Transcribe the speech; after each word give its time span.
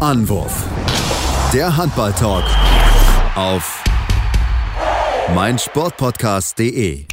Anwurf. 0.00 0.64
Der 1.52 1.76
Handball-Talk 1.76 2.44
auf 3.36 3.84
meinsportpodcast.de. 5.34 7.04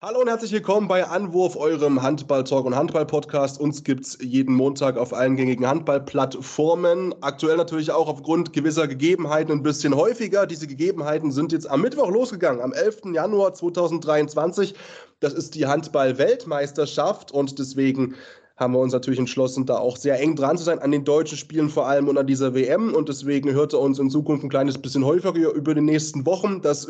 Hallo 0.00 0.20
und 0.22 0.28
herzlich 0.28 0.52
willkommen 0.52 0.88
bei 0.88 1.06
Anwurf, 1.06 1.56
eurem 1.56 2.00
Handball-Talk 2.00 2.64
und 2.64 2.74
Handball-Podcast. 2.74 3.60
Uns 3.60 3.84
gibt 3.84 4.06
es 4.06 4.18
jeden 4.22 4.54
Montag 4.54 4.96
auf 4.96 5.12
allen 5.12 5.36
gängigen 5.36 5.66
Handball-Plattformen. 5.66 7.14
Aktuell 7.20 7.58
natürlich 7.58 7.90
auch 7.92 8.08
aufgrund 8.08 8.54
gewisser 8.54 8.88
Gegebenheiten 8.88 9.52
ein 9.52 9.62
bisschen 9.62 9.94
häufiger. 9.94 10.46
Diese 10.46 10.66
Gegebenheiten 10.66 11.30
sind 11.30 11.52
jetzt 11.52 11.68
am 11.68 11.82
Mittwoch 11.82 12.08
losgegangen, 12.08 12.62
am 12.62 12.72
11. 12.72 13.12
Januar 13.12 13.52
2023. 13.52 14.74
Das 15.20 15.34
ist 15.34 15.54
die 15.54 15.66
Handball-Weltmeisterschaft 15.66 17.32
und 17.32 17.58
deswegen 17.58 18.14
haben 18.56 18.72
wir 18.72 18.78
uns 18.78 18.92
natürlich 18.92 19.18
entschlossen, 19.18 19.66
da 19.66 19.78
auch 19.78 19.96
sehr 19.96 20.20
eng 20.20 20.36
dran 20.36 20.56
zu 20.56 20.64
sein, 20.64 20.78
an 20.78 20.92
den 20.92 21.04
deutschen 21.04 21.36
Spielen 21.38 21.68
vor 21.68 21.86
allem 21.86 22.08
und 22.08 22.18
an 22.18 22.26
dieser 22.26 22.54
WM. 22.54 22.94
Und 22.94 23.08
deswegen 23.08 23.52
hört 23.52 23.72
er 23.72 23.80
uns 23.80 23.98
in 23.98 24.10
Zukunft 24.10 24.44
ein 24.44 24.50
kleines 24.50 24.78
bisschen 24.78 25.04
häufiger 25.04 25.52
über 25.52 25.74
die 25.74 25.80
nächsten 25.80 26.24
Wochen. 26.24 26.60
Das 26.62 26.88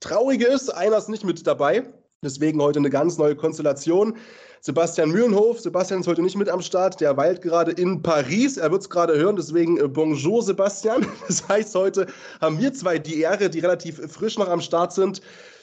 Traurige 0.00 0.46
ist, 0.46 0.70
einer 0.70 0.98
ist 0.98 1.08
nicht 1.08 1.24
mit 1.24 1.46
dabei. 1.46 1.84
Deswegen 2.22 2.60
heute 2.60 2.78
eine 2.78 2.90
ganz 2.90 3.18
neue 3.18 3.36
Konstellation. 3.36 4.16
Sebastian 4.60 5.10
Mühlenhof. 5.10 5.60
Sebastian 5.60 6.00
ist 6.00 6.06
heute 6.06 6.22
nicht 6.22 6.38
mit 6.38 6.48
am 6.48 6.62
Start. 6.62 7.00
Der 7.00 7.16
weilt 7.16 7.42
gerade 7.42 7.72
in 7.72 8.02
Paris. 8.02 8.56
Er 8.56 8.72
wird 8.72 8.80
es 8.80 8.88
gerade 8.88 9.14
hören. 9.14 9.36
Deswegen 9.36 9.78
äh, 9.78 9.86
Bonjour, 9.86 10.42
Sebastian. 10.42 11.06
Das 11.28 11.46
heißt, 11.46 11.74
heute 11.74 12.06
haben 12.40 12.58
wir 12.58 12.72
zwei 12.72 12.98
die 12.98 13.20
Ehre, 13.20 13.50
die 13.50 13.60
relativ 13.60 14.00
frisch 14.10 14.38
noch 14.38 14.48
am 14.48 14.62
Start 14.62 14.92
sind. 14.94 15.20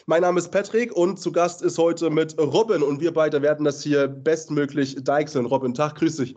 Mein 0.07 0.21
Name 0.21 0.39
ist 0.39 0.49
Patrick 0.49 0.95
und 0.95 1.19
zu 1.19 1.31
Gast 1.31 1.61
ist 1.61 1.77
heute 1.77 2.09
mit 2.09 2.35
Robin 2.39 2.81
und 2.81 3.01
wir 3.01 3.13
beide 3.13 3.41
werden 3.41 3.63
das 3.63 3.83
hier 3.83 4.07
bestmöglich 4.07 4.95
deichseln. 5.03 5.45
Robin, 5.45 5.73
Tag, 5.73 5.95
grüß 5.95 6.17
dich. 6.17 6.35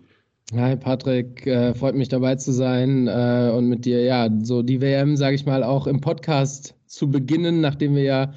Hi 0.55 0.77
Patrick, 0.77 1.47
äh, 1.47 1.73
freut 1.73 1.95
mich 1.95 2.11
dabei 2.11 2.35
zu 2.37 2.53
sein 2.53 3.09
äh, 3.09 3.51
und 3.57 3.67
mit 3.67 3.87
dir, 3.87 4.03
ja, 4.03 4.29
so 4.43 4.63
die 4.63 4.83
WM, 4.83 5.17
sage 5.17 5.35
ich 5.37 5.47
mal, 5.47 5.65
auch 5.65 5.87
im 5.87 6.03
Podcast 6.03 6.75
zu 6.87 7.11
beginnen, 7.11 7.63
nachdem 7.63 7.95
wir 7.95 8.03
ja 8.03 8.35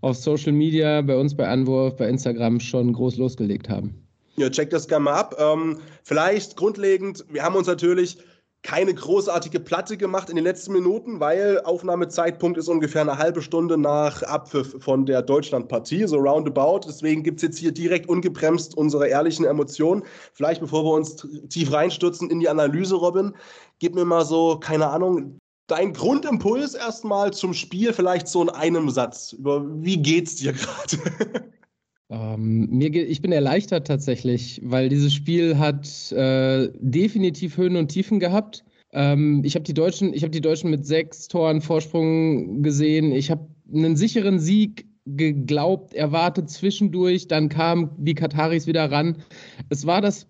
auf 0.00 0.16
Social 0.16 0.52
Media, 0.52 1.02
bei 1.02 1.16
uns 1.16 1.36
bei 1.36 1.46
Anwurf, 1.46 1.96
bei 1.96 2.08
Instagram 2.08 2.58
schon 2.60 2.94
groß 2.94 3.18
losgelegt 3.18 3.68
haben. 3.68 3.94
Ja, 4.36 4.48
check 4.48 4.70
das 4.70 4.88
gerne 4.88 5.04
mal 5.04 5.14
ab. 5.14 5.36
Ähm, 5.38 5.76
vielleicht 6.02 6.56
grundlegend, 6.56 7.26
wir 7.28 7.42
haben 7.42 7.54
uns 7.54 7.66
natürlich 7.66 8.16
keine 8.62 8.92
großartige 8.92 9.58
Platte 9.58 9.96
gemacht 9.96 10.28
in 10.28 10.36
den 10.36 10.44
letzten 10.44 10.72
Minuten, 10.72 11.18
weil 11.18 11.60
Aufnahmezeitpunkt 11.60 12.58
ist 12.58 12.68
ungefähr 12.68 13.00
eine 13.00 13.16
halbe 13.16 13.40
Stunde 13.40 13.78
nach 13.78 14.22
Abpfiff 14.22 14.76
von 14.80 15.06
der 15.06 15.22
Deutschlandpartie, 15.22 16.06
so 16.06 16.18
roundabout. 16.18 16.80
Deswegen 16.86 17.22
gibt 17.22 17.38
es 17.38 17.42
jetzt 17.42 17.58
hier 17.58 17.72
direkt 17.72 18.08
ungebremst 18.08 18.76
unsere 18.76 19.08
ehrlichen 19.08 19.46
Emotionen. 19.46 20.02
Vielleicht 20.34 20.60
bevor 20.60 20.84
wir 20.84 20.92
uns 20.92 21.26
tief 21.48 21.72
reinstürzen 21.72 22.30
in 22.30 22.40
die 22.40 22.48
Analyse, 22.48 22.96
Robin, 22.96 23.34
gib 23.78 23.94
mir 23.94 24.04
mal 24.04 24.26
so, 24.26 24.58
keine 24.58 24.88
Ahnung, 24.88 25.38
dein 25.66 25.94
Grundimpuls 25.94 26.74
erstmal 26.74 27.32
zum 27.32 27.54
Spiel, 27.54 27.92
vielleicht 27.94 28.28
so 28.28 28.42
in 28.42 28.50
einem 28.50 28.90
Satz. 28.90 29.32
Über 29.32 29.64
wie 29.82 29.96
geht's 29.96 30.36
dir 30.36 30.52
gerade? 30.52 31.49
Ähm, 32.10 32.68
mir 32.70 32.92
ich 32.94 33.22
bin 33.22 33.30
erleichtert 33.30 33.86
tatsächlich, 33.86 34.60
weil 34.64 34.88
dieses 34.88 35.14
Spiel 35.14 35.58
hat 35.58 36.10
äh, 36.12 36.70
definitiv 36.80 37.56
Höhen 37.56 37.76
und 37.76 37.88
Tiefen 37.88 38.18
gehabt. 38.18 38.64
Ähm, 38.92 39.42
ich 39.44 39.54
habe 39.54 39.62
die 39.62 39.74
Deutschen, 39.74 40.12
ich 40.12 40.22
habe 40.22 40.32
die 40.32 40.40
Deutschen 40.40 40.70
mit 40.70 40.84
sechs 40.84 41.28
Toren 41.28 41.60
Vorsprung 41.60 42.62
gesehen. 42.62 43.12
Ich 43.12 43.30
habe 43.30 43.48
einen 43.72 43.96
sicheren 43.96 44.40
Sieg 44.40 44.86
geglaubt, 45.06 45.94
erwartet 45.94 46.50
zwischendurch, 46.50 47.28
dann 47.28 47.48
kamen 47.48 47.90
die 47.98 48.14
Kataris 48.14 48.66
wieder 48.66 48.90
ran. 48.90 49.18
Es 49.68 49.86
war 49.86 50.00
das 50.00 50.26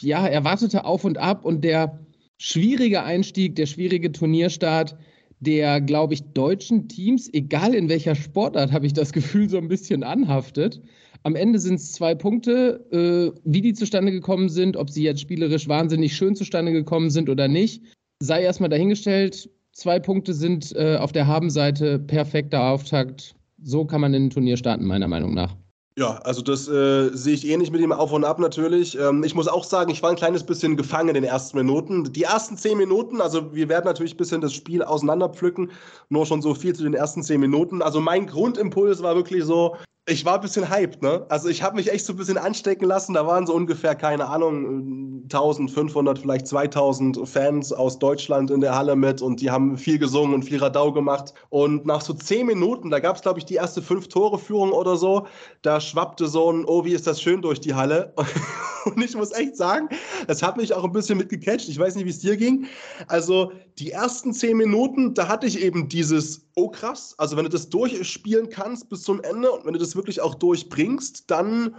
ja 0.00 0.26
erwartete 0.26 0.84
Auf 0.84 1.04
und 1.04 1.18
Ab 1.18 1.44
und 1.44 1.62
der 1.62 2.00
schwierige 2.38 3.02
Einstieg, 3.02 3.56
der 3.56 3.66
schwierige 3.66 4.12
Turnierstart, 4.12 4.96
der, 5.40 5.80
glaube 5.80 6.14
ich, 6.14 6.22
deutschen 6.32 6.88
Teams, 6.88 7.28
egal 7.32 7.74
in 7.74 7.88
welcher 7.88 8.14
Sportart, 8.14 8.72
habe 8.72 8.86
ich 8.86 8.92
das 8.92 9.12
Gefühl, 9.12 9.48
so 9.48 9.58
ein 9.58 9.68
bisschen 9.68 10.02
anhaftet. 10.02 10.80
Am 11.24 11.36
Ende 11.36 11.58
sind 11.58 11.76
es 11.76 11.92
zwei 11.92 12.14
Punkte. 12.14 12.84
Äh, 12.92 13.40
wie 13.44 13.62
die 13.62 13.72
zustande 13.72 14.12
gekommen 14.12 14.50
sind, 14.50 14.76
ob 14.76 14.90
sie 14.90 15.02
jetzt 15.02 15.20
spielerisch 15.20 15.66
wahnsinnig 15.68 16.14
schön 16.14 16.36
zustande 16.36 16.70
gekommen 16.70 17.08
sind 17.08 17.30
oder 17.30 17.48
nicht, 17.48 17.82
sei 18.20 18.42
erstmal 18.42 18.68
dahingestellt. 18.68 19.48
Zwei 19.72 19.98
Punkte 19.98 20.34
sind 20.34 20.76
äh, 20.76 20.98
auf 20.98 21.12
der 21.12 21.26
Habenseite 21.26 21.98
perfekter 21.98 22.62
Auftakt. 22.62 23.34
So 23.62 23.86
kann 23.86 24.02
man 24.02 24.12
in 24.12 24.26
ein 24.26 24.30
Turnier 24.30 24.58
starten, 24.58 24.84
meiner 24.84 25.08
Meinung 25.08 25.32
nach. 25.32 25.56
Ja, 25.96 26.18
also 26.24 26.42
das 26.42 26.68
äh, 26.68 27.08
sehe 27.14 27.34
ich 27.34 27.48
ähnlich 27.48 27.70
mit 27.70 27.80
dem 27.80 27.92
Auf 27.92 28.12
und 28.12 28.24
Ab 28.24 28.38
natürlich. 28.38 28.98
Ähm, 28.98 29.24
ich 29.24 29.34
muss 29.34 29.48
auch 29.48 29.64
sagen, 29.64 29.90
ich 29.90 30.02
war 30.02 30.10
ein 30.10 30.16
kleines 30.16 30.44
bisschen 30.44 30.76
gefangen 30.76 31.08
in 31.08 31.14
den 31.14 31.24
ersten 31.24 31.56
Minuten. 31.56 32.12
Die 32.12 32.24
ersten 32.24 32.58
zehn 32.58 32.76
Minuten, 32.76 33.22
also 33.22 33.54
wir 33.54 33.70
werden 33.70 33.86
natürlich 33.86 34.14
ein 34.14 34.18
bisschen 34.18 34.40
das 34.42 34.52
Spiel 34.52 34.82
auseinanderpflücken, 34.82 35.70
nur 36.10 36.26
schon 36.26 36.42
so 36.42 36.52
viel 36.52 36.74
zu 36.74 36.82
den 36.82 36.94
ersten 36.94 37.22
zehn 37.22 37.40
Minuten. 37.40 37.80
Also 37.80 38.00
mein 38.00 38.26
Grundimpuls 38.26 39.02
war 39.02 39.14
wirklich 39.14 39.44
so, 39.44 39.76
ich 40.06 40.26
war 40.26 40.34
ein 40.34 40.42
bisschen 40.42 40.68
hyped, 40.68 41.02
ne? 41.02 41.24
Also 41.30 41.48
ich 41.48 41.62
habe 41.62 41.76
mich 41.76 41.90
echt 41.90 42.04
so 42.04 42.12
ein 42.12 42.16
bisschen 42.16 42.36
anstecken 42.36 42.86
lassen. 42.86 43.14
Da 43.14 43.26
waren 43.26 43.46
so 43.46 43.54
ungefähr, 43.54 43.94
keine 43.94 44.28
Ahnung, 44.28 45.22
1500, 45.24 46.18
vielleicht 46.18 46.46
2000 46.46 47.26
Fans 47.26 47.72
aus 47.72 47.98
Deutschland 47.98 48.50
in 48.50 48.60
der 48.60 48.74
Halle 48.74 48.96
mit 48.96 49.22
und 49.22 49.40
die 49.40 49.50
haben 49.50 49.78
viel 49.78 49.98
gesungen 49.98 50.34
und 50.34 50.42
viel 50.44 50.58
Radau 50.58 50.92
gemacht. 50.92 51.32
Und 51.48 51.86
nach 51.86 52.02
so 52.02 52.12
zehn 52.12 52.46
Minuten, 52.46 52.90
da 52.90 52.98
gab 52.98 53.16
es, 53.16 53.22
glaube 53.22 53.38
ich, 53.38 53.46
die 53.46 53.54
erste 53.54 53.80
Fünf-Tore-Führung 53.80 54.72
oder 54.72 54.96
so, 54.96 55.26
da 55.62 55.80
schwappte 55.80 56.26
so 56.26 56.52
ein, 56.52 56.66
oh, 56.66 56.84
wie 56.84 56.92
ist 56.92 57.06
das 57.06 57.22
schön 57.22 57.40
durch 57.40 57.60
die 57.60 57.74
Halle. 57.74 58.12
Und 58.84 59.02
ich 59.02 59.16
muss 59.16 59.32
echt 59.32 59.56
sagen, 59.56 59.88
das 60.26 60.42
hat 60.42 60.58
mich 60.58 60.74
auch 60.74 60.84
ein 60.84 60.92
bisschen 60.92 61.16
mitgecatcht. 61.16 61.70
Ich 61.70 61.78
weiß 61.78 61.94
nicht, 61.94 62.04
wie 62.04 62.10
es 62.10 62.18
dir 62.18 62.36
ging. 62.36 62.66
Also 63.08 63.52
die 63.78 63.92
ersten 63.92 64.34
zehn 64.34 64.58
Minuten, 64.58 65.14
da 65.14 65.28
hatte 65.28 65.46
ich 65.46 65.62
eben 65.62 65.88
dieses, 65.88 66.43
oh 66.56 66.68
krass, 66.68 67.14
also 67.18 67.36
wenn 67.36 67.44
du 67.44 67.50
das 67.50 67.68
durchspielen 67.68 68.48
kannst 68.48 68.88
bis 68.88 69.02
zum 69.02 69.22
Ende 69.22 69.50
und 69.50 69.64
wenn 69.64 69.72
du 69.72 69.78
das 69.78 69.96
wirklich 69.96 70.20
auch 70.20 70.34
durchbringst, 70.34 71.30
dann 71.30 71.76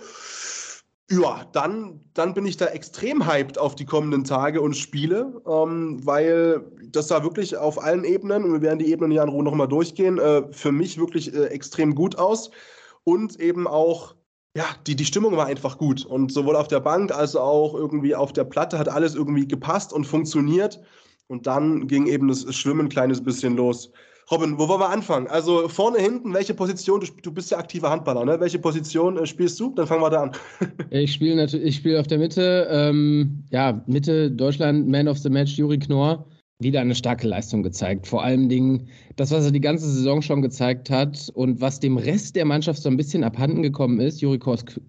ja, 1.12 1.46
dann, 1.52 2.02
dann 2.16 2.34
bin 2.34 2.48
ich 2.48 2.58
da 2.58 2.66
extrem 2.66 3.28
hyped 3.28 3.60
auf 3.60 3.76
die 3.76 3.86
kommenden 3.86 4.24
Tage 4.24 4.60
und 4.60 4.76
Spiele, 4.76 5.40
ähm, 5.48 6.04
weil 6.04 6.66
das 6.90 7.10
sah 7.10 7.24
wirklich 7.24 7.56
auf 7.58 7.82
allen 7.82 8.04
Ebenen, 8.04 8.44
und 8.44 8.54
wir 8.54 8.62
werden 8.62 8.80
die 8.80 8.90
Ebenen 8.92 9.12
ja 9.12 9.22
in 9.22 9.30
Ruhe 9.30 9.44
nochmal 9.44 9.68
durchgehen, 9.68 10.18
äh, 10.18 10.52
für 10.52 10.72
mich 10.72 10.98
wirklich 10.98 11.32
äh, 11.34 11.46
extrem 11.46 11.94
gut 11.94 12.18
aus. 12.18 12.50
Und 13.04 13.40
eben 13.40 13.68
auch, 13.68 14.16
ja, 14.58 14.66
die, 14.88 14.96
die 14.96 15.06
Stimmung 15.06 15.38
war 15.38 15.46
einfach 15.46 15.78
gut. 15.78 16.04
Und 16.06 16.32
sowohl 16.32 16.56
auf 16.56 16.70
der 16.70 16.80
Bank 16.80 17.12
als 17.12 17.36
auch 17.36 17.76
irgendwie 17.76 18.16
auf 18.16 18.34
der 18.34 18.46
Platte 18.46 18.80
hat 18.80 18.90
alles 18.90 19.14
irgendwie 19.14 19.48
gepasst 19.48 19.94
und 19.94 20.06
funktioniert. 20.06 20.82
Und 21.28 21.46
dann 21.46 21.88
ging 21.88 22.08
eben 22.08 22.28
das 22.30 22.52
Schwimmen 22.56 22.88
ein 22.88 22.90
kleines 22.90 23.24
bisschen 23.24 23.56
los. 23.56 23.92
Robin, 24.32 24.58
wo 24.58 24.68
wollen 24.68 24.80
wir 24.80 24.90
anfangen? 24.90 25.28
Also 25.28 25.68
vorne, 25.68 26.00
hinten, 26.00 26.34
welche 26.34 26.56
Position? 26.56 27.00
Du, 27.02 27.08
du 27.22 27.32
bist 27.32 27.52
ja 27.52 27.60
aktiver 27.60 27.90
Handballer, 27.92 28.26
ne? 28.26 28.40
Welche 28.40 28.58
Position 28.58 29.18
äh, 29.18 29.26
spielst 29.26 29.60
du? 29.60 29.74
Dann 29.76 29.86
fangen 29.86 30.02
wir 30.02 30.10
da 30.10 30.24
an. 30.24 30.32
ich 30.90 31.14
spiele 31.14 31.36
natürlich, 31.36 31.68
ich 31.68 31.76
spiele 31.76 32.00
auf 32.00 32.08
der 32.08 32.18
Mitte. 32.18 32.68
Ähm, 32.72 33.44
ja, 33.52 33.84
Mitte 33.86 34.32
Deutschland, 34.32 34.88
Man 34.88 35.08
of 35.08 35.20
the 35.20 35.30
Match, 35.30 35.58
Juri 35.58 35.78
Knorr. 35.78 36.26
Wieder 36.60 36.82
eine 36.82 36.96
starke 36.96 37.28
Leistung 37.28 37.64
gezeigt. 37.64 38.08
Vor 38.08 38.24
allem 38.24 38.50
Dingen 38.50 38.88
das, 39.18 39.30
was 39.32 39.46
er 39.46 39.52
die 39.52 39.62
ganze 39.62 39.90
Saison 39.90 40.22
schon 40.22 40.42
gezeigt 40.42 40.90
hat 40.90 41.30
und 41.34 41.60
was 41.60 41.82
dem 41.82 41.98
Rest 41.98 42.36
der 42.36 42.46
Mannschaft 42.46 42.82
so 42.82 42.90
ein 42.90 42.98
bisschen 42.98 43.26
abhanden 43.26 43.62
gekommen 43.62 44.00
ist. 44.00 44.22
Juri, 44.22 44.40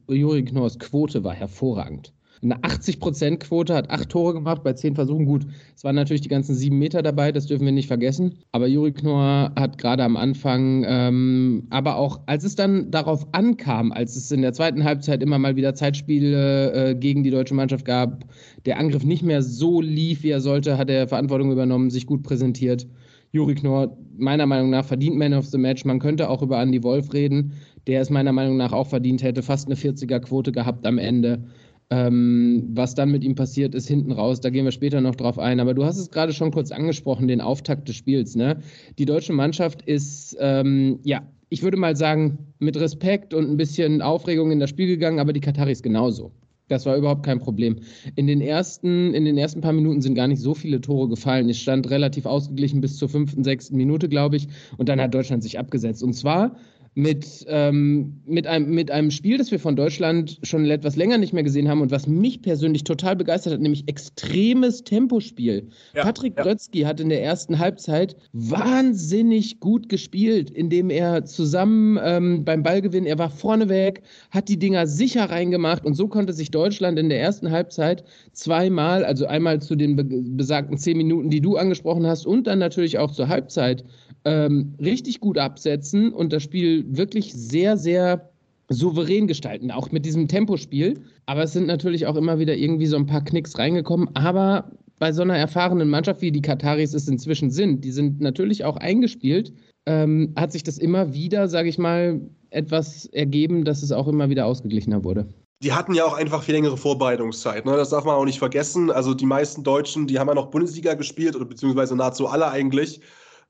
Juri 0.08 0.44
Knorrs 0.44 0.78
Quote 0.78 1.24
war 1.24 1.34
hervorragend 1.34 2.12
eine 2.42 2.56
80%-Quote, 2.58 3.74
hat 3.74 3.90
acht 3.90 4.08
Tore 4.08 4.34
gemacht 4.34 4.62
bei 4.62 4.72
zehn 4.72 4.94
Versuchen. 4.94 5.26
Gut, 5.26 5.46
es 5.74 5.84
waren 5.84 5.94
natürlich 5.94 6.20
die 6.20 6.28
ganzen 6.28 6.54
sieben 6.54 6.78
Meter 6.78 7.02
dabei, 7.02 7.32
das 7.32 7.46
dürfen 7.46 7.64
wir 7.64 7.72
nicht 7.72 7.88
vergessen. 7.88 8.34
Aber 8.52 8.66
Juri 8.66 8.92
Knorr 8.92 9.52
hat 9.56 9.78
gerade 9.78 10.04
am 10.04 10.16
Anfang, 10.16 10.84
ähm, 10.86 11.66
aber 11.70 11.96
auch 11.96 12.20
als 12.26 12.44
es 12.44 12.56
dann 12.56 12.90
darauf 12.90 13.26
ankam, 13.32 13.92
als 13.92 14.16
es 14.16 14.30
in 14.30 14.42
der 14.42 14.52
zweiten 14.52 14.84
Halbzeit 14.84 15.22
immer 15.22 15.38
mal 15.38 15.56
wieder 15.56 15.74
Zeitspiele 15.74 16.72
äh, 16.72 16.94
gegen 16.94 17.22
die 17.22 17.30
deutsche 17.30 17.54
Mannschaft 17.54 17.84
gab, 17.84 18.24
der 18.64 18.78
Angriff 18.78 19.04
nicht 19.04 19.22
mehr 19.22 19.42
so 19.42 19.80
lief, 19.80 20.22
wie 20.22 20.30
er 20.30 20.40
sollte, 20.40 20.78
hat 20.78 20.90
er 20.90 21.08
Verantwortung 21.08 21.52
übernommen, 21.52 21.90
sich 21.90 22.06
gut 22.06 22.22
präsentiert. 22.22 22.86
Juri 23.32 23.54
Knorr, 23.54 23.96
meiner 24.16 24.46
Meinung 24.46 24.70
nach, 24.70 24.84
verdient 24.84 25.16
Man 25.16 25.34
of 25.34 25.46
the 25.46 25.58
Match. 25.58 25.84
Man 25.84 25.98
könnte 25.98 26.30
auch 26.30 26.42
über 26.42 26.60
Andy 26.60 26.82
Wolf 26.82 27.12
reden, 27.12 27.52
der 27.86 28.00
es 28.00 28.10
meiner 28.10 28.32
Meinung 28.32 28.56
nach 28.56 28.72
auch 28.72 28.86
verdient 28.86 29.22
hätte, 29.22 29.42
fast 29.42 29.66
eine 29.66 29.76
40er-Quote 29.76 30.52
gehabt 30.52 30.86
am 30.86 30.98
Ende. 30.98 31.44
Ähm, 31.88 32.70
was 32.72 32.96
dann 32.96 33.12
mit 33.12 33.22
ihm 33.22 33.36
passiert 33.36 33.72
ist 33.74 33.86
hinten 33.86 34.10
raus, 34.10 34.40
da 34.40 34.50
gehen 34.50 34.64
wir 34.64 34.72
später 34.72 35.00
noch 35.00 35.14
drauf 35.14 35.38
ein. 35.38 35.60
Aber 35.60 35.72
du 35.72 35.84
hast 35.84 35.98
es 35.98 36.10
gerade 36.10 36.32
schon 36.32 36.50
kurz 36.50 36.72
angesprochen, 36.72 37.28
den 37.28 37.40
Auftakt 37.40 37.88
des 37.88 37.94
Spiels. 37.94 38.34
Ne? 38.34 38.58
Die 38.98 39.04
deutsche 39.04 39.32
Mannschaft 39.32 39.82
ist, 39.82 40.36
ähm, 40.40 40.98
ja, 41.04 41.22
ich 41.48 41.62
würde 41.62 41.76
mal 41.76 41.94
sagen, 41.94 42.38
mit 42.58 42.76
Respekt 42.76 43.34
und 43.34 43.48
ein 43.48 43.56
bisschen 43.56 44.02
Aufregung 44.02 44.50
in 44.50 44.58
das 44.58 44.70
Spiel 44.70 44.88
gegangen, 44.88 45.20
aber 45.20 45.32
die 45.32 45.40
Kataris 45.40 45.82
genauso. 45.82 46.32
Das 46.68 46.84
war 46.84 46.96
überhaupt 46.96 47.24
kein 47.24 47.38
Problem. 47.38 47.76
In 48.16 48.26
den 48.26 48.40
ersten, 48.40 49.14
in 49.14 49.24
den 49.24 49.38
ersten 49.38 49.60
paar 49.60 49.72
Minuten 49.72 50.00
sind 50.02 50.16
gar 50.16 50.26
nicht 50.26 50.42
so 50.42 50.54
viele 50.54 50.80
Tore 50.80 51.08
gefallen. 51.08 51.48
Es 51.48 51.58
stand 51.58 51.88
relativ 51.90 52.26
ausgeglichen 52.26 52.80
bis 52.80 52.96
zur 52.96 53.08
fünften, 53.08 53.44
sechsten 53.44 53.76
Minute, 53.76 54.08
glaube 54.08 54.36
ich. 54.36 54.48
Und 54.76 54.88
dann 54.88 55.00
hat 55.00 55.14
Deutschland 55.14 55.44
sich 55.44 55.60
abgesetzt. 55.60 56.02
Und 56.02 56.14
zwar 56.14 56.56
mit, 56.96 57.44
ähm, 57.48 58.22
mit, 58.24 58.46
einem, 58.46 58.70
mit 58.70 58.90
einem 58.90 59.10
Spiel, 59.10 59.36
das 59.36 59.50
wir 59.50 59.60
von 59.60 59.76
Deutschland 59.76 60.38
schon 60.42 60.64
etwas 60.64 60.96
länger 60.96 61.18
nicht 61.18 61.34
mehr 61.34 61.42
gesehen 61.42 61.68
haben 61.68 61.82
und 61.82 61.90
was 61.90 62.06
mich 62.06 62.40
persönlich 62.40 62.84
total 62.84 63.14
begeistert 63.14 63.52
hat, 63.52 63.60
nämlich 63.60 63.86
extremes 63.86 64.82
Tempospiel. 64.82 65.68
Ja, 65.94 66.04
Patrick 66.04 66.38
ja. 66.38 66.42
Grötzky 66.42 66.80
hat 66.80 66.98
in 66.98 67.10
der 67.10 67.22
ersten 67.22 67.58
Halbzeit 67.58 68.16
wahnsinnig 68.32 69.60
gut 69.60 69.90
gespielt, 69.90 70.48
indem 70.48 70.88
er 70.88 71.26
zusammen 71.26 72.00
ähm, 72.02 72.46
beim 72.46 72.62
Ballgewinn, 72.62 73.04
er 73.04 73.18
war 73.18 73.28
vorneweg, 73.28 74.00
hat 74.30 74.48
die 74.48 74.58
Dinger 74.58 74.86
sicher 74.86 75.28
reingemacht 75.28 75.84
und 75.84 75.92
so 75.92 76.08
konnte 76.08 76.32
sich 76.32 76.50
Deutschland 76.50 76.98
in 76.98 77.10
der 77.10 77.20
ersten 77.20 77.50
Halbzeit 77.50 78.04
zweimal, 78.32 79.04
also 79.04 79.26
einmal 79.26 79.60
zu 79.60 79.76
den 79.76 80.34
besagten 80.34 80.78
zehn 80.78 80.96
Minuten, 80.96 81.28
die 81.28 81.42
du 81.42 81.56
angesprochen 81.56 82.06
hast 82.06 82.26
und 82.26 82.46
dann 82.46 82.58
natürlich 82.58 82.96
auch 82.96 83.10
zur 83.10 83.28
Halbzeit 83.28 83.84
ähm, 84.26 84.74
richtig 84.80 85.20
gut 85.20 85.38
absetzen 85.38 86.12
und 86.12 86.32
das 86.32 86.42
Spiel 86.42 86.85
wirklich 86.88 87.32
sehr, 87.32 87.76
sehr 87.76 88.30
souverän 88.68 89.26
gestalten, 89.26 89.70
auch 89.70 89.92
mit 89.92 90.04
diesem 90.04 90.28
Tempospiel. 90.28 91.00
Aber 91.26 91.44
es 91.44 91.52
sind 91.52 91.66
natürlich 91.66 92.06
auch 92.06 92.16
immer 92.16 92.38
wieder 92.38 92.56
irgendwie 92.56 92.86
so 92.86 92.96
ein 92.96 93.06
paar 93.06 93.24
Knicks 93.24 93.58
reingekommen. 93.58 94.08
Aber 94.14 94.70
bei 94.98 95.12
so 95.12 95.22
einer 95.22 95.36
erfahrenen 95.36 95.88
Mannschaft, 95.88 96.20
wie 96.22 96.32
die 96.32 96.42
Kataris 96.42 96.94
es 96.94 97.08
inzwischen 97.08 97.50
sind, 97.50 97.84
die 97.84 97.92
sind 97.92 98.20
natürlich 98.20 98.64
auch 98.64 98.76
eingespielt, 98.76 99.52
ähm, 99.86 100.32
hat 100.36 100.52
sich 100.52 100.62
das 100.62 100.78
immer 100.78 101.12
wieder, 101.12 101.48
sage 101.48 101.68
ich 101.68 101.78
mal, 101.78 102.20
etwas 102.50 103.06
ergeben, 103.06 103.64
dass 103.64 103.82
es 103.82 103.92
auch 103.92 104.08
immer 104.08 104.30
wieder 104.30 104.46
ausgeglichener 104.46 105.04
wurde. 105.04 105.28
Die 105.62 105.72
hatten 105.72 105.94
ja 105.94 106.04
auch 106.04 106.14
einfach 106.14 106.42
viel 106.42 106.54
längere 106.54 106.76
Vorbereitungszeit. 106.76 107.64
Ne? 107.64 107.76
Das 107.76 107.90
darf 107.90 108.04
man 108.04 108.14
auch 108.14 108.24
nicht 108.24 108.38
vergessen. 108.38 108.90
Also 108.90 109.14
die 109.14 109.26
meisten 109.26 109.62
Deutschen, 109.64 110.06
die 110.06 110.18
haben 110.18 110.28
ja 110.28 110.34
noch 110.34 110.50
Bundesliga 110.50 110.94
gespielt 110.94 111.34
oder 111.34 111.46
beziehungsweise 111.46 111.96
nahezu 111.96 112.26
alle 112.26 112.50
eigentlich 112.50 113.00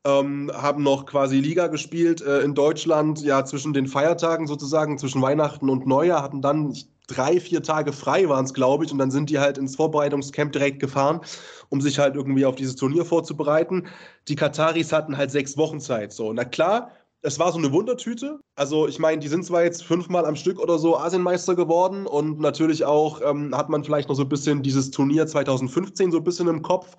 ähm, 0.06 0.50
haben 0.54 0.82
noch 0.82 1.04
quasi 1.04 1.40
Liga 1.40 1.66
gespielt 1.66 2.22
äh, 2.22 2.40
in 2.40 2.54
Deutschland, 2.54 3.22
ja, 3.22 3.44
zwischen 3.44 3.72
den 3.72 3.88
Feiertagen 3.88 4.46
sozusagen, 4.46 4.98
zwischen 4.98 5.20
Weihnachten 5.20 5.68
und 5.68 5.86
Neujahr, 5.86 6.22
hatten 6.22 6.40
dann 6.40 6.74
drei, 7.08 7.40
vier 7.40 7.62
Tage 7.62 7.92
frei 7.92 8.28
waren 8.28 8.44
es, 8.44 8.54
glaube 8.54 8.84
ich, 8.84 8.92
und 8.92 8.98
dann 8.98 9.10
sind 9.10 9.30
die 9.30 9.38
halt 9.38 9.58
ins 9.58 9.76
Vorbereitungscamp 9.76 10.52
direkt 10.52 10.80
gefahren, 10.80 11.20
um 11.68 11.80
sich 11.80 11.98
halt 11.98 12.14
irgendwie 12.14 12.46
auf 12.46 12.54
dieses 12.54 12.76
Turnier 12.76 13.04
vorzubereiten. 13.04 13.86
Die 14.28 14.36
Kataris 14.36 14.92
hatten 14.92 15.16
halt 15.16 15.30
sechs 15.30 15.56
Wochen 15.56 15.80
Zeit. 15.80 16.12
So, 16.12 16.32
na 16.32 16.44
klar, 16.44 16.90
es 17.22 17.38
war 17.38 17.50
so 17.50 17.58
eine 17.58 17.72
Wundertüte. 17.72 18.38
Also 18.54 18.86
ich 18.86 18.98
meine, 18.98 19.18
die 19.20 19.28
sind 19.28 19.44
zwar 19.44 19.64
jetzt 19.64 19.82
fünfmal 19.84 20.24
am 20.26 20.36
Stück 20.36 20.60
oder 20.60 20.78
so 20.78 20.96
Asienmeister 20.96 21.56
geworden 21.56 22.06
und 22.06 22.38
natürlich 22.40 22.84
auch 22.84 23.20
ähm, 23.22 23.56
hat 23.56 23.68
man 23.68 23.82
vielleicht 23.82 24.08
noch 24.08 24.14
so 24.16 24.22
ein 24.22 24.28
bisschen 24.28 24.62
dieses 24.62 24.90
Turnier 24.92 25.26
2015 25.26 26.12
so 26.12 26.18
ein 26.18 26.24
bisschen 26.24 26.48
im 26.48 26.62
Kopf. 26.62 26.96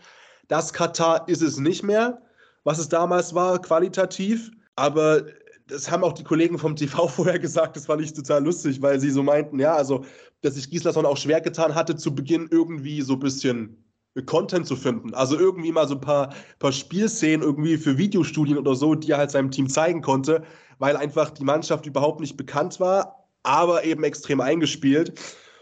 Das 0.49 0.73
Katar 0.73 1.27
ist 1.27 1.41
es 1.41 1.57
nicht 1.57 1.83
mehr 1.83 2.21
was 2.67 2.79
es 2.79 2.89
damals 2.89 3.33
war, 3.33 3.61
qualitativ. 3.61 4.51
Aber 4.75 5.25
das 5.67 5.89
haben 5.89 6.03
auch 6.03 6.11
die 6.11 6.25
Kollegen 6.25 6.59
vom 6.59 6.75
TV 6.75 7.07
vorher 7.07 7.39
gesagt, 7.39 7.77
das 7.77 7.85
fand 7.85 8.01
ich 8.01 8.11
total 8.11 8.43
lustig, 8.43 8.81
weil 8.81 8.99
sie 8.99 9.09
so 9.09 9.23
meinten, 9.23 9.57
ja, 9.57 9.73
also, 9.73 10.03
dass 10.41 10.55
sich 10.55 10.69
Gislason 10.69 11.05
auch 11.05 11.15
schwer 11.15 11.39
getan 11.39 11.75
hatte, 11.75 11.95
zu 11.95 12.13
Beginn 12.13 12.49
irgendwie 12.51 13.01
so 13.01 13.13
ein 13.13 13.21
bisschen 13.21 13.81
Content 14.25 14.67
zu 14.67 14.75
finden. 14.75 15.13
Also 15.13 15.39
irgendwie 15.39 15.71
mal 15.71 15.87
so 15.87 15.95
ein 15.95 16.01
paar, 16.01 16.33
paar 16.59 16.73
Spielszenen 16.73 17.41
irgendwie 17.41 17.77
für 17.77 17.97
Videostudien 17.97 18.57
oder 18.57 18.75
so, 18.75 18.95
die 18.95 19.11
er 19.11 19.17
halt 19.19 19.31
seinem 19.31 19.49
Team 19.49 19.69
zeigen 19.69 20.01
konnte, 20.01 20.43
weil 20.77 20.97
einfach 20.97 21.29
die 21.29 21.45
Mannschaft 21.45 21.85
überhaupt 21.85 22.19
nicht 22.19 22.35
bekannt 22.35 22.81
war, 22.81 23.29
aber 23.43 23.85
eben 23.85 24.03
extrem 24.03 24.41
eingespielt. 24.41 25.13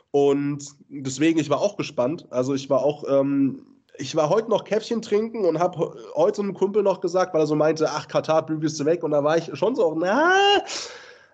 Und 0.10 0.66
deswegen, 0.90 1.38
ich 1.38 1.51
war 1.51 1.60
auch 1.60 1.78
gespannt. 1.78 2.25
Also 2.31 2.56
ich 2.56 2.68
war 2.72 2.80
auch 2.80 3.04
ähm, 3.08 3.75
ich 3.97 4.15
war 4.15 4.30
heute 4.30 4.50
noch 4.50 4.63
Käffchen 4.63 5.01
trinken 5.01 5.45
und 5.45 5.59
habe 5.59 5.95
heute 6.15 6.42
einem 6.42 6.53
Kumpel 6.53 6.83
noch 6.83 7.01
gesagt, 7.01 7.33
weil 7.33 7.42
er 7.42 7.47
so 7.47 7.56
meinte, 7.56 7.89
ach, 7.89 8.07
Katar 8.07 8.45
bügelst 8.45 8.80
du 8.80 8.86
weg. 8.86 9.03
Und 9.03 9.12
da 9.12 9.24
war 9.24 9.38
ich 9.38 9.50
schon 9.57 9.75
so, 9.75 9.95
na, 9.95 10.33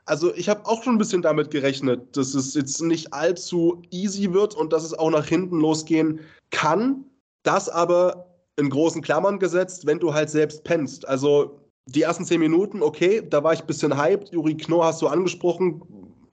also 0.05 0.33
ich 0.35 0.49
habe 0.49 0.65
auch 0.65 0.83
schon 0.83 0.95
ein 0.95 0.97
bisschen 0.97 1.21
damit 1.21 1.51
gerechnet, 1.51 2.17
dass 2.17 2.33
es 2.33 2.53
jetzt 2.53 2.81
nicht 2.81 3.13
allzu 3.13 3.81
easy 3.91 4.33
wird 4.33 4.55
und 4.55 4.73
dass 4.73 4.83
es 4.83 4.97
auch 4.97 5.09
nach 5.09 5.25
hinten 5.25 5.59
losgehen 5.59 6.19
kann. 6.49 7.05
Das 7.43 7.69
aber 7.69 8.27
in 8.57 8.69
großen 8.69 9.01
Klammern 9.01 9.39
gesetzt, 9.39 9.85
wenn 9.85 9.99
du 9.99 10.13
halt 10.13 10.29
selbst 10.29 10.63
pennst. 10.63 11.07
Also 11.07 11.59
die 11.85 12.03
ersten 12.03 12.25
zehn 12.25 12.39
Minuten, 12.39 12.83
okay, 12.83 13.21
da 13.27 13.43
war 13.43 13.53
ich 13.53 13.61
ein 13.61 13.67
bisschen 13.67 13.97
hyped. 13.97 14.29
Juri 14.29 14.55
Knorr 14.55 14.85
hast 14.85 15.01
du 15.01 15.07
angesprochen, 15.07 15.81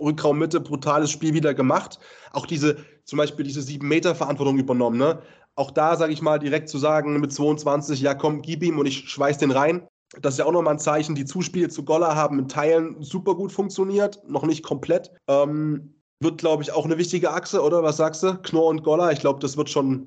Rückraum 0.00 0.38
Mitte, 0.38 0.60
brutales 0.60 1.10
Spiel 1.10 1.34
wieder 1.34 1.54
gemacht. 1.54 1.98
Auch 2.32 2.46
diese, 2.46 2.76
zum 3.04 3.16
Beispiel 3.16 3.44
diese 3.44 3.62
sieben 3.62 3.88
Meter 3.88 4.14
Verantwortung 4.14 4.58
übernommen. 4.58 4.98
Ne? 4.98 5.20
Auch 5.58 5.72
da, 5.72 5.96
sage 5.96 6.12
ich 6.12 6.22
mal, 6.22 6.38
direkt 6.38 6.68
zu 6.68 6.78
sagen 6.78 7.18
mit 7.18 7.32
22, 7.32 8.00
ja 8.00 8.14
komm, 8.14 8.42
gib 8.42 8.62
ihm 8.62 8.78
und 8.78 8.86
ich 8.86 9.08
schweiß 9.10 9.38
den 9.38 9.50
rein. 9.50 9.88
Das 10.22 10.34
ist 10.34 10.38
ja 10.38 10.44
auch 10.44 10.52
nochmal 10.52 10.74
ein 10.74 10.78
Zeichen. 10.78 11.16
Die 11.16 11.24
Zuspiele 11.24 11.68
zu 11.68 11.84
Golla 11.84 12.14
haben 12.14 12.38
in 12.38 12.46
Teilen 12.46 13.02
super 13.02 13.34
gut 13.34 13.50
funktioniert, 13.50 14.22
noch 14.28 14.46
nicht 14.46 14.62
komplett. 14.62 15.10
Ähm, 15.26 15.94
wird, 16.20 16.38
glaube 16.38 16.62
ich, 16.62 16.70
auch 16.70 16.84
eine 16.84 16.96
wichtige 16.96 17.32
Achse, 17.32 17.60
oder? 17.60 17.82
Was 17.82 17.96
sagst 17.96 18.22
du? 18.22 18.38
Knorr 18.40 18.68
und 18.68 18.84
Golla, 18.84 19.10
ich 19.10 19.18
glaube, 19.18 19.40
das 19.40 19.56
wird 19.56 19.68
schon 19.68 20.06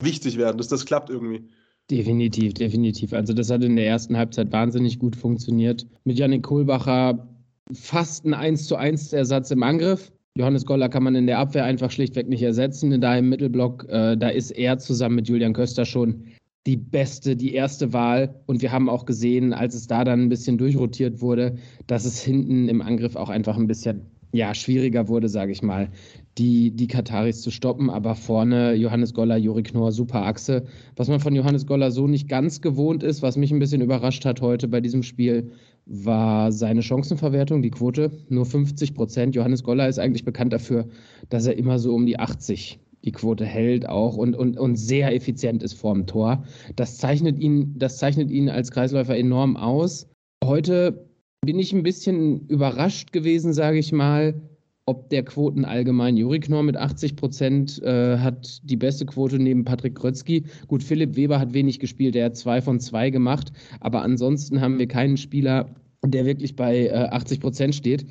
wichtig 0.00 0.38
werden, 0.38 0.56
dass 0.56 0.68
das 0.68 0.86
klappt 0.86 1.10
irgendwie. 1.10 1.48
Definitiv, 1.90 2.54
definitiv. 2.54 3.12
Also 3.12 3.32
das 3.32 3.50
hat 3.50 3.64
in 3.64 3.74
der 3.74 3.88
ersten 3.88 4.16
Halbzeit 4.16 4.52
wahnsinnig 4.52 5.00
gut 5.00 5.16
funktioniert. 5.16 5.84
Mit 6.04 6.16
Janik 6.16 6.44
Kohlbacher 6.44 7.26
fast 7.72 8.24
ein 8.24 8.34
1 8.34 8.68
zu 8.68 8.76
1 8.76 9.12
Ersatz 9.12 9.50
im 9.50 9.64
Angriff. 9.64 10.11
Johannes 10.36 10.64
Goller 10.64 10.88
kann 10.88 11.02
man 11.02 11.14
in 11.14 11.26
der 11.26 11.38
Abwehr 11.38 11.64
einfach 11.64 11.90
schlichtweg 11.90 12.28
nicht 12.28 12.42
ersetzen. 12.42 13.00
Da 13.00 13.16
im 13.16 13.28
Mittelblock, 13.28 13.86
äh, 13.88 14.16
da 14.16 14.28
ist 14.28 14.50
er 14.50 14.78
zusammen 14.78 15.16
mit 15.16 15.28
Julian 15.28 15.52
Köster 15.52 15.84
schon 15.84 16.24
die 16.66 16.76
beste, 16.76 17.36
die 17.36 17.52
erste 17.54 17.92
Wahl. 17.92 18.40
Und 18.46 18.62
wir 18.62 18.72
haben 18.72 18.88
auch 18.88 19.04
gesehen, 19.04 19.52
als 19.52 19.74
es 19.74 19.88
da 19.88 20.04
dann 20.04 20.22
ein 20.22 20.28
bisschen 20.30 20.56
durchrotiert 20.56 21.20
wurde, 21.20 21.56
dass 21.86 22.06
es 22.06 22.22
hinten 22.22 22.68
im 22.68 22.80
Angriff 22.80 23.16
auch 23.16 23.28
einfach 23.28 23.58
ein 23.58 23.66
bisschen 23.66 24.06
ja, 24.32 24.54
schwieriger 24.54 25.08
wurde, 25.08 25.28
sage 25.28 25.52
ich 25.52 25.62
mal, 25.62 25.90
die, 26.38 26.70
die 26.70 26.86
Kataris 26.86 27.42
zu 27.42 27.50
stoppen. 27.50 27.90
Aber 27.90 28.14
vorne 28.14 28.72
Johannes 28.72 29.12
Goller, 29.12 29.36
Juri 29.36 29.62
Knorr, 29.62 29.92
super 29.92 30.24
Achse. 30.24 30.64
Was 30.96 31.08
man 31.08 31.20
von 31.20 31.34
Johannes 31.34 31.66
Goller 31.66 31.90
so 31.90 32.06
nicht 32.06 32.28
ganz 32.28 32.62
gewohnt 32.62 33.02
ist, 33.02 33.20
was 33.20 33.36
mich 33.36 33.52
ein 33.52 33.58
bisschen 33.58 33.82
überrascht 33.82 34.24
hat 34.24 34.40
heute 34.40 34.68
bei 34.68 34.80
diesem 34.80 35.02
Spiel, 35.02 35.52
war 35.86 36.52
seine 36.52 36.82
Chancenverwertung, 36.82 37.62
die 37.62 37.70
Quote, 37.70 38.10
nur 38.28 38.46
50 38.46 38.94
Prozent. 38.94 39.34
Johannes 39.34 39.62
Goller 39.62 39.88
ist 39.88 39.98
eigentlich 39.98 40.24
bekannt 40.24 40.52
dafür, 40.52 40.86
dass 41.28 41.46
er 41.46 41.56
immer 41.56 41.78
so 41.78 41.94
um 41.94 42.06
die 42.06 42.18
80 42.18 42.80
die 43.04 43.12
Quote 43.12 43.44
hält 43.44 43.88
auch 43.88 44.16
und, 44.16 44.36
und, 44.36 44.58
und 44.58 44.76
sehr 44.76 45.14
effizient 45.14 45.62
ist 45.62 45.74
vorm 45.74 46.06
Tor. 46.06 46.44
Das 46.76 46.98
zeichnet, 46.98 47.38
ihn, 47.38 47.74
das 47.76 47.98
zeichnet 47.98 48.30
ihn 48.30 48.48
als 48.48 48.70
Kreisläufer 48.70 49.16
enorm 49.16 49.56
aus. 49.56 50.08
Heute 50.44 51.08
bin 51.44 51.58
ich 51.58 51.72
ein 51.72 51.82
bisschen 51.82 52.46
überrascht 52.46 53.12
gewesen, 53.12 53.52
sage 53.52 53.78
ich 53.78 53.90
mal, 53.92 54.40
ob 54.86 55.10
der 55.10 55.24
Quoten 55.24 55.64
allgemein. 55.64 56.16
Juri 56.16 56.40
Knorr 56.40 56.62
mit 56.62 56.76
80 56.76 57.16
Prozent 57.16 57.82
äh, 57.82 58.18
hat 58.18 58.60
die 58.64 58.76
beste 58.76 59.06
Quote 59.06 59.38
neben 59.38 59.64
Patrick 59.64 59.94
Grötzky. 59.94 60.44
Gut, 60.66 60.82
Philipp 60.82 61.16
Weber 61.16 61.38
hat 61.38 61.54
wenig 61.54 61.78
gespielt, 61.78 62.14
der 62.14 62.26
hat 62.26 62.36
zwei 62.36 62.60
von 62.60 62.80
zwei 62.80 63.10
gemacht. 63.10 63.52
Aber 63.80 64.02
ansonsten 64.02 64.60
haben 64.60 64.78
wir 64.78 64.88
keinen 64.88 65.16
Spieler, 65.16 65.70
der 66.04 66.24
wirklich 66.26 66.56
bei 66.56 66.86
äh, 66.86 66.92
80 66.92 67.40
Prozent 67.40 67.74
steht. 67.74 68.06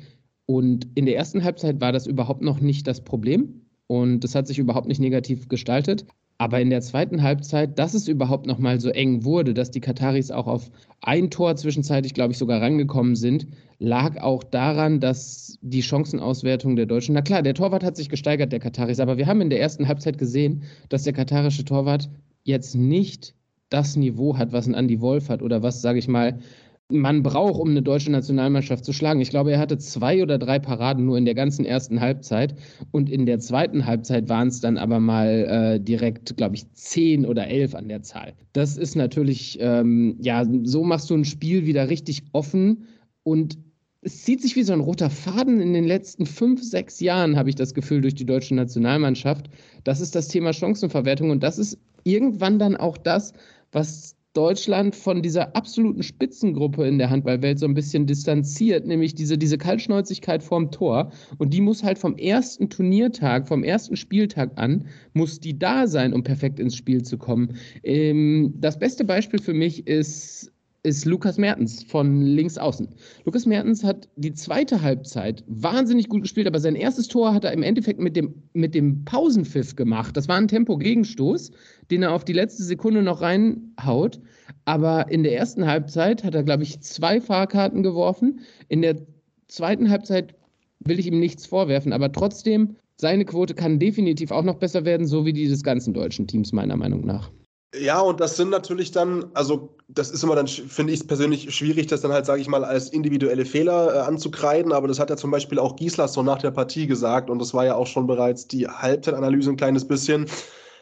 Und 0.46 0.88
in 0.94 1.06
der 1.06 1.16
ersten 1.16 1.44
Halbzeit 1.44 1.80
war 1.80 1.92
das 1.92 2.06
überhaupt 2.06 2.42
noch 2.42 2.60
nicht 2.60 2.86
das 2.86 3.02
Problem. 3.02 3.62
Und 3.86 4.20
das 4.20 4.34
hat 4.34 4.46
sich 4.46 4.58
überhaupt 4.58 4.88
nicht 4.88 5.00
negativ 5.00 5.48
gestaltet. 5.48 6.06
Aber 6.38 6.60
in 6.60 6.70
der 6.70 6.80
zweiten 6.80 7.22
Halbzeit, 7.22 7.78
dass 7.78 7.94
es 7.94 8.08
überhaupt 8.08 8.46
noch 8.46 8.58
mal 8.58 8.80
so 8.80 8.88
eng 8.88 9.24
wurde, 9.24 9.54
dass 9.54 9.70
die 9.70 9.80
Kataris 9.80 10.30
auch 10.32 10.48
auf 10.48 10.70
ein 11.00 11.30
Tor 11.30 11.54
zwischenzeitlich, 11.54 12.14
glaube 12.14 12.32
ich, 12.32 12.38
sogar 12.38 12.60
rangekommen 12.60 13.14
sind, 13.14 13.46
lag 13.78 14.20
auch 14.20 14.42
daran, 14.42 14.98
dass 14.98 15.56
die 15.60 15.82
Chancenauswertung 15.82 16.74
der 16.74 16.86
Deutschen, 16.86 17.14
na 17.14 17.22
klar, 17.22 17.42
der 17.42 17.54
Torwart 17.54 17.84
hat 17.84 17.96
sich 17.96 18.08
gesteigert, 18.08 18.50
der 18.50 18.58
Kataris, 18.58 18.98
aber 18.98 19.18
wir 19.18 19.26
haben 19.26 19.40
in 19.40 19.50
der 19.50 19.60
ersten 19.60 19.86
Halbzeit 19.86 20.18
gesehen, 20.18 20.64
dass 20.88 21.04
der 21.04 21.12
katarische 21.12 21.64
Torwart 21.64 22.10
jetzt 22.42 22.74
nicht 22.74 23.34
das 23.68 23.96
Niveau 23.96 24.36
hat, 24.36 24.52
was 24.52 24.66
ein 24.66 24.74
Andy 24.74 25.00
Wolf 25.00 25.28
hat 25.28 25.42
oder 25.42 25.62
was, 25.62 25.80
sage 25.80 25.98
ich 25.98 26.08
mal, 26.08 26.40
man 26.92 27.22
braucht, 27.22 27.60
um 27.60 27.70
eine 27.70 27.82
deutsche 27.82 28.10
Nationalmannschaft 28.10 28.84
zu 28.84 28.92
schlagen. 28.92 29.20
Ich 29.20 29.30
glaube, 29.30 29.52
er 29.52 29.58
hatte 29.58 29.78
zwei 29.78 30.22
oder 30.22 30.38
drei 30.38 30.58
Paraden 30.58 31.04
nur 31.04 31.18
in 31.18 31.24
der 31.24 31.34
ganzen 31.34 31.64
ersten 31.64 32.00
Halbzeit. 32.00 32.54
Und 32.90 33.10
in 33.10 33.26
der 33.26 33.40
zweiten 33.40 33.86
Halbzeit 33.86 34.28
waren 34.28 34.48
es 34.48 34.60
dann 34.60 34.78
aber 34.78 35.00
mal 35.00 35.28
äh, 35.28 35.80
direkt, 35.80 36.36
glaube 36.36 36.54
ich, 36.54 36.70
zehn 36.72 37.26
oder 37.26 37.48
elf 37.48 37.74
an 37.74 37.88
der 37.88 38.02
Zahl. 38.02 38.34
Das 38.52 38.76
ist 38.76 38.94
natürlich, 38.94 39.58
ähm, 39.60 40.16
ja, 40.20 40.46
so 40.64 40.84
machst 40.84 41.10
du 41.10 41.14
ein 41.14 41.24
Spiel 41.24 41.66
wieder 41.66 41.88
richtig 41.88 42.22
offen 42.32 42.86
und 43.22 43.58
es 44.04 44.24
zieht 44.24 44.42
sich 44.42 44.56
wie 44.56 44.64
so 44.64 44.72
ein 44.72 44.80
roter 44.80 45.10
Faden 45.10 45.60
in 45.60 45.72
den 45.74 45.84
letzten 45.84 46.26
fünf, 46.26 46.62
sechs 46.62 46.98
Jahren, 46.98 47.36
habe 47.36 47.48
ich 47.50 47.54
das 47.54 47.72
Gefühl, 47.72 48.00
durch 48.00 48.16
die 48.16 48.26
deutsche 48.26 48.54
Nationalmannschaft. 48.54 49.48
Das 49.84 50.00
ist 50.00 50.16
das 50.16 50.26
Thema 50.26 50.52
Chancenverwertung 50.52 51.30
und 51.30 51.42
das 51.42 51.56
ist 51.58 51.78
irgendwann 52.02 52.58
dann 52.58 52.76
auch 52.76 52.96
das, 52.96 53.32
was 53.70 54.16
Deutschland 54.34 54.96
von 54.96 55.22
dieser 55.22 55.54
absoluten 55.54 56.02
Spitzengruppe 56.02 56.86
in 56.86 56.98
der 56.98 57.10
Handballwelt 57.10 57.58
so 57.58 57.66
ein 57.66 57.74
bisschen 57.74 58.06
distanziert, 58.06 58.86
nämlich 58.86 59.14
diese, 59.14 59.36
diese 59.36 59.58
Kaltschnäuzigkeit 59.58 60.42
vorm 60.42 60.70
Tor. 60.70 61.12
Und 61.38 61.52
die 61.52 61.60
muss 61.60 61.82
halt 61.82 61.98
vom 61.98 62.16
ersten 62.16 62.70
Turniertag, 62.70 63.46
vom 63.46 63.62
ersten 63.62 63.96
Spieltag 63.96 64.52
an, 64.56 64.86
muss 65.12 65.40
die 65.40 65.58
da 65.58 65.86
sein, 65.86 66.14
um 66.14 66.22
perfekt 66.22 66.58
ins 66.60 66.76
Spiel 66.76 67.02
zu 67.02 67.18
kommen. 67.18 67.56
Ähm, 67.82 68.54
das 68.56 68.78
beste 68.78 69.04
Beispiel 69.04 69.40
für 69.40 69.54
mich 69.54 69.86
ist 69.86 70.52
ist 70.84 71.04
Lukas 71.04 71.38
Mertens 71.38 71.84
von 71.84 72.22
links 72.22 72.58
außen. 72.58 72.88
Lukas 73.24 73.46
Mertens 73.46 73.84
hat 73.84 74.08
die 74.16 74.32
zweite 74.32 74.82
Halbzeit 74.82 75.44
wahnsinnig 75.46 76.08
gut 76.08 76.22
gespielt, 76.22 76.48
aber 76.48 76.58
sein 76.58 76.74
erstes 76.74 77.06
Tor 77.06 77.32
hat 77.32 77.44
er 77.44 77.52
im 77.52 77.62
Endeffekt 77.62 78.00
mit 78.00 78.16
dem, 78.16 78.34
mit 78.52 78.74
dem 78.74 79.04
Pausenpfiff 79.04 79.76
gemacht. 79.76 80.16
Das 80.16 80.26
war 80.26 80.36
ein 80.36 80.48
Tempo-Gegenstoß, 80.48 81.52
den 81.90 82.02
er 82.02 82.12
auf 82.12 82.24
die 82.24 82.32
letzte 82.32 82.64
Sekunde 82.64 83.02
noch 83.02 83.20
reinhaut. 83.20 84.20
Aber 84.64 85.10
in 85.10 85.22
der 85.22 85.36
ersten 85.36 85.66
Halbzeit 85.66 86.24
hat 86.24 86.34
er, 86.34 86.42
glaube 86.42 86.64
ich, 86.64 86.80
zwei 86.80 87.20
Fahrkarten 87.20 87.84
geworfen. 87.84 88.40
In 88.68 88.82
der 88.82 89.06
zweiten 89.46 89.88
Halbzeit 89.88 90.34
will 90.80 90.98
ich 90.98 91.06
ihm 91.06 91.20
nichts 91.20 91.46
vorwerfen, 91.46 91.92
aber 91.92 92.10
trotzdem, 92.10 92.76
seine 92.96 93.24
Quote 93.24 93.54
kann 93.54 93.78
definitiv 93.78 94.32
auch 94.32 94.42
noch 94.42 94.56
besser 94.56 94.84
werden, 94.84 95.06
so 95.06 95.24
wie 95.24 95.32
die 95.32 95.46
des 95.46 95.62
ganzen 95.62 95.94
deutschen 95.94 96.26
Teams, 96.26 96.52
meiner 96.52 96.76
Meinung 96.76 97.04
nach. 97.06 97.30
Ja, 97.74 98.00
und 98.00 98.20
das 98.20 98.36
sind 98.36 98.50
natürlich 98.50 98.90
dann, 98.90 99.30
also 99.32 99.74
das 99.88 100.10
ist 100.10 100.22
immer 100.22 100.36
dann, 100.36 100.46
finde 100.46 100.92
ich 100.92 101.06
persönlich 101.08 101.54
schwierig, 101.54 101.86
das 101.86 102.02
dann 102.02 102.12
halt, 102.12 102.26
sage 102.26 102.42
ich 102.42 102.48
mal, 102.48 102.64
als 102.64 102.90
individuelle 102.90 103.46
Fehler 103.46 103.94
äh, 103.94 103.98
anzukreiden, 104.00 104.72
aber 104.72 104.88
das 104.88 104.98
hat 104.98 105.08
ja 105.08 105.16
zum 105.16 105.30
Beispiel 105.30 105.58
auch 105.58 105.76
Gislason 105.76 106.26
nach 106.26 106.38
der 106.38 106.50
Partie 106.50 106.86
gesagt 106.86 107.30
und 107.30 107.38
das 107.38 107.54
war 107.54 107.64
ja 107.64 107.74
auch 107.74 107.86
schon 107.86 108.06
bereits 108.06 108.46
die 108.46 108.68
Halbzeitanalyse 108.68 109.50
ein 109.50 109.56
kleines 109.56 109.88
bisschen, 109.88 110.26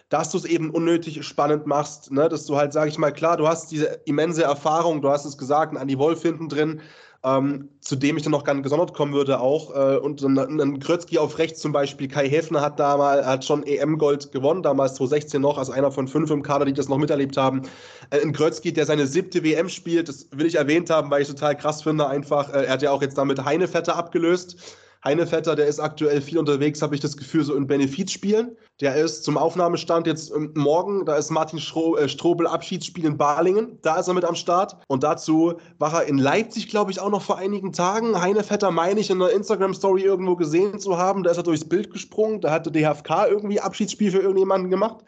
dass 0.09 0.30
du 0.32 0.38
es 0.38 0.44
eben 0.44 0.70
unnötig 0.70 1.25
spannend 1.25 1.64
machst, 1.66 2.11
ne? 2.11 2.28
dass 2.28 2.47
du 2.47 2.56
halt, 2.56 2.73
sage 2.73 2.90
ich 2.90 2.99
mal, 2.99 3.12
klar, 3.12 3.37
du 3.37 3.47
hast 3.47 3.70
diese 3.70 4.00
immense 4.06 4.42
Erfahrung, 4.42 5.00
du 5.00 5.11
hast 5.11 5.25
es 5.25 5.38
gesagt, 5.38 5.76
an 5.76 5.87
die 5.87 5.99
Wolf 5.99 6.23
hinten 6.23 6.49
drin, 6.49 6.80
ähm, 7.23 7.69
zu 7.81 7.97
dem 7.97 8.17
ich 8.17 8.23
dann 8.23 8.33
noch 8.33 8.45
ganz 8.45 8.62
gesondert 8.62 8.95
kommen 8.95 9.12
würde 9.12 9.41
auch. 9.41 9.75
Äh, 9.75 9.99
und 9.99 10.23
dann, 10.23 10.81
Grötzky 10.81 11.19
auf 11.19 11.39
rechts 11.39 11.61
zum 11.61 11.73
Beispiel, 11.73 12.09
Kai 12.09 12.29
Häfner 12.29 12.62
hat 12.62 12.81
damals, 12.81 13.27
hat 13.27 13.45
schon 13.45 13.62
EM-Gold 13.62 14.33
gewonnen, 14.33 14.62
damals 14.62 14.95
2016 14.95 15.43
noch, 15.43 15.59
also 15.59 15.73
einer 15.73 15.91
von 15.91 16.09
fünf 16.09 16.31
im 16.31 16.43
Kader, 16.43 16.65
die 16.65 16.73
das 16.73 16.89
noch 16.89 16.99
miterlebt 16.99 17.37
haben. 17.37 17.62
Äh, 18.11 18.23
ein 18.23 18.33
Grötzky, 18.33 18.73
der 18.73 18.87
seine 18.87 19.07
siebte 19.07 19.45
WM 19.45 19.69
spielt, 19.69 20.09
das 20.09 20.29
will 20.31 20.47
ich 20.47 20.55
erwähnt 20.55 20.89
haben, 20.89 21.11
weil 21.11 21.23
ich 21.23 21.29
total 21.29 21.57
krass 21.57 21.83
finde, 21.83 22.07
einfach, 22.07 22.53
äh, 22.55 22.65
er 22.65 22.73
hat 22.73 22.83
ja 22.83 22.91
auch 22.91 23.03
jetzt 23.03 23.19
damit 23.19 23.45
Heinevetter 23.45 23.97
abgelöst. 23.97 24.57
Heinevetter, 25.02 25.57
der 25.57 25.66
ist 25.66 25.80
aktuell 25.80 26.21
viel 26.21 26.38
unterwegs, 26.38 26.83
habe 26.83 26.95
ich 26.95 27.00
das 27.00 27.16
Gefühl, 27.16 27.42
so 27.42 27.54
in 27.54 27.66
Benefizspielen. 27.66 28.57
Der 28.80 28.97
ist 28.97 29.25
zum 29.25 29.38
Aufnahmestand 29.38 30.07
jetzt 30.07 30.30
ähm, 30.35 30.52
morgen, 30.54 31.07
da 31.07 31.16
ist 31.16 31.30
Martin 31.30 31.59
Stro 31.59 31.97
äh, 31.97 32.09
Strobel 32.09 32.47
Abschiedsspiel 32.47 33.07
in 33.07 33.16
Balingen, 33.16 33.78
da 33.80 33.99
ist 33.99 34.09
er 34.09 34.14
mit 34.14 34.25
am 34.25 34.35
Start. 34.35 34.76
Und 34.88 35.02
dazu 35.02 35.54
war 35.78 36.02
er 36.02 36.09
in 36.09 36.19
Leipzig, 36.19 36.69
glaube 36.69 36.90
ich, 36.90 37.00
auch 37.00 37.11
noch 37.11 37.23
vor 37.23 37.38
einigen 37.38 37.73
Tagen. 37.73 38.21
Heinevetter 38.21 38.71
meine 38.71 39.00
ich 39.00 39.11
in 39.11 39.23
einer 39.23 39.33
Instagram-Story 39.33 40.02
irgendwo 40.02 40.37
gesehen 40.37 40.78
zu 40.78 40.99
haben. 40.99 41.23
Da 41.23 41.30
ist 41.30 41.38
er 41.38 41.45
durchs 41.45 41.69
Bild 41.69 41.90
gesprungen, 41.90 42.42
da 42.42 42.50
hatte 42.50 42.71
DHFK 42.71 43.26
irgendwie 43.28 43.61
Abschiedsspiel 43.61 44.11
für 44.11 44.21
irgendjemanden 44.21 44.71
gemacht. 44.71 45.04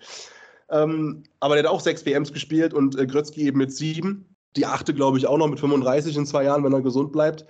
Ähm, 0.70 1.24
aber 1.40 1.54
der 1.54 1.64
hat 1.64 1.70
auch 1.70 1.80
sechs 1.80 2.06
WMs 2.06 2.32
gespielt 2.32 2.72
und 2.72 2.98
äh, 2.98 3.06
Grötzky 3.06 3.42
eben 3.42 3.58
mit 3.58 3.74
sieben. 3.74 4.34
Die 4.56 4.64
achte, 4.64 4.94
glaube 4.94 5.18
ich, 5.18 5.26
auch 5.26 5.36
noch 5.36 5.48
mit 5.48 5.60
35 5.60 6.16
in 6.16 6.26
zwei 6.26 6.44
Jahren, 6.44 6.64
wenn 6.64 6.72
er 6.72 6.80
gesund 6.80 7.12
bleibt. 7.12 7.46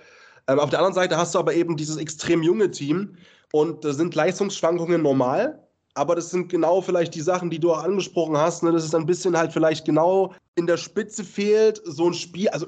Ähm, 0.47 0.59
auf 0.59 0.69
der 0.69 0.79
anderen 0.79 0.95
Seite 0.95 1.17
hast 1.17 1.35
du 1.35 1.39
aber 1.39 1.53
eben 1.53 1.77
dieses 1.77 1.97
extrem 1.97 2.43
junge 2.43 2.71
Team 2.71 3.15
und 3.51 3.85
da 3.85 3.93
sind 3.93 4.15
Leistungsschwankungen 4.15 5.01
normal. 5.01 5.59
Aber 5.95 6.15
das 6.15 6.31
sind 6.31 6.49
genau 6.49 6.81
vielleicht 6.81 7.13
die 7.13 7.21
Sachen, 7.21 7.51
die 7.51 7.59
du 7.59 7.71
auch 7.71 7.83
angesprochen 7.83 8.35
hast. 8.35 8.63
Ne? 8.63 8.71
Das 8.71 8.83
ist 8.83 8.95
ein 8.95 9.05
bisschen 9.05 9.37
halt 9.37 9.53
vielleicht 9.53 9.85
genau 9.85 10.33
in 10.55 10.65
der 10.65 10.77
Spitze 10.77 11.23
fehlt 11.23 11.81
so 11.85 12.07
ein 12.07 12.15
Spiel. 12.15 12.49
Also 12.49 12.65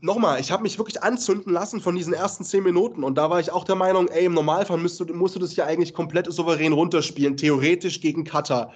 nochmal, 0.00 0.40
ich 0.40 0.52
habe 0.52 0.62
mich 0.62 0.78
wirklich 0.78 1.02
anzünden 1.02 1.52
lassen 1.52 1.80
von 1.80 1.96
diesen 1.96 2.12
ersten 2.12 2.44
zehn 2.44 2.62
Minuten. 2.62 3.02
Und 3.02 3.16
da 3.16 3.30
war 3.30 3.40
ich 3.40 3.50
auch 3.50 3.64
der 3.64 3.74
Meinung, 3.74 4.06
ey, 4.08 4.26
im 4.26 4.34
Normalfall 4.34 4.78
musst 4.78 5.00
du, 5.00 5.04
musst 5.12 5.34
du 5.34 5.40
das 5.40 5.56
ja 5.56 5.64
eigentlich 5.64 5.92
komplett 5.92 6.32
souverän 6.32 6.72
runterspielen, 6.72 7.36
theoretisch 7.36 8.00
gegen 8.00 8.22
Katar. 8.22 8.72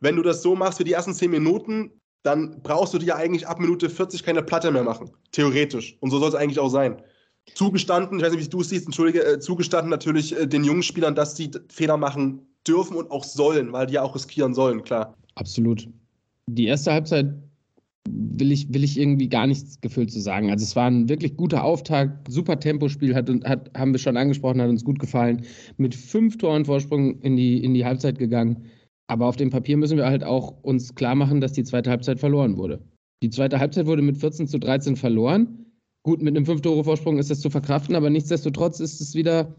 Wenn 0.00 0.16
du 0.16 0.22
das 0.22 0.42
so 0.42 0.54
machst 0.54 0.76
für 0.76 0.84
die 0.84 0.92
ersten 0.92 1.14
zehn 1.14 1.30
Minuten, 1.30 1.90
dann 2.24 2.60
brauchst 2.62 2.92
du 2.92 2.98
dir 2.98 3.16
eigentlich 3.16 3.48
ab 3.48 3.58
Minute 3.58 3.88
40 3.88 4.22
keine 4.22 4.42
Platte 4.42 4.70
mehr 4.70 4.82
machen. 4.82 5.10
Theoretisch. 5.32 5.96
Und 6.00 6.10
so 6.10 6.18
soll 6.18 6.28
es 6.28 6.34
eigentlich 6.34 6.58
auch 6.58 6.68
sein 6.68 7.02
zugestanden, 7.54 8.18
ich 8.18 8.24
weiß 8.24 8.32
nicht, 8.32 8.44
wie 8.44 8.50
du 8.50 8.60
es 8.60 8.68
siehst, 8.68 8.86
entschuldige, 8.86 9.24
äh, 9.24 9.38
zugestanden 9.38 9.90
natürlich 9.90 10.36
äh, 10.36 10.46
den 10.46 10.64
jungen 10.64 10.82
Spielern, 10.82 11.14
dass 11.14 11.36
sie 11.36 11.50
Fehler 11.68 11.96
machen 11.96 12.40
dürfen 12.66 12.96
und 12.96 13.10
auch 13.10 13.24
sollen, 13.24 13.72
weil 13.72 13.86
die 13.86 13.94
ja 13.94 14.02
auch 14.02 14.14
riskieren 14.14 14.54
sollen, 14.54 14.82
klar. 14.82 15.14
Absolut. 15.36 15.88
Die 16.48 16.66
erste 16.66 16.92
Halbzeit 16.92 17.34
will 18.08 18.52
ich, 18.52 18.72
will 18.72 18.84
ich 18.84 18.98
irgendwie 18.98 19.28
gar 19.28 19.46
nichts 19.46 19.80
gefühlt 19.80 20.10
zu 20.10 20.20
sagen. 20.20 20.50
Also 20.50 20.64
es 20.64 20.76
war 20.76 20.86
ein 20.86 21.08
wirklich 21.08 21.36
guter 21.36 21.64
Auftakt, 21.64 22.30
super 22.30 22.58
Tempospiel, 22.58 23.14
hat, 23.14 23.28
hat, 23.44 23.70
haben 23.76 23.92
wir 23.92 23.98
schon 23.98 24.16
angesprochen, 24.16 24.60
hat 24.60 24.68
uns 24.68 24.84
gut 24.84 24.98
gefallen. 24.98 25.42
Mit 25.76 25.94
fünf 25.94 26.38
Toren 26.38 26.64
Vorsprung 26.64 27.20
in 27.20 27.36
die, 27.36 27.62
in 27.62 27.74
die 27.74 27.84
Halbzeit 27.84 28.18
gegangen. 28.18 28.64
Aber 29.08 29.26
auf 29.26 29.36
dem 29.36 29.50
Papier 29.50 29.76
müssen 29.76 29.96
wir 29.96 30.06
halt 30.06 30.24
auch 30.24 30.62
uns 30.62 30.94
klar 30.94 31.14
machen, 31.14 31.40
dass 31.40 31.52
die 31.52 31.64
zweite 31.64 31.90
Halbzeit 31.90 32.18
verloren 32.18 32.56
wurde. 32.56 32.80
Die 33.22 33.30
zweite 33.30 33.58
Halbzeit 33.58 33.86
wurde 33.86 34.02
mit 34.02 34.16
14 34.16 34.48
zu 34.48 34.58
13 34.58 34.96
verloren. 34.96 35.65
Gut, 36.06 36.22
mit 36.22 36.36
einem 36.36 36.46
5-Tore-Vorsprung 36.46 37.18
ist 37.18 37.32
das 37.32 37.40
zu 37.40 37.50
verkraften, 37.50 37.96
aber 37.96 38.10
nichtsdestotrotz 38.10 38.78
ist 38.78 39.00
es 39.00 39.16
wieder 39.16 39.56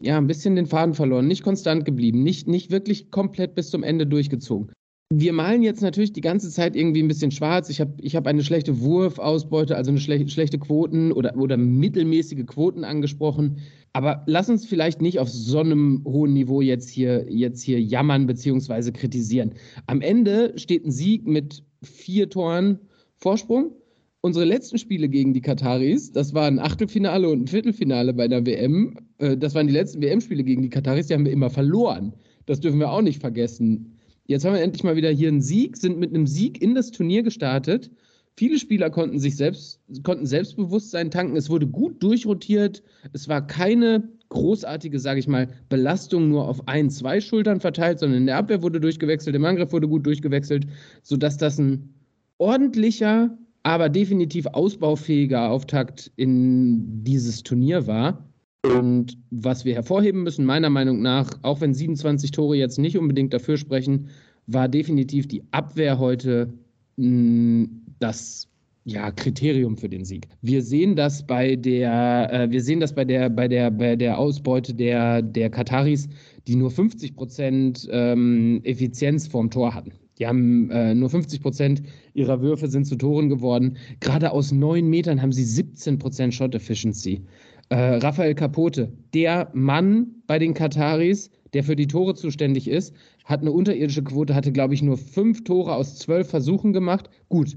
ja, 0.00 0.16
ein 0.16 0.26
bisschen 0.26 0.56
den 0.56 0.64
Faden 0.64 0.94
verloren, 0.94 1.26
nicht 1.26 1.42
konstant 1.42 1.84
geblieben, 1.84 2.22
nicht, 2.22 2.48
nicht 2.48 2.70
wirklich 2.70 3.10
komplett 3.10 3.54
bis 3.54 3.68
zum 3.68 3.82
Ende 3.82 4.06
durchgezogen. 4.06 4.72
Wir 5.12 5.34
malen 5.34 5.62
jetzt 5.62 5.82
natürlich 5.82 6.14
die 6.14 6.22
ganze 6.22 6.48
Zeit 6.48 6.74
irgendwie 6.74 7.02
ein 7.02 7.08
bisschen 7.08 7.32
schwarz. 7.32 7.68
Ich 7.68 7.82
habe 7.82 7.92
ich 8.00 8.16
hab 8.16 8.26
eine 8.26 8.42
schlechte 8.42 8.80
Wurfausbeute, 8.80 9.76
also 9.76 9.90
eine 9.90 10.00
schle 10.00 10.26
schlechte 10.26 10.58
Quoten 10.58 11.12
oder, 11.12 11.36
oder 11.36 11.58
mittelmäßige 11.58 12.46
Quoten 12.46 12.82
angesprochen. 12.82 13.58
Aber 13.92 14.22
lass 14.24 14.48
uns 14.48 14.64
vielleicht 14.64 15.02
nicht 15.02 15.18
auf 15.18 15.28
so 15.28 15.58
einem 15.58 16.02
hohen 16.06 16.32
Niveau 16.32 16.62
jetzt 16.62 16.88
hier, 16.88 17.26
jetzt 17.30 17.60
hier 17.60 17.78
jammern 17.78 18.26
bzw. 18.26 18.90
kritisieren. 18.92 19.52
Am 19.86 20.00
Ende 20.00 20.54
steht 20.56 20.86
ein 20.86 20.92
Sieg 20.92 21.26
mit 21.26 21.62
vier 21.82 22.30
Toren 22.30 22.78
Vorsprung 23.18 23.72
unsere 24.20 24.44
letzten 24.44 24.78
Spiele 24.78 25.08
gegen 25.08 25.32
die 25.32 25.40
Kataris, 25.40 26.12
das 26.12 26.34
war 26.34 26.46
ein 26.46 26.58
Achtelfinale 26.58 27.28
und 27.28 27.42
ein 27.42 27.46
Viertelfinale 27.48 28.12
bei 28.12 28.28
der 28.28 28.44
WM. 28.46 28.96
Äh, 29.18 29.36
das 29.36 29.54
waren 29.54 29.66
die 29.66 29.72
letzten 29.72 30.02
WM-Spiele 30.02 30.44
gegen 30.44 30.62
die 30.62 30.70
Kataris, 30.70 31.06
die 31.06 31.14
haben 31.14 31.24
wir 31.24 31.32
immer 31.32 31.50
verloren. 31.50 32.12
Das 32.46 32.60
dürfen 32.60 32.80
wir 32.80 32.90
auch 32.90 33.02
nicht 33.02 33.20
vergessen. 33.20 33.96
Jetzt 34.26 34.44
haben 34.44 34.54
wir 34.54 34.62
endlich 34.62 34.84
mal 34.84 34.96
wieder 34.96 35.10
hier 35.10 35.28
einen 35.28 35.42
Sieg, 35.42 35.76
sind 35.76 35.98
mit 35.98 36.10
einem 36.10 36.26
Sieg 36.26 36.62
in 36.62 36.74
das 36.74 36.90
Turnier 36.90 37.22
gestartet. 37.22 37.90
Viele 38.36 38.58
Spieler 38.58 38.90
konnten 38.90 39.18
sich 39.18 39.36
selbst, 39.36 39.80
konnten 40.02 40.26
Selbstbewusstsein 40.26 41.10
tanken. 41.10 41.36
Es 41.36 41.50
wurde 41.50 41.66
gut 41.66 42.02
durchrotiert. 42.02 42.82
Es 43.12 43.28
war 43.28 43.46
keine 43.46 44.08
großartige, 44.28 44.98
sage 45.00 45.20
ich 45.20 45.26
mal, 45.26 45.48
Belastung 45.68 46.28
nur 46.28 46.48
auf 46.48 46.68
ein, 46.68 46.88
zwei 46.90 47.20
Schultern 47.20 47.60
verteilt, 47.60 47.98
sondern 47.98 48.20
in 48.20 48.26
der 48.26 48.36
Abwehr 48.36 48.62
wurde 48.62 48.80
durchgewechselt, 48.80 49.34
im 49.34 49.44
Angriff 49.44 49.72
wurde 49.72 49.88
gut 49.88 50.06
durchgewechselt, 50.06 50.66
sodass 51.02 51.36
das 51.36 51.58
ein 51.58 51.94
ordentlicher, 52.38 53.36
aber 53.62 53.88
definitiv 53.88 54.46
ausbaufähiger 54.46 55.50
Auftakt 55.50 56.10
in 56.16 57.04
dieses 57.04 57.42
Turnier 57.42 57.86
war. 57.86 58.26
Und 58.64 59.16
was 59.30 59.64
wir 59.64 59.74
hervorheben 59.74 60.22
müssen, 60.22 60.44
meiner 60.44 60.70
Meinung 60.70 61.00
nach, 61.00 61.30
auch 61.42 61.60
wenn 61.60 61.72
27 61.72 62.30
Tore 62.30 62.56
jetzt 62.56 62.78
nicht 62.78 62.98
unbedingt 62.98 63.32
dafür 63.32 63.56
sprechen, 63.56 64.08
war 64.46 64.68
definitiv 64.68 65.28
die 65.28 65.42
Abwehr 65.50 65.98
heute 65.98 66.52
mh, 66.96 67.68
das 67.98 68.48
ja, 68.84 69.10
Kriterium 69.10 69.76
für 69.76 69.88
den 69.88 70.04
Sieg. 70.04 70.26
Wir 70.42 70.62
sehen 70.62 70.96
das 70.96 71.26
bei 71.26 71.56
der, 71.56 72.32
äh, 72.32 72.50
wir 72.50 72.62
sehen 72.62 72.80
das 72.80 72.94
bei 72.94 73.04
der, 73.04 73.28
bei 73.28 73.46
der, 73.46 73.70
bei 73.70 73.96
der 73.96 74.18
Ausbeute 74.18 74.74
der, 74.74 75.22
der 75.22 75.50
Kataris, 75.50 76.08
die 76.46 76.56
nur 76.56 76.70
50 76.70 77.14
Prozent 77.14 77.88
ähm, 77.90 78.60
Effizienz 78.64 79.26
vorm 79.26 79.50
Tor 79.50 79.74
hatten. 79.74 79.92
Die 80.20 80.26
haben 80.26 80.70
äh, 80.70 80.94
nur 80.94 81.08
50 81.08 81.40
Prozent 81.40 81.82
ihrer 82.12 82.42
Würfe 82.42 82.68
sind 82.68 82.84
zu 82.84 82.96
Toren 82.96 83.30
geworden. 83.30 83.78
Gerade 84.00 84.30
aus 84.30 84.52
neun 84.52 84.88
Metern 84.88 85.20
haben 85.20 85.32
sie 85.32 85.44
17 85.44 85.98
Prozent 85.98 86.34
Shot 86.34 86.54
Efficiency. 86.54 87.22
Äh, 87.70 87.96
Rafael 87.96 88.34
Capote, 88.34 88.92
der 89.14 89.50
Mann 89.54 90.08
bei 90.26 90.38
den 90.38 90.52
Kataris, 90.52 91.30
der 91.54 91.64
für 91.64 91.74
die 91.74 91.86
Tore 91.86 92.14
zuständig 92.14 92.68
ist, 92.68 92.94
hat 93.24 93.40
eine 93.40 93.52
unterirdische 93.52 94.04
Quote, 94.04 94.34
hatte, 94.34 94.52
glaube 94.52 94.74
ich, 94.74 94.82
nur 94.82 94.98
fünf 94.98 95.42
Tore 95.44 95.74
aus 95.74 95.96
zwölf 95.96 96.28
Versuchen 96.28 96.72
gemacht. 96.72 97.08
Gut, 97.28 97.56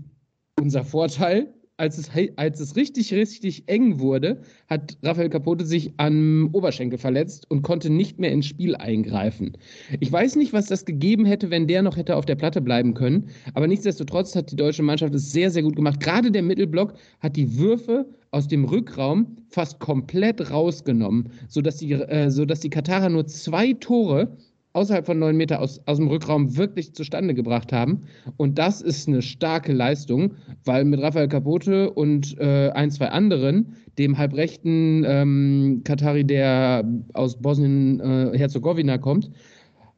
unser 0.60 0.86
Vorteil, 0.86 1.54
als 1.84 1.98
es, 1.98 2.10
als 2.38 2.62
es 2.62 2.78
richtig, 2.78 3.14
richtig 3.14 3.64
eng 3.68 4.00
wurde, 4.00 4.42
hat 4.70 4.98
Rafael 5.04 5.30
Capote 5.30 5.66
sich 5.66 5.92
am 5.98 6.50
Oberschenkel 6.54 6.98
verletzt 6.98 7.46
und 7.52 7.62
konnte 7.62 7.90
nicht 7.90 8.20
mehr 8.20 8.32
ins 8.32 8.46
Spiel 8.46 8.74
eingreifen. 8.78 9.58
Ich 10.00 10.10
weiß 10.10 10.38
nicht, 10.38 10.54
was 10.54 10.68
das 10.68 10.86
gegeben 10.86 11.26
hätte, 11.26 11.50
wenn 11.50 11.68
der 11.68 11.82
noch 11.82 11.98
hätte 11.98 12.16
auf 12.16 12.26
der 12.26 12.36
Platte 12.36 12.62
bleiben 12.62 12.94
können, 12.94 13.28
aber 13.54 13.68
nichtsdestotrotz 13.68 14.34
hat 14.34 14.50
die 14.50 14.56
deutsche 14.56 14.82
Mannschaft 14.82 15.14
es 15.14 15.34
sehr, 15.34 15.52
sehr 15.52 15.62
gut 15.62 15.76
gemacht. 15.76 16.00
Gerade 16.00 16.32
der 16.32 16.42
Mittelblock 16.42 16.94
hat 17.20 17.36
die 17.36 17.58
Würfe 17.58 18.06
aus 18.32 18.48
dem 18.48 18.64
Rückraum 18.64 19.36
fast 19.50 19.80
komplett 19.80 20.52
rausgenommen, 20.52 21.32
sodass 21.50 21.78
die, 21.78 21.92
äh, 21.92 22.32
sodass 22.32 22.62
die 22.62 22.70
Katarer 22.70 23.10
nur 23.10 23.28
zwei 23.28 23.74
Tore 23.74 24.38
außerhalb 24.74 25.06
von 25.06 25.20
neun 25.20 25.38
Meter 25.38 25.62
aus, 25.62 25.80
aus 25.86 25.98
dem 25.98 26.08
Rückraum 26.08 26.58
wirklich 26.58 26.94
zustande 26.94 27.34
gebracht 27.34 27.72
haben. 27.72 28.04
Und 28.38 28.58
das 28.58 28.82
ist 28.82 29.08
eine 29.08 29.22
starke 29.22 29.72
Leistung, 29.72 30.34
weil 30.66 30.84
mit 30.86 31.02
Rafael 31.02 31.28
Capote 31.28 31.92
und 31.92 32.38
äh, 32.40 32.70
ein, 32.72 32.92
zwei 32.92 33.10
anderen, 33.10 33.76
dem 33.98 34.18
halbrechten 34.18 35.06
ähm, 35.08 35.82
Katari, 35.84 36.26
der 36.26 36.84
aus 37.14 37.42
Bosnien-Herzegowina 37.42 38.96
äh, 38.96 39.00
kommt, 39.00 39.32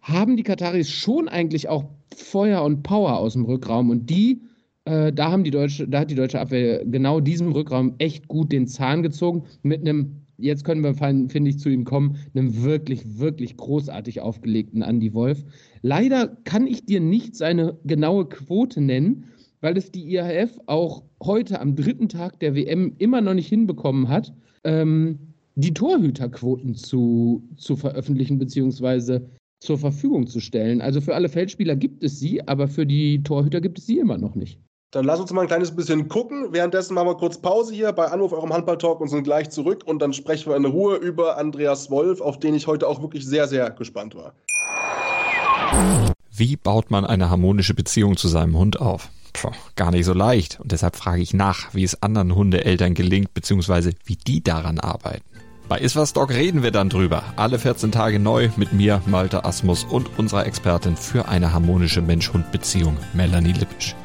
haben 0.02 0.38
die 0.38 0.44
Kataris 0.44 0.90
schon 0.90 1.28
eigentlich 1.28 1.68
auch 1.68 1.86
Feuer 2.16 2.64
und 2.64 2.84
Power 2.84 3.18
aus 3.18 3.34
dem 3.34 3.46
Rückraum. 3.46 3.90
Und 3.90 4.10
die 4.10 4.42
Äh, 4.88 5.12
da, 5.12 5.32
haben 5.32 5.44
die 5.44 5.50
deutsche, 5.50 5.88
da 5.88 6.02
hat 6.02 6.12
die 6.12 6.16
deutsche 6.16 6.40
Abwehr 6.40 6.86
genau 6.86 7.20
diesem 7.20 7.52
Rückraum 7.52 7.96
echt 7.98 8.28
gut 8.28 8.52
den 8.52 8.68
Zahn 8.68 9.02
gezogen 9.02 9.46
mit 9.64 9.82
einem 9.82 10.25
jetzt 10.38 10.64
können 10.64 10.84
wir, 10.84 10.94
finde 10.94 11.50
ich, 11.50 11.60
zu 11.60 11.70
ihm 11.70 11.86
kommen, 11.86 12.18
einem 12.34 12.64
wirklich, 12.64 13.20
wirklich 13.20 13.58
großartig 13.58 14.22
aufgelegten 14.22 14.82
Andy 14.82 15.14
Wolf. 15.14 15.44
Leider 15.82 16.38
kann 16.44 16.68
ich 16.68 16.86
dir 16.86 17.00
nicht 17.00 17.36
seine 17.36 17.78
genaue 17.84 18.26
Quote 18.26 18.82
nennen, 18.82 19.26
weil 19.62 19.78
es 19.78 19.92
die 19.92 20.14
IHF 20.14 20.60
auch 20.68 21.04
heute 21.24 21.60
am 21.60 21.76
dritten 21.76 22.10
Tag 22.10 22.40
der 22.40 22.56
WM 22.56 22.94
immer 22.98 23.22
noch 23.22 23.34
nicht 23.34 23.48
hinbekommen 23.48 24.10
hat, 24.10 24.34
ähm, 24.64 25.20
die 25.56 25.74
Torhüterquoten 25.74 26.76
zu, 26.76 27.48
zu 27.56 27.76
veröffentlichen 27.76 28.38
bzw. 28.38 29.22
zur 29.62 29.78
Verfügung 29.78 30.28
zu 30.28 30.40
stellen. 30.40 30.82
Also 30.82 31.02
für 31.02 31.16
alle 31.16 31.30
Feldspieler 31.30 31.76
gibt 31.76 32.04
es 32.04 32.20
sie, 32.20 32.46
aber 32.48 32.68
für 32.68 32.86
die 32.86 33.24
Torhüter 33.24 33.62
gibt 33.62 33.80
es 33.80 33.86
sie 33.86 34.00
immer 34.00 34.18
noch 34.18 34.36
nicht. 34.36 34.60
Dann 34.92 35.04
lass 35.04 35.20
uns 35.20 35.32
mal 35.34 35.42
ein 35.42 35.48
kleines 35.48 35.76
bisschen 35.76 36.08
gucken. 36.08 36.48
Währenddessen 36.52 36.94
machen 36.94 37.08
wir 37.08 37.18
kurz 37.18 37.38
Pause 37.38 37.74
hier 37.74 37.92
bei 37.92 38.08
Anruf 38.08 38.32
eurem 38.32 38.54
Handball-Talk 38.54 39.02
und 39.02 39.10
sind 39.10 39.24
gleich 39.24 39.50
zurück. 39.50 39.84
Und 39.86 40.00
dann 40.00 40.14
sprechen 40.14 40.50
wir 40.50 40.56
in 40.56 40.66
Ruhe 40.66 40.96
über 40.96 41.38
Andreas 41.38 41.90
Wolf, 41.90 42.22
auf 42.22 42.40
den 42.40 42.56
ich 42.56 42.68
heute 42.68 42.88
auch 42.88 43.02
wirklich 43.02 43.26
sehr, 43.26 43.48
sehr 43.48 43.72
gespannt 43.72 44.16
war. 44.16 44.34
Wie 46.32 46.56
baut 46.56 46.92
man 46.92 47.06
eine 47.06 47.30
harmonische 47.30 47.74
Beziehung 47.74 48.18
zu 48.18 48.28
seinem 48.28 48.58
Hund 48.58 48.80
auf? 48.80 49.10
Puh, 49.34 49.52
gar 49.76 49.92
nicht 49.92 50.06
so 50.06 50.14
leicht. 50.14 50.60
Und 50.62 50.72
deshalb 50.72 50.96
frage 50.96 51.22
ich 51.22 51.34
nach, 51.34 51.74
wie 51.74 51.84
es 51.84 52.02
anderen 52.02 52.36
Hundeeltern 52.36 52.94
gelingt, 52.94 53.34
beziehungsweise 53.34 53.92
wie 54.06 54.16
die 54.16 54.42
daran 54.42 54.80
arbeiten. 54.80 55.26
Bei 55.68 55.80
Iswas 55.80 56.14
Dog 56.14 56.30
reden 56.30 56.62
wir 56.62 56.72
dann 56.72 56.90
drüber. 56.90 57.24
Alle 57.36 57.58
14 57.58 57.92
Tage 57.92 58.20
neu 58.20 58.50
mit 58.56 58.72
mir, 58.72 59.02
Malte 59.08 59.46
Asmus 59.46 59.84
und 59.84 60.18
unserer 60.20 60.46
Expertin 60.46 60.96
für 60.96 61.28
eine 61.28 61.54
harmonische 61.54 62.02
Mensch-Hund-Beziehung, 62.02 62.98
Melanie 63.14 63.54
Lippisch. 63.54 63.96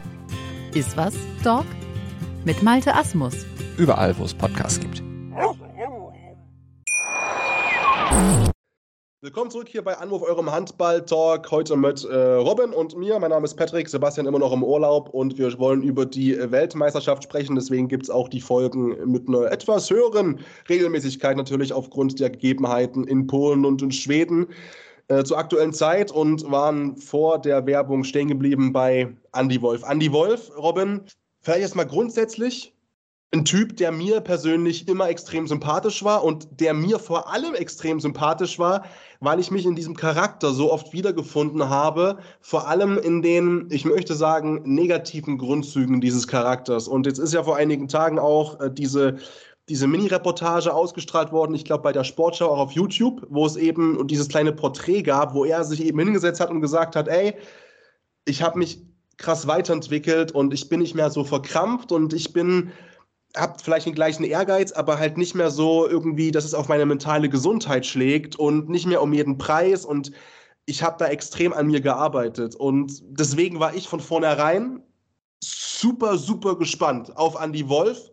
Ist 0.72 0.96
was, 0.96 1.14
Dog? 1.42 1.64
Mit 2.44 2.62
Malte 2.62 2.94
Asmus. 2.94 3.44
Überall, 3.76 4.16
wo 4.16 4.22
es 4.22 4.32
Podcasts 4.32 4.78
gibt. 4.78 5.02
Willkommen 9.20 9.50
zurück 9.50 9.68
hier 9.68 9.82
bei 9.82 9.98
Anruf 9.98 10.22
eurem 10.22 10.50
Handball-Talk. 10.52 11.50
Heute 11.50 11.76
mit 11.76 12.04
äh, 12.04 12.14
Robin 12.14 12.70
und 12.70 12.96
mir. 12.96 13.18
Mein 13.18 13.30
Name 13.30 13.46
ist 13.46 13.56
Patrick, 13.56 13.88
Sebastian 13.88 14.28
immer 14.28 14.38
noch 14.38 14.52
im 14.52 14.62
Urlaub 14.62 15.08
und 15.08 15.36
wir 15.38 15.58
wollen 15.58 15.82
über 15.82 16.06
die 16.06 16.38
Weltmeisterschaft 16.38 17.24
sprechen. 17.24 17.56
Deswegen 17.56 17.88
gibt 17.88 18.04
es 18.04 18.10
auch 18.10 18.28
die 18.28 18.40
Folgen 18.40 18.96
mit 19.10 19.26
einer 19.26 19.50
etwas 19.50 19.90
höheren 19.90 20.38
Regelmäßigkeit, 20.68 21.36
natürlich 21.36 21.72
aufgrund 21.72 22.20
der 22.20 22.30
Gegebenheiten 22.30 23.08
in 23.08 23.26
Polen 23.26 23.64
und 23.64 23.82
in 23.82 23.90
Schweden. 23.90 24.46
Äh, 25.10 25.24
zur 25.24 25.38
aktuellen 25.38 25.72
Zeit 25.72 26.12
und 26.12 26.48
waren 26.52 26.96
vor 26.96 27.40
der 27.40 27.66
Werbung 27.66 28.04
stehen 28.04 28.28
geblieben 28.28 28.72
bei 28.72 29.12
Andy 29.34 29.60
Wolf. 29.60 29.82
Andy 29.82 30.12
Wolf, 30.12 30.52
Robin, 30.56 31.00
vielleicht 31.40 31.62
erstmal 31.62 31.88
grundsätzlich 31.88 32.76
ein 33.32 33.44
Typ, 33.44 33.76
der 33.76 33.90
mir 33.90 34.20
persönlich 34.20 34.86
immer 34.86 35.08
extrem 35.08 35.48
sympathisch 35.48 36.04
war 36.04 36.22
und 36.22 36.60
der 36.60 36.74
mir 36.74 37.00
vor 37.00 37.28
allem 37.28 37.54
extrem 37.54 37.98
sympathisch 37.98 38.60
war, 38.60 38.84
weil 39.18 39.40
ich 39.40 39.50
mich 39.50 39.66
in 39.66 39.74
diesem 39.74 39.96
Charakter 39.96 40.52
so 40.52 40.72
oft 40.72 40.92
wiedergefunden 40.92 41.68
habe, 41.68 42.18
vor 42.40 42.68
allem 42.68 42.96
in 42.96 43.20
den, 43.20 43.66
ich 43.70 43.84
möchte 43.84 44.14
sagen, 44.14 44.62
negativen 44.64 45.38
Grundzügen 45.38 46.00
dieses 46.00 46.28
Charakters. 46.28 46.86
Und 46.86 47.06
jetzt 47.06 47.18
ist 47.18 47.34
ja 47.34 47.42
vor 47.42 47.56
einigen 47.56 47.88
Tagen 47.88 48.20
auch 48.20 48.60
äh, 48.60 48.70
diese 48.70 49.16
diese 49.70 49.86
Mini-Reportage 49.86 50.74
ausgestrahlt 50.74 51.30
worden, 51.30 51.54
ich 51.54 51.64
glaube 51.64 51.84
bei 51.84 51.92
der 51.92 52.02
Sportschau 52.02 52.50
auch 52.50 52.58
auf 52.58 52.72
YouTube, 52.72 53.24
wo 53.30 53.46
es 53.46 53.54
eben 53.54 54.04
dieses 54.08 54.28
kleine 54.28 54.52
Porträt 54.52 55.02
gab, 55.02 55.32
wo 55.32 55.44
er 55.44 55.62
sich 55.62 55.84
eben 55.84 56.00
hingesetzt 56.00 56.40
hat 56.40 56.50
und 56.50 56.60
gesagt 56.60 56.96
hat, 56.96 57.06
ey, 57.06 57.36
ich 58.24 58.42
habe 58.42 58.58
mich 58.58 58.82
krass 59.16 59.46
weiterentwickelt 59.46 60.32
und 60.32 60.52
ich 60.52 60.68
bin 60.68 60.80
nicht 60.80 60.96
mehr 60.96 61.08
so 61.08 61.22
verkrampft 61.22 61.92
und 61.92 62.12
ich 62.12 62.32
bin, 62.32 62.72
habe 63.36 63.58
vielleicht 63.62 63.86
den 63.86 63.94
gleichen 63.94 64.24
Ehrgeiz, 64.24 64.72
aber 64.72 64.98
halt 64.98 65.16
nicht 65.16 65.36
mehr 65.36 65.52
so 65.52 65.86
irgendwie, 65.86 66.32
dass 66.32 66.44
es 66.44 66.54
auf 66.54 66.66
meine 66.66 66.84
mentale 66.84 67.28
Gesundheit 67.28 67.86
schlägt 67.86 68.36
und 68.36 68.68
nicht 68.68 68.86
mehr 68.86 69.00
um 69.00 69.12
jeden 69.12 69.38
Preis 69.38 69.84
und 69.84 70.10
ich 70.66 70.82
habe 70.82 70.96
da 70.98 71.06
extrem 71.06 71.52
an 71.52 71.68
mir 71.68 71.80
gearbeitet. 71.80 72.56
Und 72.56 73.02
deswegen 73.06 73.60
war 73.60 73.74
ich 73.74 73.88
von 73.88 74.00
vornherein 74.00 74.82
super, 75.40 76.18
super 76.18 76.56
gespannt 76.56 77.16
auf 77.16 77.40
Andy 77.40 77.68
Wolf 77.68 78.10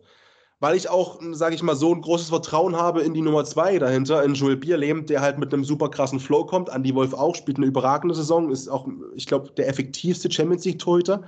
weil 0.60 0.76
ich 0.76 0.88
auch, 0.88 1.20
sage 1.32 1.54
ich 1.54 1.62
mal, 1.62 1.76
so 1.76 1.94
ein 1.94 2.00
großes 2.00 2.30
Vertrauen 2.30 2.76
habe 2.76 3.02
in 3.02 3.14
die 3.14 3.20
Nummer 3.20 3.44
zwei 3.44 3.78
dahinter, 3.78 4.24
in 4.24 4.34
Joel 4.34 4.56
Bierlehm, 4.56 5.06
der 5.06 5.20
halt 5.20 5.38
mit 5.38 5.52
einem 5.54 5.64
super 5.64 5.88
krassen 5.88 6.18
Flow 6.18 6.44
kommt. 6.44 6.68
Andy 6.68 6.94
Wolf 6.94 7.14
auch, 7.14 7.34
spielt 7.34 7.58
eine 7.58 7.66
überragende 7.66 8.14
Saison, 8.14 8.50
ist 8.50 8.68
auch, 8.68 8.88
ich 9.14 9.26
glaube, 9.26 9.50
der 9.56 9.68
effektivste 9.68 10.30
Champions 10.30 10.64
League-Torhüter 10.64 11.22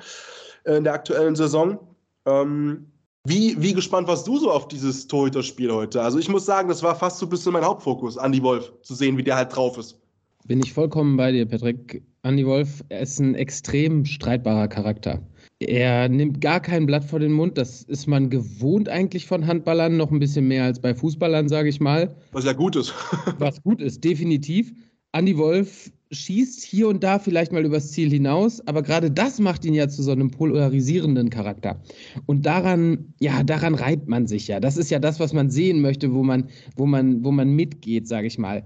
äh, 0.64 0.76
in 0.76 0.84
der 0.84 0.94
aktuellen 0.94 1.36
Saison. 1.36 1.78
Ähm, 2.26 2.86
wie, 3.24 3.60
wie 3.60 3.74
gespannt 3.74 4.08
warst 4.08 4.26
du 4.26 4.38
so 4.38 4.50
auf 4.50 4.68
dieses 4.68 5.06
Torhüterspiel 5.06 5.70
heute? 5.70 6.02
Also 6.02 6.18
ich 6.18 6.28
muss 6.28 6.46
sagen, 6.46 6.68
das 6.68 6.82
war 6.82 6.96
fast 6.96 7.18
so 7.18 7.26
ein 7.26 7.28
bisschen 7.28 7.52
mein 7.52 7.64
Hauptfokus, 7.64 8.16
Andy 8.16 8.42
Wolf, 8.42 8.72
zu 8.82 8.94
sehen, 8.94 9.16
wie 9.16 9.22
der 9.22 9.36
halt 9.36 9.54
drauf 9.54 9.76
ist. 9.78 10.00
Bin 10.46 10.60
ich 10.60 10.72
vollkommen 10.72 11.16
bei 11.16 11.30
dir, 11.30 11.46
Patrick. 11.46 12.02
Andy 12.22 12.46
Wolf 12.46 12.82
ist 12.88 13.20
ein 13.20 13.34
extrem 13.34 14.06
streitbarer 14.06 14.68
Charakter. 14.68 15.20
Er 15.60 16.08
nimmt 16.08 16.40
gar 16.40 16.60
kein 16.60 16.86
Blatt 16.86 17.04
vor 17.04 17.20
den 17.20 17.32
Mund. 17.32 17.58
Das 17.58 17.82
ist 17.82 18.06
man 18.06 18.30
gewohnt 18.30 18.88
eigentlich 18.88 19.26
von 19.26 19.46
Handballern, 19.46 19.98
noch 19.98 20.10
ein 20.10 20.18
bisschen 20.18 20.48
mehr 20.48 20.64
als 20.64 20.80
bei 20.80 20.94
Fußballern, 20.94 21.50
sage 21.50 21.68
ich 21.68 21.80
mal. 21.80 22.16
Was 22.32 22.46
ja 22.46 22.54
gut 22.54 22.76
ist. 22.76 22.94
Was 23.38 23.62
gut 23.62 23.82
ist, 23.82 24.02
definitiv. 24.02 24.72
Andy 25.12 25.36
Wolf 25.36 25.90
schießt 26.12 26.64
hier 26.64 26.88
und 26.88 27.04
da 27.04 27.18
vielleicht 27.18 27.52
mal 27.52 27.64
übers 27.64 27.92
Ziel 27.92 28.10
hinaus, 28.10 28.66
aber 28.66 28.82
gerade 28.82 29.10
das 29.10 29.38
macht 29.38 29.64
ihn 29.64 29.74
ja 29.74 29.88
zu 29.88 30.02
so 30.02 30.12
einem 30.12 30.30
polarisierenden 30.30 31.28
Charakter. 31.28 31.80
Und 32.26 32.46
daran, 32.46 33.12
ja, 33.20 33.42
daran 33.42 33.74
reibt 33.74 34.08
man 34.08 34.26
sich 34.26 34.48
ja. 34.48 34.60
Das 34.60 34.78
ist 34.78 34.90
ja 34.90 34.98
das, 34.98 35.20
was 35.20 35.34
man 35.34 35.50
sehen 35.50 35.82
möchte, 35.82 36.14
wo 36.14 36.22
man, 36.22 36.48
wo 36.74 36.86
man, 36.86 37.22
wo 37.22 37.32
man 37.32 37.50
mitgeht, 37.50 38.08
sage 38.08 38.28
ich 38.28 38.38
mal 38.38 38.64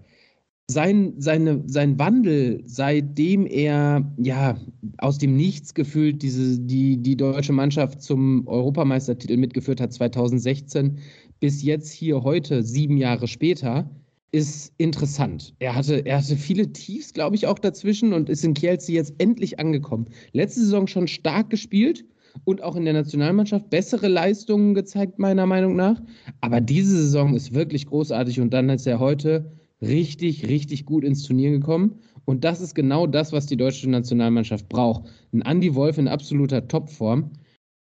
sein, 0.67 1.15
seine, 1.19 1.63
sein 1.67 1.99
Wandel, 1.99 2.63
seitdem 2.65 3.47
er 3.47 4.11
ja 4.17 4.59
aus 4.99 5.19
dem 5.19 5.37
Nichts 5.37 5.75
gefühlt 5.75 6.23
diese, 6.23 6.59
die, 6.59 6.97
die 6.97 7.17
deutsche 7.17 7.53
Mannschaft 7.53 8.03
zum 8.03 8.47
Europameistertitel 8.47 9.37
mitgeführt 9.37 9.81
hat 9.81 9.93
2016, 9.93 10.99
bis 11.41 11.63
jetzt 11.63 11.93
hier 11.93 12.23
heute, 12.23 12.63
sieben 12.63 12.97
Jahre 12.97 13.29
später, 13.29 13.91
ist 14.33 14.73
interessant. 14.79 15.55
Er 15.61 15.77
hatte, 15.77 16.05
er 16.07 16.19
hatte 16.19 16.37
viele 16.37 16.73
Tiefs, 16.73 17.13
glaube 17.13 17.37
ich, 17.37 17.47
auch 17.47 17.59
dazwischen 17.59 18.13
und 18.13 18.29
ist 18.29 18.45
in 18.45 18.55
Kielce 18.55 18.91
jetzt 18.91 19.15
endlich 19.19 19.61
angekommen. 19.61 20.07
Letzte 20.33 20.61
Saison 20.61 20.87
schon 20.87 21.07
stark 21.07 21.51
gespielt 21.51 22.05
und 22.45 22.63
auch 22.63 22.75
in 22.75 22.85
der 22.85 22.95
Nationalmannschaft 22.95 23.71
bessere 23.71 24.09
Leistungen 24.09 24.75
gezeigt, 24.75 25.21
meiner 25.21 25.47
Meinung 25.47 25.77
nach. 25.77 26.03
Aber 26.41 26.61
diese 26.61 26.97
Saison 26.97 27.37
ist 27.37 27.55
wirklich 27.55 27.87
großartig 27.87 28.41
und 28.41 28.53
dann 28.53 28.71
ist 28.71 28.87
er 28.89 28.99
heute 28.99 29.53
richtig, 29.81 30.47
richtig 30.49 30.85
gut 30.85 31.05
ins 31.05 31.23
Turnier 31.23 31.51
gekommen. 31.51 32.01
Und 32.25 32.45
das 32.45 32.61
ist 32.61 32.75
genau 32.75 33.07
das, 33.07 33.33
was 33.33 33.47
die 33.47 33.57
deutsche 33.57 33.89
Nationalmannschaft 33.89 34.69
braucht. 34.69 35.05
Ein 35.33 35.43
Andy 35.43 35.75
Wolf 35.75 35.99
in 35.99 36.09
absoluter 36.09 36.67
Topform. 36.67 37.31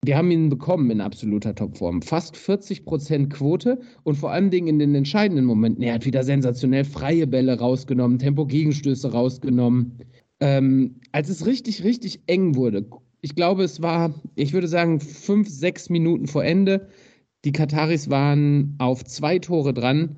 Wir 0.06 0.18
haben 0.18 0.32
ihn 0.32 0.50
bekommen 0.50 0.92
in 0.92 1.00
absoluter 1.00 1.56
Topform. 1.56 2.02
Fast 2.02 2.36
40 2.36 2.84
Prozent 2.84 3.30
Quote 3.32 3.80
und 4.04 4.16
vor 4.16 4.32
allen 4.32 4.50
Dingen 4.50 4.68
in 4.68 4.80
den 4.80 4.96
entscheidenden 4.96 5.46
Momenten. 5.46 5.84
Er 5.84 5.94
hat 5.94 6.06
wieder 6.06 6.24
sensationell 6.24 6.84
freie 6.84 7.26
Bälle 7.26 7.58
rausgenommen, 7.58 8.20
Tempo-Gegenstöße 8.20 9.12
rausgenommen. 9.12 10.00
Ähm, 10.42 11.00
als 11.14 11.30
es 11.30 11.46
richtig, 11.46 11.84
richtig 11.84 12.22
eng 12.28 12.56
wurde, 12.56 12.86
ich 13.22 13.36
glaube, 13.36 13.64
es 13.64 13.82
war, 13.82 14.14
ich 14.36 14.52
würde 14.52 14.68
sagen, 14.68 15.00
fünf, 15.00 15.48
sechs 15.48 15.90
Minuten 15.90 16.28
vor 16.28 16.44
Ende. 16.44 16.90
Die 17.46 17.54
Kataris 17.54 18.10
waren 18.10 18.76
auf 18.80 19.06
zwei 19.06 19.40
Tore 19.40 19.74
dran 19.74 20.18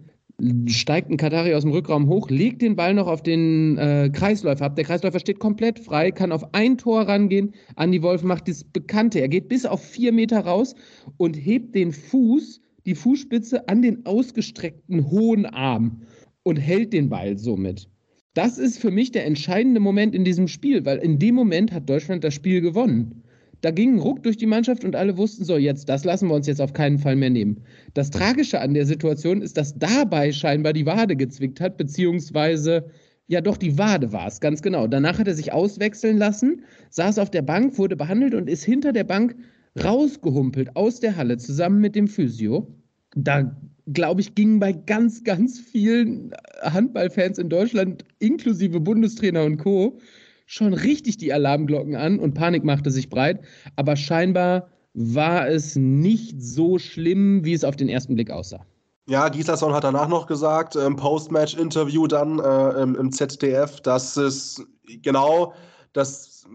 steigt 0.68 1.10
ein 1.10 1.18
Katari 1.18 1.54
aus 1.54 1.64
dem 1.64 1.72
Rückraum 1.72 2.08
hoch, 2.08 2.30
legt 2.30 2.62
den 2.62 2.76
Ball 2.76 2.94
noch 2.94 3.08
auf 3.08 3.24
den 3.24 3.78
äh, 3.78 4.10
Kreisläufer 4.12 4.66
ab. 4.66 4.76
Der 4.76 4.86
Kreisläufer 4.86 5.20
steht 5.20 5.40
komplett 5.40 5.80
frei, 5.80 6.12
kann 6.12 6.32
auf 6.32 6.54
ein 6.54 6.78
Tor 6.78 7.02
rangehen. 7.02 7.54
Andi 7.76 8.02
Wolf 8.02 8.24
macht 8.24 8.48
das 8.48 8.64
Bekannte. 8.64 9.20
Er 9.20 9.30
geht 9.30 9.48
bis 9.48 9.66
auf 9.66 9.84
vier 9.84 10.12
Meter 10.12 10.42
raus 10.42 10.76
und 11.18 11.36
hebt 11.36 11.74
den 11.76 11.92
Fuß, 11.92 12.62
die 12.86 12.96
Fußspitze 12.96 13.68
an 13.70 13.82
den 13.82 14.06
ausgestreckten 14.06 15.10
hohen 15.10 15.46
Arm 15.46 16.02
und 16.44 16.58
hält 16.58 16.94
den 16.94 17.10
Ball 17.10 17.38
somit. 17.38 17.88
Das 18.34 18.58
ist 18.58 18.80
für 18.80 18.92
mich 18.92 19.12
der 19.12 19.26
entscheidende 19.26 19.80
Moment 19.80 20.14
in 20.14 20.26
diesem 20.26 20.50
Spiel, 20.50 20.86
weil 20.86 20.98
in 20.98 21.18
dem 21.18 21.36
Moment 21.36 21.72
hat 21.72 21.90
Deutschland 21.90 22.24
das 22.26 22.34
Spiel 22.34 22.60
gewonnen. 22.60 23.24
Da 23.66 23.72
ging 23.72 23.96
ein 23.96 24.00
Ruck 24.00 24.22
durch 24.22 24.38
die 24.38 24.46
Mannschaft 24.46 24.86
und 24.86 24.96
alle 24.96 25.18
wussten 25.18 25.44
so, 25.44 25.58
jetzt, 25.58 25.90
das 25.90 26.04
lassen 26.04 26.28
wir 26.28 26.36
uns 26.36 26.46
jetzt 26.46 26.62
auf 26.62 26.74
keinen 26.74 27.00
Fall 27.00 27.16
mehr 27.16 27.32
nehmen. 27.32 27.64
Das 27.96 28.12
Tragische 28.12 28.62
an 28.62 28.76
der 28.76 28.86
Situation 28.86 29.42
ist, 29.42 29.58
dass 29.58 29.80
dabei 29.80 30.32
scheinbar 30.32 30.72
die 30.72 30.86
Wade 30.86 31.16
gezwickt 31.16 31.60
hat, 31.60 31.76
beziehungsweise 31.76 32.92
ja, 33.26 33.42
doch, 33.42 33.58
die 33.58 33.80
Wade 33.80 34.14
war 34.14 34.28
es, 34.28 34.40
ganz 34.40 34.62
genau. 34.62 34.86
Danach 34.86 35.18
hat 35.18 35.28
er 35.28 35.34
sich 35.34 35.52
auswechseln 35.52 36.20
lassen, 36.20 36.62
saß 36.92 37.18
auf 37.18 37.32
der 37.32 37.42
Bank, 37.42 37.80
wurde 37.80 37.96
behandelt 37.96 38.36
und 38.36 38.52
ist 38.52 38.64
hinter 38.64 38.94
der 38.94 39.04
Bank 39.04 39.36
rausgehumpelt 39.84 40.76
aus 40.76 41.00
der 41.00 41.16
Halle 41.16 41.38
zusammen 41.38 41.82
mit 41.82 41.96
dem 41.96 42.08
Physio. 42.08 42.68
Da, 43.16 43.60
glaube 43.92 44.22
ich, 44.22 44.36
gingen 44.36 44.60
bei 44.60 44.74
ganz, 44.74 45.24
ganz 45.24 45.60
vielen 45.60 46.36
Handballfans 46.62 47.40
in 47.40 47.50
Deutschland, 47.50 48.06
inklusive 48.20 48.80
Bundestrainer 48.80 49.44
und 49.44 49.58
Co., 49.58 49.98
schon 50.46 50.74
richtig 50.74 51.18
die 51.18 51.34
Alarmglocken 51.34 51.96
an 51.96 52.20
und 52.20 52.34
Panik 52.34 52.64
machte 52.64 52.92
sich 52.92 53.10
breit. 53.10 53.42
Aber 53.76 53.96
scheinbar 53.96 54.70
war 54.94 55.48
es 55.48 55.76
nicht 55.76 56.42
so 56.42 56.80
schlimm, 56.80 57.44
wie 57.44 57.54
es 57.54 57.64
auf 57.64 57.76
den 57.76 57.90
ersten 57.90 58.16
Blick 58.16 58.32
aussah. 58.32 58.66
Ja, 59.08 59.30
Gislason 59.30 59.74
hat 59.74 59.84
danach 59.84 60.08
noch 60.08 60.26
gesagt, 60.26 60.76
im 60.76 60.96
Postmatch-Interview 60.96 62.08
dann 62.08 62.40
äh, 62.40 62.82
im, 62.82 62.96
im, 62.96 63.12
ZDF, 63.12 63.82
dass 63.82 64.18
es 64.18 64.66
genau 65.04 65.54
das 65.94 66.46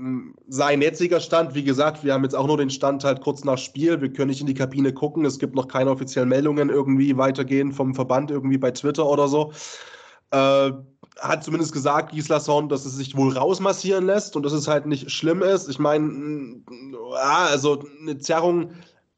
sein 0.49 0.83
jetziger 0.83 1.21
Stand, 1.21 1.55
wie 1.55 1.65
gesagt, 1.65 2.05
wir 2.05 2.13
haben 2.13 2.25
jetzt 2.25 2.35
auch 2.35 2.47
nur 2.47 2.59
den 2.59 2.71
Stand 2.71 3.05
halt 3.05 3.21
kurz 3.21 3.45
nach 3.45 3.59
Spiel, 3.59 4.01
wir 4.01 4.13
können 4.13 4.31
nicht 4.31 4.41
in 4.41 4.47
die 4.47 4.55
Kabine 4.55 4.93
gucken, 4.93 5.25
es 5.25 5.39
gibt 5.39 5.55
noch 5.55 5.69
keine 5.69 5.91
offiziellen 5.91 6.29
Meldungen 6.29 6.71
irgendwie 6.71 7.17
weitergehen 7.17 7.73
vom 7.73 7.95
Verband 7.95 8.31
irgendwie 8.31 8.59
bei 8.59 8.71
Twitter 8.71 9.07
oder 9.07 9.29
so. 9.29 9.53
Äh, 10.31 10.73
hat 11.21 11.45
zumindest 11.45 11.73
gesagt, 11.73 12.13
Gislason, 12.13 12.69
dass 12.69 12.85
es 12.85 12.97
sich 12.97 13.17
wohl 13.17 13.37
rausmassieren 13.37 14.07
lässt 14.07 14.37
und 14.37 14.43
dass 14.45 14.53
es 14.53 14.69
halt 14.69 14.87
nicht 14.87 15.11
schlimm 15.11 15.43
ist. 15.43 15.69
Ich 15.69 15.79
meine, 15.79 16.63
also 17.15 17.85
eine 18.01 18.19
Zerrung 18.19 18.71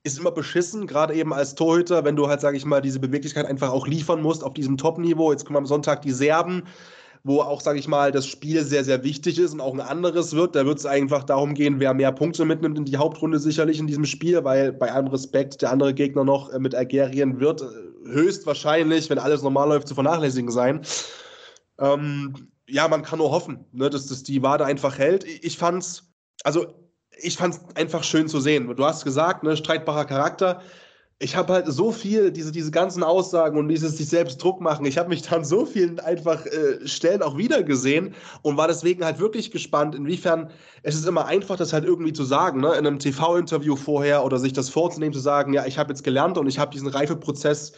ist 0.04 0.18
immer 0.18 0.32
beschissen, 0.32 0.86
gerade 0.86 1.14
eben 1.14 1.32
als 1.32 1.54
Torhüter, 1.54 2.04
wenn 2.04 2.16
du 2.16 2.28
halt, 2.28 2.40
sage 2.40 2.56
ich 2.56 2.64
mal, 2.64 2.80
diese 2.80 2.98
Beweglichkeit 2.98 3.46
einfach 3.46 3.70
auch 3.70 3.86
liefern 3.86 4.20
musst 4.20 4.42
auf 4.42 4.54
diesem 4.54 4.76
Top-Niveau. 4.76 5.30
Jetzt 5.30 5.44
kommen 5.44 5.58
am 5.58 5.66
Sonntag 5.66 6.02
die 6.02 6.10
Serben, 6.10 6.64
wo 7.22 7.40
auch, 7.40 7.60
sage 7.60 7.78
ich 7.78 7.86
mal, 7.86 8.10
das 8.10 8.26
Spiel 8.26 8.64
sehr, 8.64 8.82
sehr 8.82 9.04
wichtig 9.04 9.38
ist 9.38 9.52
und 9.52 9.60
auch 9.60 9.74
ein 9.74 9.80
anderes 9.80 10.34
wird. 10.34 10.56
Da 10.56 10.66
wird 10.66 10.78
es 10.78 10.86
einfach 10.86 11.22
darum 11.22 11.54
gehen, 11.54 11.78
wer 11.78 11.94
mehr 11.94 12.10
Punkte 12.10 12.44
mitnimmt 12.44 12.78
in 12.78 12.84
die 12.84 12.96
Hauptrunde 12.96 13.38
sicherlich 13.38 13.78
in 13.78 13.86
diesem 13.86 14.06
Spiel, 14.06 14.42
weil 14.42 14.72
bei 14.72 14.90
allem 14.90 15.06
Respekt 15.06 15.62
der 15.62 15.70
andere 15.70 15.94
Gegner 15.94 16.24
noch 16.24 16.52
äh, 16.52 16.58
mit 16.58 16.74
Algerien 16.74 17.38
wird 17.38 17.62
äh, 17.62 17.91
höchstwahrscheinlich, 18.04 19.10
wenn 19.10 19.18
alles 19.18 19.42
normal 19.42 19.68
läuft, 19.68 19.88
zu 19.88 19.94
vernachlässigen 19.94 20.50
sein. 20.50 20.82
Ähm, 21.78 22.52
ja, 22.68 22.88
man 22.88 23.02
kann 23.02 23.18
nur 23.18 23.30
hoffen, 23.30 23.64
ne, 23.72 23.90
dass, 23.90 24.06
dass 24.06 24.22
die 24.22 24.42
Wade 24.42 24.64
einfach 24.64 24.98
hält. 24.98 25.24
Ich, 25.24 25.58
fand's, 25.58 26.12
also 26.44 26.66
ich 27.20 27.36
fand 27.36 27.54
es 27.54 27.76
einfach 27.76 28.04
schön 28.04 28.28
zu 28.28 28.40
sehen. 28.40 28.74
Du 28.74 28.84
hast 28.84 29.04
gesagt, 29.04 29.42
ne, 29.42 29.56
streitbarer 29.56 30.04
Charakter. 30.04 30.62
Ich 31.18 31.36
habe 31.36 31.52
halt 31.52 31.66
so 31.68 31.92
viel, 31.92 32.32
diese, 32.32 32.50
diese 32.50 32.72
ganzen 32.72 33.04
Aussagen 33.04 33.56
und 33.56 33.68
dieses 33.68 33.96
sich 33.96 34.08
selbst 34.08 34.42
Druck 34.42 34.60
machen. 34.60 34.84
Ich 34.86 34.98
habe 34.98 35.08
mich 35.08 35.22
dann 35.22 35.44
so 35.44 35.64
vielen 35.64 36.00
einfach 36.00 36.44
äh, 36.46 36.86
Stellen 36.88 37.22
auch 37.22 37.36
wieder 37.36 37.62
gesehen 37.62 38.14
und 38.42 38.56
war 38.56 38.66
deswegen 38.66 39.04
halt 39.04 39.20
wirklich 39.20 39.52
gespannt, 39.52 39.94
inwiefern 39.94 40.50
es 40.82 40.96
ist 40.96 41.06
immer 41.06 41.26
einfach, 41.26 41.56
das 41.56 41.72
halt 41.72 41.84
irgendwie 41.84 42.12
zu 42.12 42.24
sagen, 42.24 42.60
ne? 42.60 42.70
in 42.70 42.86
einem 42.86 42.98
TV-Interview 42.98 43.76
vorher 43.76 44.24
oder 44.24 44.38
sich 44.38 44.52
das 44.52 44.68
vorzunehmen, 44.68 45.12
zu 45.12 45.20
sagen, 45.20 45.52
ja, 45.52 45.64
ich 45.64 45.78
habe 45.78 45.90
jetzt 45.90 46.02
gelernt 46.02 46.38
und 46.38 46.48
ich 46.48 46.58
habe 46.58 46.72
diesen 46.72 46.88
Reifeprozess 46.88 47.72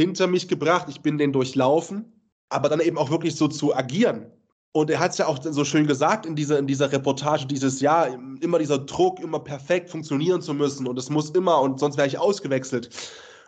hinter 0.00 0.26
mich 0.26 0.48
gebracht, 0.48 0.86
ich 0.88 1.02
bin 1.02 1.18
den 1.18 1.32
durchlaufen, 1.32 2.10
aber 2.48 2.68
dann 2.68 2.80
eben 2.80 2.96
auch 2.96 3.10
wirklich 3.10 3.36
so 3.36 3.48
zu 3.48 3.76
agieren 3.76 4.26
und 4.72 4.88
er 4.88 5.00
hat 5.00 5.12
es 5.12 5.18
ja 5.18 5.26
auch 5.26 5.38
so 5.42 5.64
schön 5.64 5.86
gesagt 5.86 6.26
in 6.26 6.36
dieser, 6.36 6.58
in 6.58 6.66
dieser 6.66 6.92
Reportage, 6.92 7.46
dieses 7.46 7.80
Jahr, 7.80 8.08
immer 8.40 8.58
dieser 8.58 8.78
Druck, 8.78 9.18
immer 9.18 9.40
perfekt 9.40 9.90
funktionieren 9.90 10.42
zu 10.42 10.54
müssen 10.54 10.86
und 10.86 10.96
es 10.96 11.10
muss 11.10 11.30
immer 11.30 11.60
und 11.60 11.80
sonst 11.80 11.96
wäre 11.96 12.06
ich 12.06 12.18
ausgewechselt. 12.18 12.90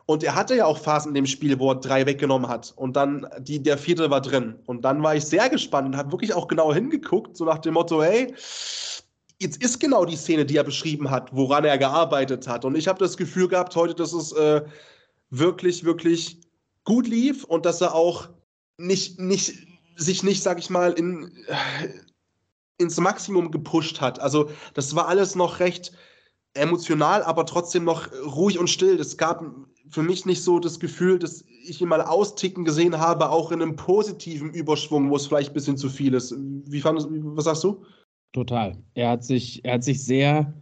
Und 0.07 0.25
er 0.25 0.35
hatte 0.35 0.57
ja 0.57 0.67
auch 0.67 0.79
Phasen 0.79 1.11
in 1.11 1.15
dem 1.15 1.27
Spiel, 1.27 1.57
wo 1.61 1.71
er 1.71 1.77
drei 1.77 2.05
weggenommen 2.07 2.49
hat 2.49 2.73
und 2.75 2.97
dann 2.97 3.29
die, 3.39 3.63
der 3.63 3.79
vierte 3.79 4.11
war 4.11 4.21
drin. 4.21 4.57
Und 4.67 4.85
dann 4.85 5.01
war 5.01 5.15
ich 5.15 5.25
sehr 5.25 5.49
gespannt 5.49 5.87
und 5.87 5.97
habe 5.97 6.11
wirklich 6.11 6.35
auch 6.35 6.49
genau 6.49 6.75
hingeguckt, 6.75 7.37
so 7.37 7.45
nach 7.45 7.59
dem 7.59 7.75
Motto, 7.75 8.03
hey, 8.03 8.35
jetzt 9.41 9.63
ist 9.63 9.79
genau 9.79 10.05
die 10.05 10.17
Szene, 10.17 10.45
die 10.45 10.57
er 10.57 10.65
beschrieben 10.65 11.09
hat, 11.09 11.31
woran 11.33 11.65
er 11.65 11.79
gearbeitet 11.79 12.49
hat. 12.49 12.65
Und 12.65 12.77
ich 12.77 12.89
habe 12.89 12.99
das 12.99 13.17
Gefühl 13.17 13.47
gehabt 13.47 13.77
heute, 13.77 13.95
dass 13.95 14.13
es 14.13 14.33
äh, 14.33 14.63
wirklich, 15.31 15.85
wirklich 15.85 16.41
gut 16.85 17.07
lief 17.07 17.45
und 17.45 17.67
dass 17.67 17.81
er 17.81 17.95
auch 17.95 18.29
nicht, 18.79 19.21
nicht 19.21 19.55
sich 19.97 20.23
nicht, 20.23 20.43
sag 20.43 20.59
ich 20.59 20.71
mal, 20.71 20.93
in, 20.93 21.31
ins 22.79 22.99
Maximum 22.99 23.51
gepusht 23.51 24.01
hat. 24.01 24.21
Also 24.21 24.51
das 24.75 24.95
war 24.95 25.09
alles 25.09 25.35
noch 25.35 25.61
recht 25.61 25.93
emotional, 26.55 27.23
aber 27.23 27.47
trotzdem 27.47 27.85
noch 27.85 28.11
ruhig 28.13 28.59
und 28.59 28.69
still. 28.69 28.99
Es 28.99 29.17
gab 29.17 29.45
für 29.89 30.03
mich 30.03 30.27
nicht 30.27 30.43
so 30.43 30.59
das 30.59 30.81
Gefühl, 30.81 31.19
dass 31.19 31.45
ich 31.65 31.81
ihn 31.81 31.89
mal 31.89 32.03
austicken 32.03 32.65
gesehen 32.65 32.99
habe, 32.99 33.31
auch 33.31 33.53
in 33.53 33.63
einem 33.63 33.77
positiven 33.77 34.53
Überschwung, 34.53 35.11
wo 35.11 35.17
es 35.17 35.27
vielleicht 35.27 35.51
ein 35.51 35.55
bisschen 35.55 35.77
zu 35.77 35.89
viel 35.89 36.15
ist. 36.15 36.35
Wie 36.39 36.81
fandest, 36.81 37.09
was 37.11 37.45
sagst 37.45 37.65
du? 37.65 37.85
Total. 38.33 38.77
Er 38.95 39.11
hat 39.11 39.25
sich, 39.25 39.65
er 39.65 39.75
hat 39.75 39.85
sich 39.85 40.03
sehr 40.05 40.53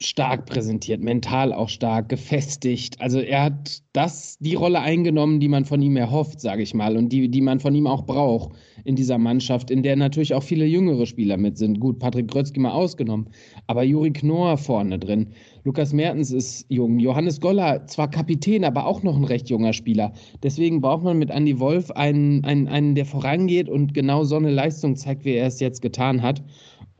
stark 0.00 0.46
präsentiert, 0.46 1.00
mental 1.00 1.52
auch 1.52 1.68
stark, 1.68 2.08
gefestigt. 2.08 3.00
Also 3.00 3.20
er 3.20 3.44
hat 3.44 3.82
das, 3.92 4.36
die 4.40 4.54
Rolle 4.54 4.80
eingenommen, 4.80 5.38
die 5.40 5.48
man 5.48 5.64
von 5.64 5.80
ihm 5.80 5.96
erhofft, 5.96 6.40
sage 6.40 6.62
ich 6.62 6.74
mal, 6.74 6.96
und 6.96 7.10
die, 7.10 7.28
die 7.28 7.40
man 7.40 7.60
von 7.60 7.74
ihm 7.74 7.86
auch 7.86 8.04
braucht 8.04 8.56
in 8.84 8.96
dieser 8.96 9.18
Mannschaft, 9.18 9.70
in 9.70 9.82
der 9.82 9.96
natürlich 9.96 10.34
auch 10.34 10.42
viele 10.42 10.66
jüngere 10.66 11.06
Spieler 11.06 11.36
mit 11.36 11.56
sind. 11.56 11.78
Gut, 11.78 11.98
Patrick 11.98 12.28
Grötzky 12.28 12.58
mal 12.58 12.72
ausgenommen, 12.72 13.28
aber 13.66 13.84
Juri 13.84 14.12
Knorr 14.12 14.56
vorne 14.56 14.98
drin. 14.98 15.28
Lukas 15.64 15.92
Mertens 15.92 16.32
ist 16.32 16.66
jung. 16.68 16.98
Johannes 16.98 17.40
Goller, 17.40 17.86
zwar 17.86 18.10
Kapitän, 18.10 18.64
aber 18.64 18.86
auch 18.86 19.04
noch 19.04 19.16
ein 19.16 19.24
recht 19.24 19.48
junger 19.48 19.72
Spieler. 19.72 20.12
Deswegen 20.42 20.80
braucht 20.80 21.04
man 21.04 21.18
mit 21.18 21.30
Andy 21.30 21.60
Wolf 21.60 21.92
einen, 21.92 22.44
einen, 22.44 22.66
einen 22.66 22.96
der 22.96 23.06
vorangeht 23.06 23.68
und 23.68 23.94
genau 23.94 24.24
so 24.24 24.36
eine 24.36 24.50
Leistung 24.50 24.96
zeigt, 24.96 25.24
wie 25.24 25.34
er 25.34 25.46
es 25.46 25.60
jetzt 25.60 25.80
getan 25.80 26.22
hat. 26.22 26.42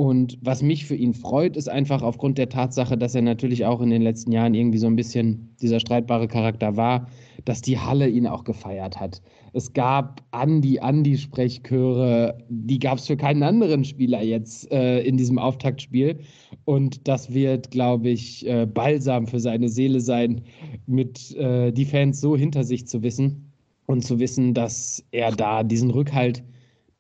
Und 0.03 0.37
was 0.41 0.63
mich 0.63 0.85
für 0.85 0.97
ihn 0.97 1.15
freut, 1.15 1.57
ist 1.57 1.69
einfach 1.69 2.03
aufgrund 2.03 2.37
der 2.37 2.49
Tatsache, 2.49 2.99
dass 2.99 3.15
er 3.15 3.23
natürlich 3.23 3.67
auch 3.67 3.81
in 3.81 3.91
den 3.91 4.03
letzten 4.03 4.33
Jahren 4.33 4.53
irgendwie 4.53 4.79
so 4.79 4.89
ein 4.89 4.97
bisschen 4.97 5.55
dieser 5.63 5.79
streitbare 5.79 6.27
Charakter 6.27 6.77
war, 6.77 7.07
dass 7.45 7.63
die 7.63 7.79
Halle 7.79 8.09
ihn 8.09 8.27
auch 8.27 8.43
gefeiert 8.43 8.99
hat. 8.99 9.23
Es 9.53 9.73
gab 9.73 10.21
Andi-Andi-Sprechchöre, 10.33 12.37
die 12.49 12.81
gab 12.81 12.99
es 12.99 13.07
für 13.07 13.17
keinen 13.17 13.45
anderen 13.45 13.85
Spieler 13.85 14.25
jetzt 14.25 14.73
äh, 14.73 15.03
in 15.03 15.17
diesem 15.17 15.39
Auftaktspiel. 15.39 16.19
Und 16.65 17.07
das 17.07 17.33
wird, 17.33 17.71
glaube 17.71 18.09
ich, 18.09 18.45
äh, 18.49 18.67
balsam 18.67 19.29
für 19.29 19.39
seine 19.39 19.69
Seele 19.69 20.01
sein, 20.01 20.41
mit 20.89 21.33
äh, 21.37 21.71
die 21.71 21.85
Fans 21.85 22.21
so 22.21 22.37
hinter 22.37 22.65
sich 22.65 22.89
zu 22.89 23.05
wissen 23.05 23.53
und 23.87 24.05
zu 24.05 24.19
wissen, 24.19 24.53
dass 24.53 25.05
er 25.13 25.31
da 25.31 25.63
diesen 25.63 25.93
Rückhalt 25.93 26.43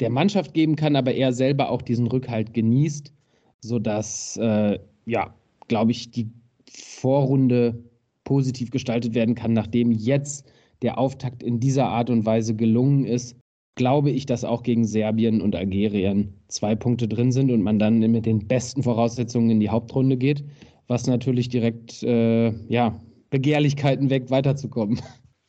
der 0.02 0.10
Mannschaft 0.10 0.52
geben 0.52 0.74
kann, 0.74 0.96
aber 0.96 1.14
er 1.14 1.32
selber 1.32 1.70
auch 1.70 1.80
diesen 1.80 2.08
Rückhalt 2.08 2.52
genießt, 2.54 3.12
sodass, 3.60 4.36
äh, 4.36 4.80
ja, 5.06 5.32
glaube 5.68 5.92
ich, 5.92 6.10
die 6.10 6.28
Vorrunde 6.68 7.84
positiv 8.24 8.72
gestaltet 8.72 9.14
werden 9.14 9.36
kann, 9.36 9.52
nachdem 9.52 9.92
jetzt 9.92 10.50
der 10.82 10.98
Auftakt 10.98 11.44
in 11.44 11.60
dieser 11.60 11.86
Art 11.86 12.10
und 12.10 12.26
Weise 12.26 12.56
gelungen 12.56 13.04
ist, 13.04 13.36
glaube 13.76 14.10
ich, 14.10 14.26
dass 14.26 14.44
auch 14.44 14.64
gegen 14.64 14.84
Serbien 14.84 15.40
und 15.40 15.54
Algerien 15.54 16.34
zwei 16.48 16.74
Punkte 16.74 17.06
drin 17.06 17.30
sind 17.30 17.52
und 17.52 17.62
man 17.62 17.78
dann 17.78 18.00
mit 18.00 18.26
den 18.26 18.48
besten 18.48 18.82
Voraussetzungen 18.82 19.50
in 19.50 19.60
die 19.60 19.70
Hauptrunde 19.70 20.16
geht, 20.16 20.44
was 20.88 21.06
natürlich 21.06 21.48
direkt 21.48 22.02
äh, 22.02 22.50
ja, 22.68 23.00
Begehrlichkeiten 23.30 24.10
weckt, 24.10 24.32
weiterzukommen. 24.32 25.00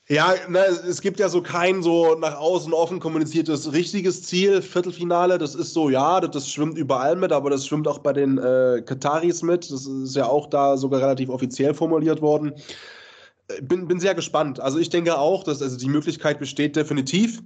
Ja, 0.09 0.35
na, 0.49 0.65
es 0.65 0.99
gibt 0.99 1.19
ja 1.19 1.29
so 1.29 1.41
kein 1.41 1.81
so 1.81 2.15
nach 2.15 2.37
außen 2.37 2.73
offen 2.73 2.99
kommuniziertes 2.99 3.71
richtiges 3.71 4.23
Ziel. 4.23 4.61
Viertelfinale, 4.61 5.37
das 5.37 5.55
ist 5.55 5.73
so, 5.73 5.89
ja, 5.89 6.19
das, 6.19 6.31
das 6.31 6.49
schwimmt 6.49 6.77
überall 6.77 7.15
mit, 7.15 7.31
aber 7.31 7.49
das 7.49 7.65
schwimmt 7.65 7.87
auch 7.87 7.99
bei 7.99 8.11
den 8.11 8.37
äh, 8.37 8.83
Kataris 8.85 9.43
mit. 9.43 9.71
Das 9.71 9.85
ist 9.85 10.15
ja 10.15 10.25
auch 10.25 10.47
da 10.47 10.75
sogar 10.75 10.99
relativ 10.99 11.29
offiziell 11.29 11.73
formuliert 11.73 12.21
worden. 12.21 12.53
Äh, 13.47 13.61
bin, 13.61 13.87
bin 13.87 14.01
sehr 14.01 14.13
gespannt. 14.13 14.59
Also 14.59 14.77
ich 14.77 14.89
denke 14.89 15.17
auch, 15.17 15.45
dass 15.45 15.61
also 15.61 15.77
die 15.77 15.87
Möglichkeit 15.89 16.37
besteht 16.37 16.75
definitiv. 16.75 17.41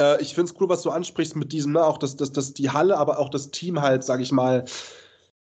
Äh, 0.00 0.22
ich 0.22 0.34
finde 0.34 0.50
es 0.50 0.58
cool, 0.58 0.70
was 0.70 0.80
du 0.80 0.90
ansprichst 0.90 1.36
mit 1.36 1.52
diesem, 1.52 1.72
ne, 1.72 1.84
auch 1.84 1.98
dass, 1.98 2.16
dass, 2.16 2.32
dass 2.32 2.54
die 2.54 2.70
Halle, 2.70 2.96
aber 2.96 3.18
auch 3.18 3.28
das 3.28 3.50
Team 3.50 3.82
halt, 3.82 4.02
sag 4.02 4.20
ich 4.20 4.32
mal, 4.32 4.64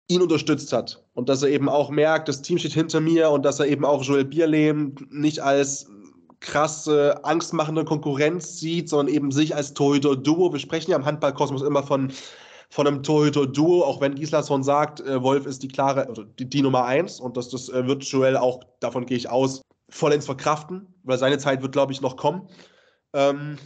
ihn 0.08 0.20
unterstützt 0.20 0.72
hat. 0.74 1.02
Und 1.14 1.30
dass 1.30 1.42
er 1.42 1.48
eben 1.48 1.70
auch 1.70 1.88
merkt, 1.88 2.28
das 2.28 2.42
Team 2.42 2.58
steht 2.58 2.74
hinter 2.74 3.00
mir 3.00 3.30
und 3.30 3.42
dass 3.42 3.58
er 3.58 3.68
eben 3.68 3.86
auch 3.86 4.02
Joel 4.02 4.26
Bierlehm 4.26 4.94
nicht 5.10 5.40
als 5.40 5.86
krasse, 6.42 7.24
angstmachende 7.24 7.84
Konkurrenz 7.84 8.58
sieht, 8.58 8.88
sondern 8.88 9.14
eben 9.14 9.32
sich 9.32 9.56
als 9.56 9.72
Torhüter-Duo. 9.72 10.52
Wir 10.52 10.60
sprechen 10.60 10.90
ja 10.90 10.96
im 10.96 11.06
Handballkosmos 11.06 11.62
immer 11.62 11.82
von, 11.82 12.12
von 12.68 12.86
einem 12.86 13.02
Torhüter-Duo, 13.02 13.84
auch 13.84 14.00
wenn 14.00 14.16
Gislason 14.16 14.62
sagt, 14.62 15.00
äh, 15.00 15.22
Wolf 15.22 15.46
ist 15.46 15.62
die 15.62 15.68
klare, 15.68 16.08
also 16.08 16.24
die, 16.24 16.48
die, 16.48 16.62
Nummer 16.62 16.84
eins 16.84 17.20
und 17.20 17.36
dass 17.36 17.48
das 17.48 17.68
äh, 17.68 17.80
Joel 17.80 18.36
auch, 18.36 18.60
davon 18.80 19.06
gehe 19.06 19.16
ich 19.16 19.30
aus, 19.30 19.62
vollends 19.88 20.26
verkraften, 20.26 20.86
weil 21.04 21.18
seine 21.18 21.38
Zeit 21.38 21.62
wird, 21.62 21.72
glaube 21.72 21.92
ich, 21.92 22.00
noch 22.00 22.16
kommen. 22.16 22.48
Ähm, 23.12 23.56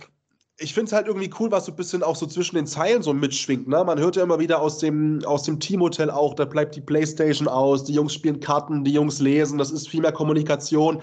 ich 0.59 0.73
finde 0.73 0.87
es 0.87 0.93
halt 0.93 1.07
irgendwie 1.07 1.31
cool, 1.39 1.51
was 1.51 1.67
so 1.67 1.73
ein 1.73 1.77
bisschen 1.77 2.03
auch 2.03 2.17
so 2.17 2.27
zwischen 2.27 2.57
den 2.57 2.67
Zeilen 2.67 3.03
so 3.03 3.13
mitschwingt. 3.13 3.69
Ne? 3.69 3.85
Man 3.85 3.99
hört 3.99 4.17
ja 4.17 4.23
immer 4.23 4.39
wieder 4.39 4.61
aus 4.61 4.79
dem, 4.79 5.23
aus 5.25 5.43
dem 5.43 5.61
Teamhotel 5.61 6.11
auch, 6.11 6.35
da 6.35 6.45
bleibt 6.45 6.75
die 6.77 6.81
Playstation 6.81 7.47
aus, 7.47 7.85
die 7.85 7.93
Jungs 7.93 8.15
spielen 8.15 8.41
Karten, 8.41 8.83
die 8.83 8.93
Jungs 8.93 9.21
lesen, 9.21 9.59
das 9.59 9.71
ist 9.71 9.89
viel 9.89 10.01
mehr 10.01 10.13
Kommunikation. 10.13 11.03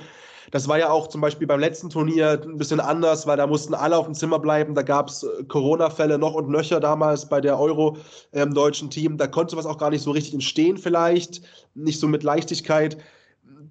Das 0.53 0.67
war 0.67 0.77
ja 0.77 0.91
auch 0.91 1.07
zum 1.07 1.19
Beispiel 1.19 1.47
beim 1.47 1.59
letzten 1.59 1.89
Turnier 1.89 2.39
ein 2.43 2.57
bisschen 2.57 2.79
anders, 2.79 3.25
weil 3.25 3.37
da 3.37 3.47
mussten 3.47 3.73
alle 3.73 3.97
auf 3.97 4.05
dem 4.05 4.13
Zimmer 4.13 4.37
bleiben. 4.37 4.75
Da 4.75 4.83
gab 4.83 5.09
es 5.09 5.23
äh, 5.23 5.43
Corona-Fälle 5.45 6.19
noch 6.19 6.35
und 6.35 6.47
nöcher 6.47 6.79
damals 6.79 7.27
bei 7.27 7.41
der 7.41 7.59
Euro-deutschen 7.59 8.85
ähm, 8.85 8.91
Team. 8.91 9.17
Da 9.17 9.25
konnte 9.25 9.57
was 9.57 9.65
auch 9.65 9.79
gar 9.79 9.89
nicht 9.89 10.03
so 10.03 10.11
richtig 10.11 10.35
entstehen, 10.35 10.77
vielleicht. 10.77 11.41
Nicht 11.73 11.99
so 11.99 12.07
mit 12.07 12.21
Leichtigkeit. 12.21 12.99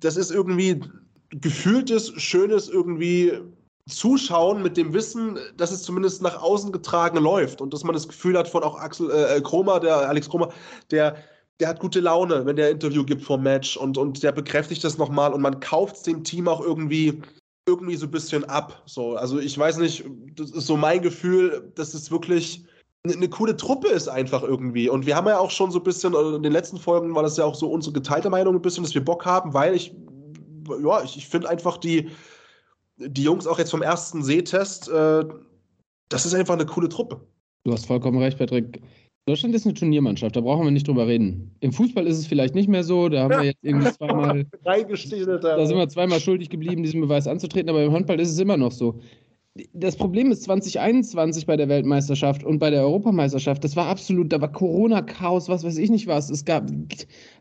Das 0.01 0.17
ist 0.17 0.33
irgendwie 0.33 0.81
gefühltes, 1.31 2.15
schönes, 2.21 2.69
irgendwie 2.69 3.39
zuschauen 3.89 4.61
mit 4.61 4.77
dem 4.77 4.93
Wissen, 4.93 5.39
dass 5.57 5.71
es 5.71 5.85
zumindest 5.85 6.21
nach 6.21 6.43
außen 6.43 6.73
getragen 6.73 7.19
läuft 7.19 7.61
und 7.61 7.73
dass 7.73 7.85
man 7.85 7.95
das 7.95 8.09
Gefühl 8.09 8.37
hat 8.37 8.49
von 8.49 8.65
auch 8.65 8.77
Axel 8.77 9.09
äh, 9.09 9.41
Kromer, 9.41 9.79
der 9.79 10.09
Alex 10.09 10.29
Kromer, 10.29 10.49
der 10.91 11.15
der 11.63 11.69
hat 11.69 11.79
gute 11.79 12.01
Laune, 12.01 12.45
wenn 12.45 12.57
der 12.57 12.71
Interview 12.71 13.05
gibt 13.05 13.23
vor 13.23 13.39
Match 13.39 13.77
und, 13.77 13.97
und 13.97 14.21
der 14.25 14.33
bekräftigt 14.33 14.83
das 14.83 14.99
nochmal 14.99 15.33
und 15.33 15.41
man 15.41 15.61
kauft 15.61 15.95
es 15.95 16.03
dem 16.03 16.25
Team 16.25 16.49
auch 16.49 16.61
irgendwie 16.61 17.23
irgendwie 17.69 17.95
so 17.95 18.07
ein 18.07 18.11
bisschen 18.11 18.45
ab. 18.47 18.83
So, 18.87 19.15
also 19.15 19.39
ich 19.39 19.57
weiß 19.57 19.79
nicht, 19.79 20.05
das 20.35 20.51
ist 20.51 20.67
so 20.67 20.77
mein 20.77 21.03
Gefühl, 21.03 21.71
dass 21.77 21.95
es 21.95 22.11
wirklich 22.11 22.65
eine, 23.05 23.15
eine 23.15 23.29
coole 23.29 23.57
Truppe 23.57 23.87
ist 23.89 24.09
einfach 24.09 24.43
irgendwie. 24.43 24.89
Und 24.89 25.07
wir 25.07 25.15
haben 25.15 25.29
ja 25.29 25.39
auch 25.39 25.53
schon 25.53 25.71
so 25.71 25.79
ein 25.79 25.85
bisschen, 25.85 26.17
also 26.17 26.35
in 26.35 26.43
den 26.43 26.51
letzten 26.51 26.79
Folgen 26.79 27.15
war 27.15 27.23
das 27.23 27.37
ja 27.37 27.45
auch 27.45 27.55
so 27.55 27.71
unsere 27.71 27.93
geteilte 27.93 28.29
Meinung 28.29 28.57
ein 28.57 28.63
bisschen, 28.63 28.83
dass 28.83 28.95
wir 28.95 29.05
Bock 29.05 29.25
haben, 29.25 29.55
weil 29.55 29.77
ich, 29.77 29.95
ja, 30.83 31.05
ich, 31.05 31.17
ich 31.17 31.29
finde 31.29 31.49
einfach 31.49 31.77
die, 31.77 32.09
die 32.97 33.23
Jungs 33.23 33.47
auch 33.47 33.61
jetzt 33.61 33.71
vom 33.71 33.83
ersten 33.83 34.25
Sehtest, 34.25 34.89
äh, 34.89 35.25
das 36.09 36.27
ist 36.27 36.35
einfach 36.35 36.55
eine 36.55 36.67
coole 36.67 36.89
Truppe. 36.89 37.21
Du 37.63 37.73
hast 37.73 37.87
vollkommen 37.87 38.19
recht, 38.19 38.39
Patrick. 38.39 38.83
Deutschland 39.27 39.55
ist 39.55 39.67
eine 39.67 39.75
Turniermannschaft, 39.75 40.35
da 40.35 40.41
brauchen 40.41 40.65
wir 40.65 40.73
nicht 40.73 40.89
drüber 40.89 41.07
reden. 41.07 41.55
Im 41.61 41.73
Fußball 41.73 42.07
ist 42.09 42.19
es 42.19 42.27
vielleicht 42.27 42.57
nicht 42.57 42.69
mehr 42.69 42.83
so, 42.83 43.09
da 43.09 43.23
haben 43.23 43.31
wir 43.31 43.45
jetzt 43.45 43.63
irgendwie 43.63 43.93
zweimal. 43.93 44.47
da 44.65 45.67
sind 45.67 45.77
wir 45.77 45.89
zweimal 45.89 46.19
schuldig 46.19 46.51
geblieben, 46.51 46.83
diesen 46.83 47.01
Beweis 47.01 47.29
anzutreten, 47.29 47.71
aber 47.71 47.85
im 47.85 47.93
Handball 47.93 48.19
ist 48.19 48.31
es 48.31 48.39
immer 48.41 48.57
noch 48.57 48.73
so. 48.73 48.99
Das 49.75 49.97
Problem 49.97 50.33
ist 50.33 50.43
2021 50.45 51.47
bei 51.47 51.57
der 51.57 51.69
Weltmeisterschaft 51.69 52.43
und 52.43 52.59
bei 52.59 52.71
der 52.71 52.83
Europameisterschaft, 52.83 53.63
das 53.63 53.77
war 53.77 53.87
absolut, 53.87 54.33
da 54.33 54.41
war 54.41 54.51
Corona-Chaos, 54.51 55.49
was 55.49 55.63
weiß 55.63 55.77
ich 55.77 55.91
nicht 55.91 56.07
was. 56.09 56.29
Es 56.31 56.45
gab, 56.45 56.69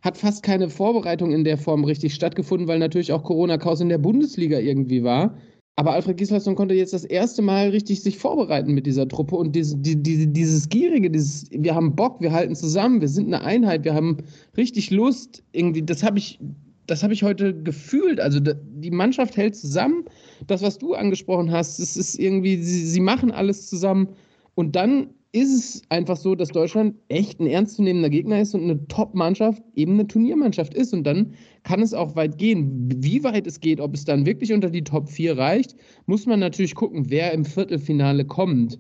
hat 0.04 0.18
fast 0.18 0.44
keine 0.44 0.70
Vorbereitung 0.70 1.32
in 1.32 1.46
der 1.46 1.58
Form 1.58 1.84
richtig 1.84 2.14
stattgefunden, 2.14 2.68
weil 2.68 2.80
natürlich 2.80 3.12
auch 3.12 3.24
Corona-Chaos 3.24 3.82
in 3.82 3.90
der 3.90 3.98
Bundesliga 3.98 4.60
irgendwie 4.60 5.04
war. 5.04 5.36
Aber 5.78 5.94
Alfred 5.94 6.18
Gislason 6.18 6.56
konnte 6.56 6.76
jetzt 6.76 6.94
das 6.94 7.06
erste 7.06 7.42
Mal 7.42 7.70
richtig 7.70 8.04
sich 8.04 8.18
vorbereiten 8.18 8.74
mit 8.74 8.86
dieser 8.86 9.08
Truppe 9.08 9.36
und 9.36 9.56
diese, 9.56 9.78
die, 9.78 10.02
die, 10.02 10.28
dieses 10.32 10.70
Gierige, 10.70 11.10
dieses, 11.10 11.50
wir 11.52 11.74
haben 11.74 11.96
Bock, 11.96 12.22
wir 12.22 12.32
halten 12.32 12.56
zusammen, 12.56 13.02
wir 13.02 13.08
sind 13.08 13.28
eine 13.28 13.44
Einheit, 13.44 13.84
wir 13.84 13.94
haben 13.94 14.18
richtig 14.58 14.92
Lust, 14.92 15.44
irgendwie, 15.54 15.82
das 15.82 16.04
habe 16.04 16.20
ich, 16.20 16.40
das 16.88 17.04
habe 17.04 17.14
ich 17.14 17.24
heute 17.24 17.54
gefühlt. 17.64 18.20
Also 18.20 18.40
die 18.42 18.92
Mannschaft 18.92 19.38
hält 19.38 19.56
zusammen. 19.56 20.06
Das, 20.48 20.62
was 20.62 20.78
du 20.78 20.94
angesprochen 20.94 21.52
hast, 21.52 21.80
es 21.80 21.96
ist 21.96 22.20
irgendwie, 22.20 22.62
sie, 22.62 22.86
sie 22.86 23.00
machen 23.00 23.32
alles 23.32 23.68
zusammen 23.68 24.10
und 24.56 24.76
dann 24.76 25.12
ist 25.34 25.54
es 25.54 25.82
einfach 25.90 26.18
so, 26.18 26.36
dass 26.36 26.50
Deutschland 26.50 26.96
echt 27.08 27.40
ein 27.40 27.48
ernstzunehmender 27.48 28.10
Gegner 28.10 28.42
ist 28.42 28.54
und 28.54 28.64
eine 28.64 28.86
Top-Mannschaft 28.88 29.64
eben 29.76 29.94
eine 29.94 30.08
Turniermannschaft 30.08 30.74
ist. 30.74 30.94
Und 30.94 31.06
dann 31.06 31.34
kann 31.64 31.82
es 31.82 31.94
auch 31.94 32.16
weit 32.16 32.38
gehen. 32.38 32.90
Wie 32.98 33.24
weit 33.24 33.48
es 33.48 33.60
geht, 33.62 33.80
ob 33.80 33.94
es 33.94 34.04
dann 34.04 34.26
wirklich 34.26 34.52
unter 34.52 34.70
die 34.70 34.84
Top 34.84 35.10
4 35.10 35.38
reicht, 35.38 35.76
muss 36.06 36.26
man 36.26 36.40
natürlich 36.40 36.76
gucken, 36.76 37.10
wer 37.10 37.32
im 37.32 37.46
Viertelfinale 37.46 38.26
kommt. 38.26 38.78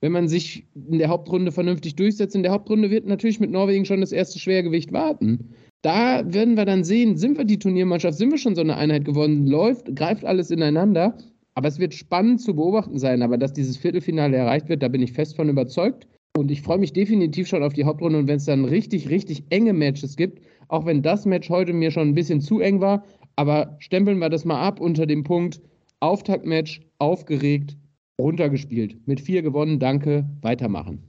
Wenn 0.00 0.12
man 0.12 0.28
sich 0.28 0.66
in 0.90 0.98
der 0.98 1.08
Hauptrunde 1.08 1.52
vernünftig 1.52 1.96
durchsetzt, 1.96 2.34
in 2.34 2.42
der 2.42 2.52
Hauptrunde 2.52 2.90
wird 2.90 3.06
natürlich 3.06 3.38
mit 3.38 3.50
Norwegen 3.50 3.84
schon 3.84 4.00
das 4.00 4.12
erste 4.12 4.38
Schwergewicht 4.38 4.92
warten. 4.92 5.50
Da 5.82 6.22
werden 6.32 6.56
wir 6.56 6.64
dann 6.64 6.84
sehen, 6.84 7.18
sind 7.18 7.36
wir 7.36 7.44
die 7.44 7.58
Turniermannschaft, 7.58 8.16
sind 8.16 8.30
wir 8.30 8.38
schon 8.38 8.54
so 8.54 8.62
eine 8.62 8.76
Einheit 8.76 9.04
geworden, 9.04 9.46
läuft, 9.46 9.94
greift 9.94 10.24
alles 10.24 10.50
ineinander 10.50 11.18
aber 11.60 11.68
es 11.68 11.78
wird 11.78 11.92
spannend 11.92 12.40
zu 12.40 12.56
beobachten 12.56 12.98
sein. 12.98 13.20
Aber 13.20 13.36
dass 13.36 13.52
dieses 13.52 13.76
Viertelfinale 13.76 14.34
erreicht 14.34 14.70
wird, 14.70 14.82
da 14.82 14.88
bin 14.88 15.02
ich 15.02 15.12
fest 15.12 15.36
von 15.36 15.50
überzeugt. 15.50 16.06
Und 16.34 16.50
ich 16.50 16.62
freue 16.62 16.78
mich 16.78 16.94
definitiv 16.94 17.48
schon 17.48 17.62
auf 17.62 17.74
die 17.74 17.84
Hauptrunde. 17.84 18.18
Und 18.18 18.28
wenn 18.28 18.38
es 18.38 18.46
dann 18.46 18.64
richtig, 18.64 19.10
richtig 19.10 19.44
enge 19.50 19.74
Matches 19.74 20.16
gibt, 20.16 20.40
auch 20.68 20.86
wenn 20.86 21.02
das 21.02 21.26
Match 21.26 21.50
heute 21.50 21.74
mir 21.74 21.90
schon 21.90 22.08
ein 22.08 22.14
bisschen 22.14 22.40
zu 22.40 22.60
eng 22.60 22.80
war, 22.80 23.04
aber 23.36 23.76
stempeln 23.78 24.20
wir 24.20 24.30
das 24.30 24.46
mal 24.46 24.58
ab 24.58 24.80
unter 24.80 25.04
dem 25.04 25.22
Punkt 25.22 25.60
Auftaktmatch, 26.00 26.80
aufgeregt, 26.98 27.76
runtergespielt. 28.18 29.06
Mit 29.06 29.20
vier 29.20 29.42
gewonnen, 29.42 29.78
danke, 29.78 30.24
weitermachen. 30.40 31.02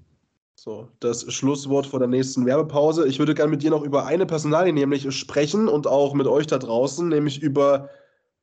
So, 0.60 0.90
das 1.00 1.32
Schlusswort 1.32 1.86
vor 1.86 2.00
der 2.00 2.10
nächsten 2.10 2.46
Werbepause. 2.46 3.08
Ich 3.08 3.20
würde 3.20 3.36
gerne 3.36 3.52
mit 3.52 3.64
dir 3.64 3.72
noch 3.72 3.84
über 3.84 4.06
eine 4.06 4.26
Personalie 4.26 4.74
nämlich 4.74 5.10
sprechen 5.16 5.70
und 5.70 5.88
auch 5.88 6.14
mit 6.14 6.28
euch 6.28 6.46
da 6.46 6.58
draußen, 6.58 7.08
nämlich 7.08 7.42
über 7.42 7.90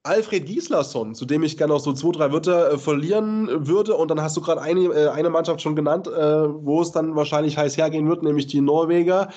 Alfred 0.09 0.47
Gislason, 0.47 1.15
zu 1.15 1.27
dem 1.27 1.43
ich 1.43 1.59
gerne 1.59 1.75
noch 1.75 1.81
so 1.81 1.93
zwei, 1.93 2.13
drei 2.13 2.33
Wörter 2.33 2.73
äh, 2.73 2.79
verlieren 2.79 3.67
würde. 3.69 3.95
Und 3.95 4.11
dann 4.11 4.23
hast 4.23 4.37
du 4.37 4.41
gerade 4.41 4.63
eine, 4.63 4.81
äh, 4.87 5.09
eine 5.09 5.29
Mannschaft 5.29 5.61
schon 5.61 5.77
genannt, 5.77 6.07
äh, 6.07 6.11
wo 6.11 6.81
es 6.81 6.93
dann 6.93 7.15
wahrscheinlich 7.15 7.59
heiß 7.59 7.77
hergehen 7.77 8.09
wird, 8.09 8.23
nämlich 8.23 8.47
die 8.47 8.63
Norweger. 8.63 9.29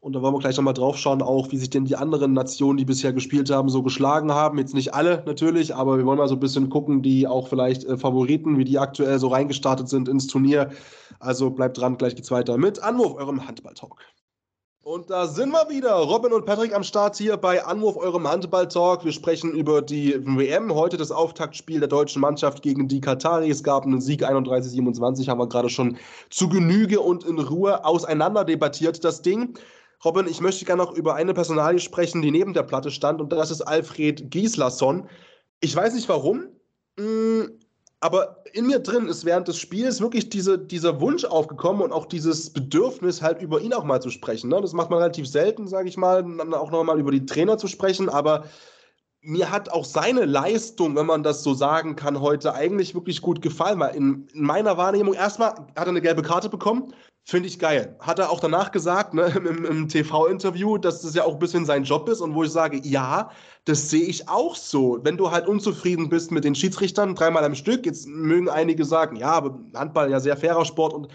Und 0.00 0.14
da 0.14 0.22
wollen 0.22 0.34
wir 0.34 0.38
gleich 0.38 0.56
nochmal 0.56 0.74
drauf 0.74 0.96
schauen, 0.96 1.20
auch 1.20 1.50
wie 1.50 1.58
sich 1.58 1.68
denn 1.68 1.84
die 1.84 1.96
anderen 1.96 2.32
Nationen, 2.32 2.78
die 2.78 2.84
bisher 2.84 3.12
gespielt 3.12 3.50
haben, 3.50 3.68
so 3.68 3.82
geschlagen 3.82 4.32
haben. 4.32 4.56
Jetzt 4.58 4.74
nicht 4.74 4.94
alle 4.94 5.22
natürlich, 5.26 5.74
aber 5.74 5.98
wir 5.98 6.06
wollen 6.06 6.18
mal 6.18 6.28
so 6.28 6.36
ein 6.36 6.40
bisschen 6.40 6.70
gucken, 6.70 7.02
die 7.02 7.26
auch 7.26 7.48
vielleicht 7.48 7.84
äh, 7.84 7.98
Favoriten, 7.98 8.56
wie 8.56 8.64
die 8.64 8.78
aktuell 8.78 9.18
so 9.18 9.28
reingestartet 9.28 9.88
sind 9.88 10.08
ins 10.08 10.28
Turnier. 10.28 10.70
Also 11.18 11.50
bleibt 11.50 11.78
dran, 11.78 11.98
gleich 11.98 12.14
geht's 12.14 12.30
weiter 12.30 12.56
mit 12.56 12.82
Anwurf, 12.82 13.16
eurem 13.16 13.46
Handball-Talk. 13.46 14.00
Und 14.86 15.10
da 15.10 15.26
sind 15.26 15.50
wir 15.50 15.68
wieder. 15.68 15.94
Robin 15.94 16.32
und 16.32 16.46
Patrick 16.46 16.72
am 16.72 16.84
Start 16.84 17.16
hier 17.16 17.36
bei 17.36 17.64
Anwurf 17.64 17.96
eurem 17.96 18.28
Handball-Talk. 18.28 19.04
Wir 19.04 19.10
sprechen 19.10 19.50
über 19.52 19.82
die 19.82 20.14
WM. 20.24 20.72
Heute 20.72 20.96
das 20.96 21.10
Auftaktspiel 21.10 21.80
der 21.80 21.88
deutschen 21.88 22.22
Mannschaft 22.22 22.62
gegen 22.62 22.86
die 22.86 23.00
Katari. 23.00 23.50
Es 23.50 23.64
gab 23.64 23.82
einen 23.82 24.00
Sieg 24.00 24.22
31-27, 24.22 25.26
haben 25.26 25.40
wir 25.40 25.48
gerade 25.48 25.70
schon 25.70 25.98
zu 26.30 26.48
Genüge 26.48 27.00
und 27.00 27.24
in 27.24 27.40
Ruhe 27.40 27.84
auseinander 27.84 28.44
debattiert, 28.44 29.02
das 29.02 29.22
Ding. 29.22 29.58
Robin, 30.04 30.28
ich 30.28 30.40
möchte 30.40 30.64
gerne 30.64 30.84
noch 30.84 30.92
über 30.92 31.16
eine 31.16 31.34
Personalie 31.34 31.80
sprechen, 31.80 32.22
die 32.22 32.30
neben 32.30 32.54
der 32.54 32.62
Platte 32.62 32.92
stand, 32.92 33.20
und 33.20 33.32
das 33.32 33.50
ist 33.50 33.62
Alfred 33.62 34.30
Gislason. 34.30 35.08
Ich 35.58 35.74
weiß 35.74 35.94
nicht 35.94 36.08
warum. 36.08 36.44
Aber 38.00 38.44
in 38.52 38.66
mir 38.66 38.78
drin 38.80 39.08
ist 39.08 39.24
während 39.24 39.48
des 39.48 39.58
Spiels 39.58 40.00
wirklich 40.00 40.28
diese, 40.28 40.58
dieser 40.58 41.00
Wunsch 41.00 41.24
aufgekommen 41.24 41.82
und 41.82 41.92
auch 41.92 42.06
dieses 42.06 42.52
Bedürfnis, 42.52 43.22
halt 43.22 43.40
über 43.40 43.60
ihn 43.60 43.72
auch 43.72 43.84
mal 43.84 44.02
zu 44.02 44.10
sprechen. 44.10 44.50
Ne? 44.50 44.60
Das 44.60 44.74
macht 44.74 44.90
man 44.90 44.98
relativ 44.98 45.26
selten, 45.26 45.66
sage 45.66 45.88
ich 45.88 45.96
mal, 45.96 46.22
dann 46.22 46.52
auch 46.52 46.70
nochmal 46.70 47.00
über 47.00 47.10
die 47.10 47.24
Trainer 47.24 47.56
zu 47.56 47.68
sprechen. 47.68 48.08
Aber 48.10 48.44
mir 49.26 49.50
hat 49.50 49.70
auch 49.70 49.84
seine 49.84 50.24
Leistung, 50.24 50.94
wenn 50.94 51.06
man 51.06 51.24
das 51.24 51.42
so 51.42 51.52
sagen 51.52 51.96
kann, 51.96 52.20
heute 52.20 52.54
eigentlich 52.54 52.94
wirklich 52.94 53.20
gut 53.20 53.42
gefallen, 53.42 53.80
weil 53.80 53.96
in, 53.96 54.28
in 54.32 54.42
meiner 54.42 54.76
Wahrnehmung 54.76 55.14
erstmal 55.14 55.50
hat 55.50 55.66
er 55.76 55.88
eine 55.88 56.00
gelbe 56.00 56.22
Karte 56.22 56.48
bekommen. 56.48 56.94
Finde 57.28 57.48
ich 57.48 57.58
geil. 57.58 57.96
Hat 57.98 58.20
er 58.20 58.30
auch 58.30 58.38
danach 58.38 58.70
gesagt, 58.70 59.14
ne, 59.14 59.32
im, 59.36 59.64
im 59.64 59.88
TV-Interview, 59.88 60.78
dass 60.78 61.02
das 61.02 61.16
ja 61.16 61.24
auch 61.24 61.32
ein 61.32 61.38
bisschen 61.40 61.64
sein 61.64 61.82
Job 61.82 62.08
ist 62.08 62.20
und 62.20 62.36
wo 62.36 62.44
ich 62.44 62.52
sage, 62.52 62.80
ja, 62.84 63.30
das 63.64 63.90
sehe 63.90 64.04
ich 64.04 64.28
auch 64.28 64.54
so. 64.54 65.00
Wenn 65.02 65.16
du 65.16 65.32
halt 65.32 65.48
unzufrieden 65.48 66.08
bist 66.08 66.30
mit 66.30 66.44
den 66.44 66.54
Schiedsrichtern, 66.54 67.16
dreimal 67.16 67.42
am 67.44 67.56
Stück, 67.56 67.84
jetzt 67.84 68.06
mögen 68.06 68.48
einige 68.48 68.84
sagen, 68.84 69.16
ja, 69.16 69.32
aber 69.32 69.58
Handball 69.74 70.08
ja 70.08 70.20
sehr 70.20 70.36
fairer 70.36 70.64
Sport 70.64 70.94
und 70.94 71.08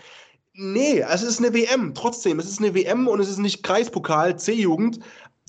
nee, 0.53 0.99
es 0.99 1.23
ist 1.23 1.39
eine 1.39 1.53
WM. 1.53 1.93
Trotzdem, 1.93 2.39
es 2.39 2.49
ist 2.49 2.59
eine 2.59 2.75
WM 2.75 3.07
und 3.07 3.21
es 3.21 3.29
ist 3.29 3.37
nicht 3.37 3.63
Kreispokal, 3.63 4.37
C-Jugend. 4.37 4.99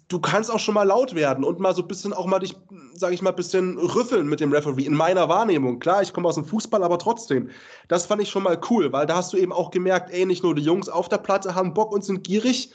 Du 0.08 0.20
kannst 0.20 0.50
auch 0.50 0.58
schon 0.58 0.74
mal 0.74 0.82
laut 0.82 1.14
werden 1.14 1.44
und 1.44 1.58
mal 1.58 1.74
so 1.74 1.82
ein 1.82 1.88
bisschen 1.88 2.12
auch 2.12 2.26
mal 2.26 2.38
dich, 2.38 2.54
sage 2.94 3.14
ich 3.14 3.22
mal, 3.22 3.30
ein 3.30 3.36
bisschen 3.36 3.78
rüffeln 3.78 4.28
mit 4.28 4.40
dem 4.40 4.52
Referee, 4.52 4.84
in 4.84 4.94
meiner 4.94 5.28
Wahrnehmung. 5.28 5.78
Klar, 5.78 6.02
ich 6.02 6.12
komme 6.12 6.28
aus 6.28 6.34
dem 6.34 6.44
Fußball, 6.44 6.82
aber 6.82 6.98
trotzdem. 6.98 7.48
Das 7.88 8.06
fand 8.06 8.20
ich 8.20 8.28
schon 8.28 8.42
mal 8.42 8.60
cool, 8.68 8.92
weil 8.92 9.06
da 9.06 9.16
hast 9.16 9.32
du 9.32 9.38
eben 9.38 9.52
auch 9.52 9.70
gemerkt, 9.70 10.10
ey, 10.10 10.26
nicht 10.26 10.42
nur 10.42 10.54
die 10.54 10.62
Jungs 10.62 10.88
auf 10.88 11.08
der 11.08 11.18
Platte 11.18 11.54
haben 11.54 11.72
Bock 11.72 11.92
und 11.92 12.04
sind 12.04 12.24
gierig, 12.24 12.72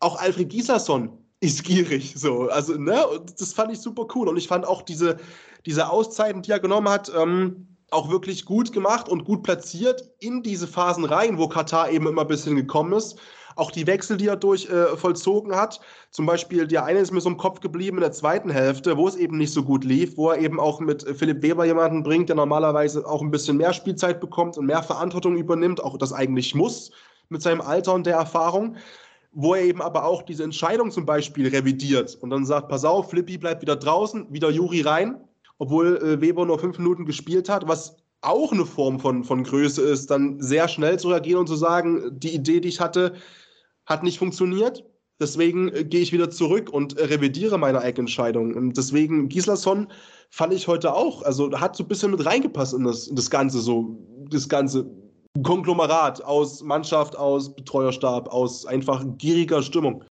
auch 0.00 0.18
Alfred 0.18 0.48
Gislason 0.48 1.18
ist 1.40 1.64
gierig. 1.64 2.14
So, 2.16 2.48
also, 2.48 2.74
ne, 2.74 3.06
und 3.06 3.40
das 3.40 3.52
fand 3.52 3.72
ich 3.72 3.80
super 3.80 4.06
cool. 4.14 4.28
Und 4.28 4.36
ich 4.36 4.48
fand 4.48 4.66
auch 4.66 4.82
diese, 4.82 5.18
diese 5.66 5.90
Auszeiten, 5.90 6.42
die 6.42 6.50
er 6.50 6.60
genommen 6.60 6.88
hat, 6.88 7.12
ähm, 7.14 7.68
auch 7.90 8.10
wirklich 8.10 8.44
gut 8.44 8.72
gemacht 8.72 9.08
und 9.08 9.24
gut 9.24 9.42
platziert 9.42 10.10
in 10.20 10.42
diese 10.42 10.66
Phasen 10.66 11.04
rein, 11.04 11.38
wo 11.38 11.48
Katar 11.48 11.90
eben 11.90 12.06
immer 12.06 12.22
ein 12.22 12.28
bisschen 12.28 12.56
gekommen 12.56 12.92
ist. 12.92 13.18
Auch 13.58 13.70
die 13.70 13.86
Wechsel, 13.86 14.16
die 14.16 14.28
er 14.28 14.36
durch 14.36 14.70
äh, 14.70 14.96
vollzogen 14.96 15.54
hat. 15.54 15.80
Zum 16.10 16.26
Beispiel, 16.26 16.66
der 16.66 16.84
eine 16.84 17.00
ist 17.00 17.12
mir 17.12 17.20
so 17.20 17.28
im 17.28 17.36
Kopf 17.36 17.60
geblieben 17.60 17.98
in 17.98 18.02
der 18.02 18.12
zweiten 18.12 18.50
Hälfte, 18.50 18.96
wo 18.96 19.08
es 19.08 19.16
eben 19.16 19.36
nicht 19.36 19.52
so 19.52 19.62
gut 19.62 19.84
lief, 19.84 20.16
wo 20.16 20.30
er 20.30 20.38
eben 20.38 20.60
auch 20.60 20.80
mit 20.80 21.04
Philipp 21.16 21.42
Weber 21.42 21.64
jemanden 21.64 22.02
bringt, 22.02 22.28
der 22.28 22.36
normalerweise 22.36 23.06
auch 23.06 23.20
ein 23.20 23.30
bisschen 23.30 23.56
mehr 23.56 23.72
Spielzeit 23.72 24.20
bekommt 24.20 24.56
und 24.56 24.66
mehr 24.66 24.82
Verantwortung 24.82 25.36
übernimmt, 25.36 25.82
auch 25.82 25.98
das 25.98 26.12
eigentlich 26.12 26.54
muss 26.54 26.92
mit 27.28 27.42
seinem 27.42 27.60
Alter 27.60 27.94
und 27.94 28.06
der 28.06 28.16
Erfahrung 28.16 28.76
wo 29.32 29.54
er 29.54 29.62
eben 29.62 29.82
aber 29.82 30.04
auch 30.04 30.22
diese 30.22 30.42
Entscheidung 30.42 30.90
zum 30.90 31.06
Beispiel 31.06 31.48
revidiert 31.48 32.16
und 32.20 32.30
dann 32.30 32.44
sagt, 32.46 32.68
pass 32.68 32.84
auf, 32.84 33.10
Flippy 33.10 33.38
bleibt 33.38 33.62
wieder 33.62 33.76
draußen, 33.76 34.26
wieder 34.32 34.50
Juri 34.50 34.80
rein, 34.80 35.20
obwohl 35.58 35.96
äh, 35.98 36.20
Weber 36.20 36.46
nur 36.46 36.58
fünf 36.58 36.78
Minuten 36.78 37.04
gespielt 37.04 37.48
hat, 37.48 37.68
was 37.68 37.96
auch 38.20 38.52
eine 38.52 38.66
Form 38.66 38.98
von, 38.98 39.22
von 39.24 39.44
Größe 39.44 39.82
ist, 39.82 40.10
dann 40.10 40.40
sehr 40.40 40.68
schnell 40.68 40.98
zu 40.98 41.08
reagieren 41.08 41.40
und 41.40 41.46
zu 41.46 41.56
sagen, 41.56 42.18
die 42.18 42.34
Idee, 42.34 42.60
die 42.60 42.68
ich 42.68 42.80
hatte, 42.80 43.14
hat 43.88 44.02
nicht 44.02 44.18
funktioniert. 44.18 44.84
Deswegen 45.20 45.68
äh, 45.68 45.84
gehe 45.84 46.00
ich 46.00 46.12
wieder 46.12 46.30
zurück 46.30 46.70
und 46.70 46.96
äh, 46.96 47.04
revidiere 47.06 47.58
meine 47.58 47.80
eigene 47.80 48.02
Entscheidung. 48.02 48.54
Und 48.54 48.76
deswegen, 48.76 49.28
Gislason 49.28 49.88
fand 50.30 50.52
ich 50.52 50.68
heute 50.68 50.94
auch, 50.94 51.22
also 51.22 51.50
hat 51.58 51.74
so 51.74 51.84
ein 51.84 51.88
bisschen 51.88 52.12
mit 52.12 52.24
reingepasst 52.24 52.74
in 52.74 52.84
das, 52.84 53.08
in 53.08 53.16
das 53.16 53.30
Ganze, 53.30 53.58
so, 53.58 53.98
das 54.30 54.48
Ganze 54.48 54.88
Konglomerat 55.42 56.22
aus 56.24 56.62
Mannschaft, 56.62 57.16
aus 57.16 57.54
Betreuerstab, 57.54 58.28
aus 58.28 58.66
einfach 58.66 59.04
gieriger 59.18 59.62
Stimmung. 59.62 60.04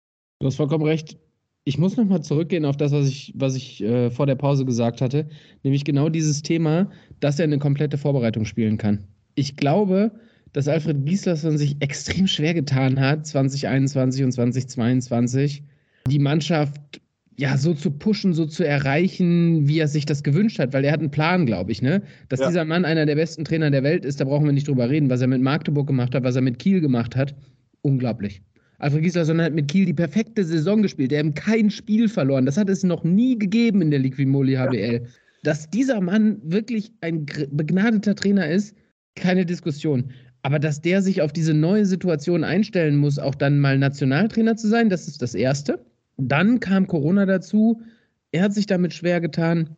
Du 0.41 0.47
hast 0.47 0.57
vollkommen 0.57 0.85
recht. 0.85 1.17
ich 1.65 1.79
muss 1.79 1.97
nochmal 1.97 2.23
zurückgehen 2.23 2.65
auf 2.65 2.77
das, 2.77 2.93
was 2.93 3.07
ich, 3.07 3.33
was 3.37 3.57
ich 3.57 3.83
äh, 3.83 4.11
vor 4.11 4.27
der 4.27 4.35
Pause 4.35 4.65
gesagt 4.65 5.01
hatte, 5.01 5.29
nämlich 5.63 5.85
genau 5.85 6.09
dieses 6.11 6.43
Thema, 6.43 6.91
dass 7.21 7.39
er 7.39 7.45
eine 7.45 7.59
komplette 7.59 7.97
Vorbereitung 7.97 8.45
spielen 8.45 8.77
kann. 8.77 9.09
Ich 9.35 9.57
glaube, 9.57 10.13
dass 10.55 10.69
Alfred 10.69 11.05
Gislason 11.05 11.59
sich 11.59 11.77
extrem 11.81 12.27
schwer 12.27 12.55
getan 12.55 12.99
hat, 12.99 13.27
2021 13.27 14.25
und 14.25 14.33
2022, 14.33 15.65
die 16.09 16.19
Mannschaft 16.19 17.01
ja 17.37 17.59
so 17.59 17.75
zu 17.75 17.91
pushen, 17.91 18.33
so 18.33 18.47
zu 18.47 18.65
erreichen, 18.65 19.67
wie 19.67 19.81
er 19.81 19.89
sich 19.89 20.07
das 20.07 20.23
gewünscht 20.23 20.61
hat, 20.61 20.73
weil 20.73 20.85
er 20.85 20.93
hat 20.93 21.01
einen 21.01 21.11
Plan, 21.11 21.45
glaube 21.45 21.73
ich, 21.73 21.83
ne? 21.83 22.03
Dass 22.29 22.39
ja. 22.39 22.47
dieser 22.47 22.65
Mann 22.65 22.85
einer 22.85 23.05
der 23.05 23.17
besten 23.17 23.45
Trainer 23.45 23.73
der 23.73 23.83
Welt 23.83 24.05
ist, 24.05 24.21
da 24.21 24.25
brauchen 24.25 24.47
wir 24.47 24.53
nicht 24.53 24.69
drüber 24.69 24.89
reden. 24.89 25.11
Was 25.11 25.21
er 25.21 25.27
mit 25.27 25.43
Magdeburg 25.43 25.89
gemacht 25.89 26.15
hat, 26.15 26.23
was 26.23 26.37
er 26.37 26.43
mit 26.43 26.61
Kiel 26.61 26.81
gemacht 26.81 27.17
hat, 27.17 27.35
unglaublich. 27.83 28.41
Alfred 28.79 29.03
Gislason 29.03 29.41
hat 29.41 29.55
mit 29.55 29.67
Kiel 29.67 29.87
die 29.87 29.95
perfekte 29.95 30.45
Saison 30.45 30.83
gespielt. 30.83 31.11
Er 31.11 31.25
hat 31.25 31.35
kein 31.35 31.71
Spiel 31.71 32.09
verloren. 32.09 32.47
Das 32.47 32.57
hat 32.57 32.69
es 32.69 32.85
noch 32.85 33.03
nie 33.03 33.37
gegeben 33.37 33.83
in 33.83 33.91
der 33.91 33.99
Liquimoli 33.99 34.55
HBL. 34.55 35.01
Ja. 35.03 35.09
Dass 35.43 35.69
dieser 35.69 36.01
Mann 36.01 36.39
wirklich 36.45 36.93
ein 37.01 37.27
begnadeter 37.51 38.15
Trainer 38.15 38.49
ist, 38.49 38.77
keine 39.17 39.45
Diskussion. 39.45 40.11
Aber 40.45 40.59
dass 40.59 40.83
der 40.83 41.01
sich 41.01 41.23
auf 41.23 41.33
diese 41.33 41.55
neue 41.55 41.87
Situation 41.87 42.45
einstellen 42.45 42.99
muss, 42.99 43.19
auch 43.19 43.35
dann 43.35 43.59
mal 43.61 43.79
Nationaltrainer 43.79 44.57
zu 44.57 44.69
sein, 44.69 44.91
das 44.91 45.09
ist 45.09 45.23
das 45.23 45.35
Erste. 45.35 45.83
Dann 46.19 46.61
kam 46.61 46.87
Corona 46.87 47.25
dazu. 47.25 47.81
Er 48.31 48.43
hat 48.43 48.53
sich 48.53 48.67
damit 48.67 48.93
schwer 48.93 49.23
getan. 49.23 49.71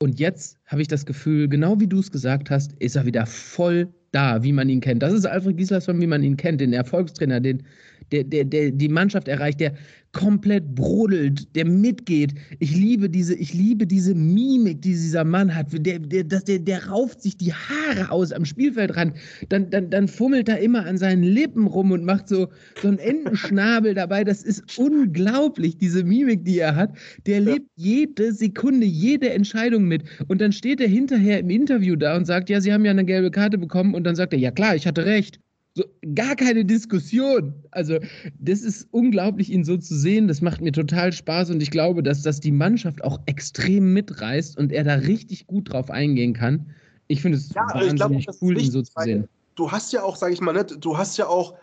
Und 0.00 0.20
jetzt 0.20 0.56
habe 0.66 0.82
ich 0.82 0.86
das 0.86 1.04
Gefühl, 1.04 1.48
genau 1.48 1.80
wie 1.80 1.88
du 1.88 1.98
es 1.98 2.12
gesagt 2.12 2.48
hast, 2.48 2.74
ist 2.74 2.94
er 2.94 3.06
wieder 3.06 3.26
voll 3.26 3.88
da, 4.12 4.44
wie 4.44 4.52
man 4.52 4.68
ihn 4.68 4.80
kennt. 4.80 5.02
Das 5.02 5.12
ist 5.12 5.26
Alfred 5.26 5.56
Gislason, 5.56 6.00
wie 6.00 6.06
man 6.06 6.22
ihn 6.22 6.36
kennt, 6.36 6.60
den 6.60 6.72
Erfolgstrainer, 6.72 7.40
den, 7.40 7.64
der, 8.12 8.24
der, 8.24 8.44
der 8.44 8.70
die 8.70 8.88
Mannschaft 8.88 9.28
erreicht, 9.28 9.60
der 9.60 9.74
komplett 10.12 10.74
brodelt, 10.74 11.54
der 11.54 11.66
mitgeht. 11.66 12.34
Ich 12.58 12.74
liebe 12.74 13.10
diese, 13.10 13.34
ich 13.34 13.52
liebe 13.52 13.86
diese 13.86 14.14
Mimik, 14.14 14.82
die 14.82 14.90
dieser 14.90 15.24
Mann 15.24 15.54
hat. 15.54 15.66
Der, 15.72 15.98
der, 15.98 16.24
der, 16.24 16.58
der 16.58 16.86
rauft 16.86 17.22
sich 17.22 17.36
die 17.36 17.52
Haare 17.52 18.10
aus 18.10 18.32
am 18.32 18.44
Spielfeldrand. 18.44 19.14
Dann, 19.48 19.70
dann, 19.70 19.90
dann 19.90 20.08
fummelt 20.08 20.48
er 20.48 20.60
immer 20.60 20.86
an 20.86 20.96
seinen 20.96 21.22
Lippen 21.22 21.66
rum 21.66 21.92
und 21.92 22.04
macht 22.04 22.28
so, 22.28 22.48
so 22.80 22.88
einen 22.88 22.98
Entenschnabel 22.98 23.94
dabei. 23.94 24.24
Das 24.24 24.42
ist 24.42 24.78
unglaublich, 24.78 25.76
diese 25.76 26.02
Mimik, 26.04 26.44
die 26.44 26.58
er 26.58 26.74
hat. 26.74 26.96
Der 27.26 27.40
lebt 27.40 27.68
jede 27.76 28.32
Sekunde, 28.32 28.86
jede 28.86 29.30
Entscheidung 29.30 29.84
mit. 29.84 30.04
Und 30.26 30.40
dann 30.40 30.52
steht 30.52 30.80
er 30.80 30.88
hinterher 30.88 31.40
im 31.40 31.50
Interview 31.50 31.96
da 31.96 32.16
und 32.16 32.24
sagt, 32.24 32.48
ja, 32.48 32.60
Sie 32.60 32.72
haben 32.72 32.84
ja 32.84 32.90
eine 32.92 33.04
gelbe 33.04 33.30
Karte 33.30 33.58
bekommen. 33.58 33.94
Und 33.94 34.04
dann 34.04 34.16
sagt 34.16 34.32
er, 34.32 34.38
ja 34.38 34.50
klar, 34.50 34.74
ich 34.74 34.86
hatte 34.86 35.04
recht. 35.04 35.38
So, 35.78 35.84
gar 36.16 36.34
keine 36.34 36.64
Diskussion. 36.64 37.54
Also, 37.70 38.00
das 38.40 38.62
ist 38.62 38.88
unglaublich, 38.90 39.48
ihn 39.50 39.62
so 39.62 39.76
zu 39.76 39.96
sehen. 39.96 40.26
Das 40.26 40.40
macht 40.40 40.60
mir 40.60 40.72
total 40.72 41.12
Spaß 41.12 41.50
und 41.50 41.62
ich 41.62 41.70
glaube, 41.70 42.02
dass 42.02 42.22
das 42.22 42.40
die 42.40 42.50
Mannschaft 42.50 43.04
auch 43.04 43.20
extrem 43.26 43.92
mitreißt 43.92 44.58
und 44.58 44.72
er 44.72 44.82
da 44.82 44.94
richtig 44.94 45.46
gut 45.46 45.72
drauf 45.72 45.88
eingehen 45.88 46.34
kann. 46.34 46.74
Ich 47.06 47.22
finde 47.22 47.38
es 47.38 47.54
ja, 47.54 47.62
wahnsinnig 47.72 48.26
glaub, 48.26 48.36
cool, 48.42 48.60
ihn 48.60 48.72
so 48.72 48.82
zu 48.82 48.92
sehen. 49.04 49.28
Du 49.54 49.70
hast 49.70 49.92
ja 49.92 50.02
auch, 50.02 50.16
sage 50.16 50.34
ich 50.34 50.40
mal, 50.40 50.52
ne, 50.52 50.64
du 50.64 50.98
hast 50.98 51.16
ja 51.16 51.28
auch 51.28 51.54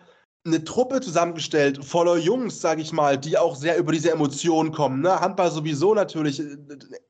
eine 0.46 0.64
Truppe 0.64 1.02
zusammengestellt 1.02 1.84
voller 1.84 2.16
Jungs, 2.16 2.58
sage 2.58 2.80
ich 2.80 2.94
mal, 2.94 3.18
die 3.18 3.36
auch 3.36 3.54
sehr 3.54 3.76
über 3.76 3.92
diese 3.92 4.12
Emotionen 4.12 4.72
kommen. 4.72 5.02
Ne? 5.02 5.20
Handball 5.20 5.50
sowieso 5.50 5.92
natürlich 5.92 6.40
äh, 6.40 6.56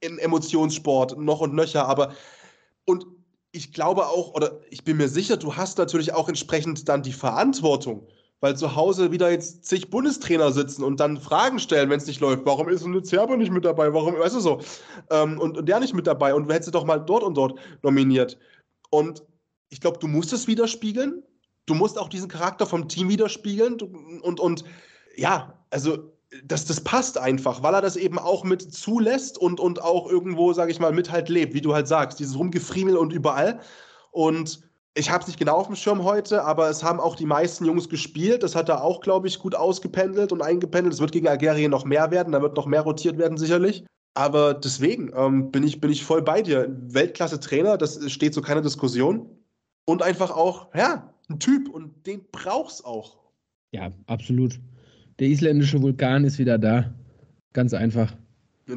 in 0.00 0.18
Emotionssport 0.18 1.20
noch 1.20 1.40
und 1.40 1.54
nöcher, 1.54 1.86
aber 1.86 2.14
und 2.84 3.06
ich 3.56 3.72
glaube 3.72 4.06
auch, 4.06 4.34
oder 4.34 4.60
ich 4.70 4.84
bin 4.84 4.98
mir 4.98 5.08
sicher, 5.08 5.36
du 5.36 5.56
hast 5.56 5.78
natürlich 5.78 6.12
auch 6.12 6.28
entsprechend 6.28 6.88
dann 6.88 7.02
die 7.02 7.12
Verantwortung, 7.12 8.06
weil 8.40 8.56
zu 8.56 8.76
Hause 8.76 9.12
wieder 9.12 9.30
jetzt 9.30 9.64
zig 9.64 9.88
Bundestrainer 9.88 10.52
sitzen 10.52 10.84
und 10.84 11.00
dann 11.00 11.18
Fragen 11.18 11.58
stellen, 11.58 11.88
wenn 11.88 11.98
es 11.98 12.06
nicht 12.06 12.20
läuft. 12.20 12.44
Warum 12.44 12.68
ist 12.68 12.84
eine 12.84 13.02
Zerbe 13.02 13.38
nicht 13.38 13.50
mit 13.50 13.64
dabei? 13.64 13.92
Warum, 13.94 14.18
weißt 14.18 14.36
du 14.36 14.40
so? 14.40 14.60
Ähm, 15.10 15.40
und, 15.40 15.56
und 15.56 15.66
der 15.66 15.80
nicht 15.80 15.94
mit 15.94 16.06
dabei 16.06 16.34
und 16.34 16.48
du 16.48 16.54
hättest 16.54 16.74
doch 16.74 16.84
mal 16.84 16.98
dort 16.98 17.24
und 17.24 17.36
dort 17.36 17.58
nominiert. 17.82 18.38
Und 18.90 19.24
ich 19.70 19.80
glaube, 19.80 19.98
du 19.98 20.06
musst 20.06 20.32
es 20.32 20.46
widerspiegeln. 20.46 21.22
Du 21.64 21.74
musst 21.74 21.98
auch 21.98 22.08
diesen 22.08 22.28
Charakter 22.28 22.66
vom 22.66 22.88
Team 22.88 23.08
widerspiegeln. 23.08 23.80
Und, 24.22 24.38
und 24.38 24.64
ja, 25.16 25.64
also 25.70 26.12
das, 26.44 26.64
das 26.64 26.80
passt 26.80 27.18
einfach, 27.18 27.62
weil 27.62 27.74
er 27.74 27.82
das 27.82 27.96
eben 27.96 28.18
auch 28.18 28.44
mit 28.44 28.62
zulässt 28.62 29.38
und, 29.38 29.60
und 29.60 29.82
auch 29.82 30.10
irgendwo, 30.10 30.52
sage 30.52 30.72
ich 30.72 30.80
mal, 30.80 30.92
mit 30.92 31.10
halt 31.10 31.28
lebt, 31.28 31.54
wie 31.54 31.60
du 31.60 31.74
halt 31.74 31.88
sagst, 31.88 32.18
dieses 32.18 32.38
Rumgefriemel 32.38 32.96
und 32.96 33.12
überall. 33.12 33.60
Und 34.10 34.60
ich 34.94 35.10
habe 35.10 35.20
es 35.20 35.28
nicht 35.28 35.38
genau 35.38 35.56
auf 35.56 35.66
dem 35.66 35.76
Schirm 35.76 36.02
heute, 36.04 36.42
aber 36.42 36.68
es 36.68 36.82
haben 36.82 37.00
auch 37.00 37.16
die 37.16 37.26
meisten 37.26 37.64
Jungs 37.64 37.88
gespielt. 37.88 38.42
Das 38.42 38.56
hat 38.56 38.68
er 38.68 38.82
auch, 38.82 39.00
glaube 39.00 39.28
ich, 39.28 39.38
gut 39.38 39.54
ausgependelt 39.54 40.32
und 40.32 40.42
eingependelt. 40.42 40.94
Es 40.94 41.00
wird 41.00 41.12
gegen 41.12 41.28
Algerien 41.28 41.70
noch 41.70 41.84
mehr 41.84 42.10
werden, 42.10 42.32
da 42.32 42.42
wird 42.42 42.56
noch 42.56 42.66
mehr 42.66 42.80
rotiert 42.80 43.18
werden, 43.18 43.38
sicherlich. 43.38 43.84
Aber 44.14 44.54
deswegen 44.54 45.12
ähm, 45.14 45.50
bin, 45.50 45.62
ich, 45.62 45.80
bin 45.80 45.90
ich 45.90 46.02
voll 46.02 46.22
bei 46.22 46.40
dir. 46.40 46.74
Weltklasse-Trainer, 46.88 47.76
das 47.76 48.10
steht 48.10 48.32
so 48.32 48.40
keine 48.40 48.62
Diskussion. 48.62 49.28
Und 49.84 50.02
einfach 50.02 50.30
auch, 50.30 50.74
ja, 50.74 51.12
ein 51.28 51.38
Typ 51.38 51.68
und 51.68 52.06
den 52.06 52.24
brauchst 52.32 52.84
auch. 52.84 53.18
Ja, 53.72 53.90
absolut. 54.06 54.58
Der 55.18 55.28
isländische 55.28 55.80
Vulkan 55.80 56.24
ist 56.24 56.38
wieder 56.38 56.58
da. 56.58 56.92
Ganz 57.52 57.72
einfach. 57.72 58.14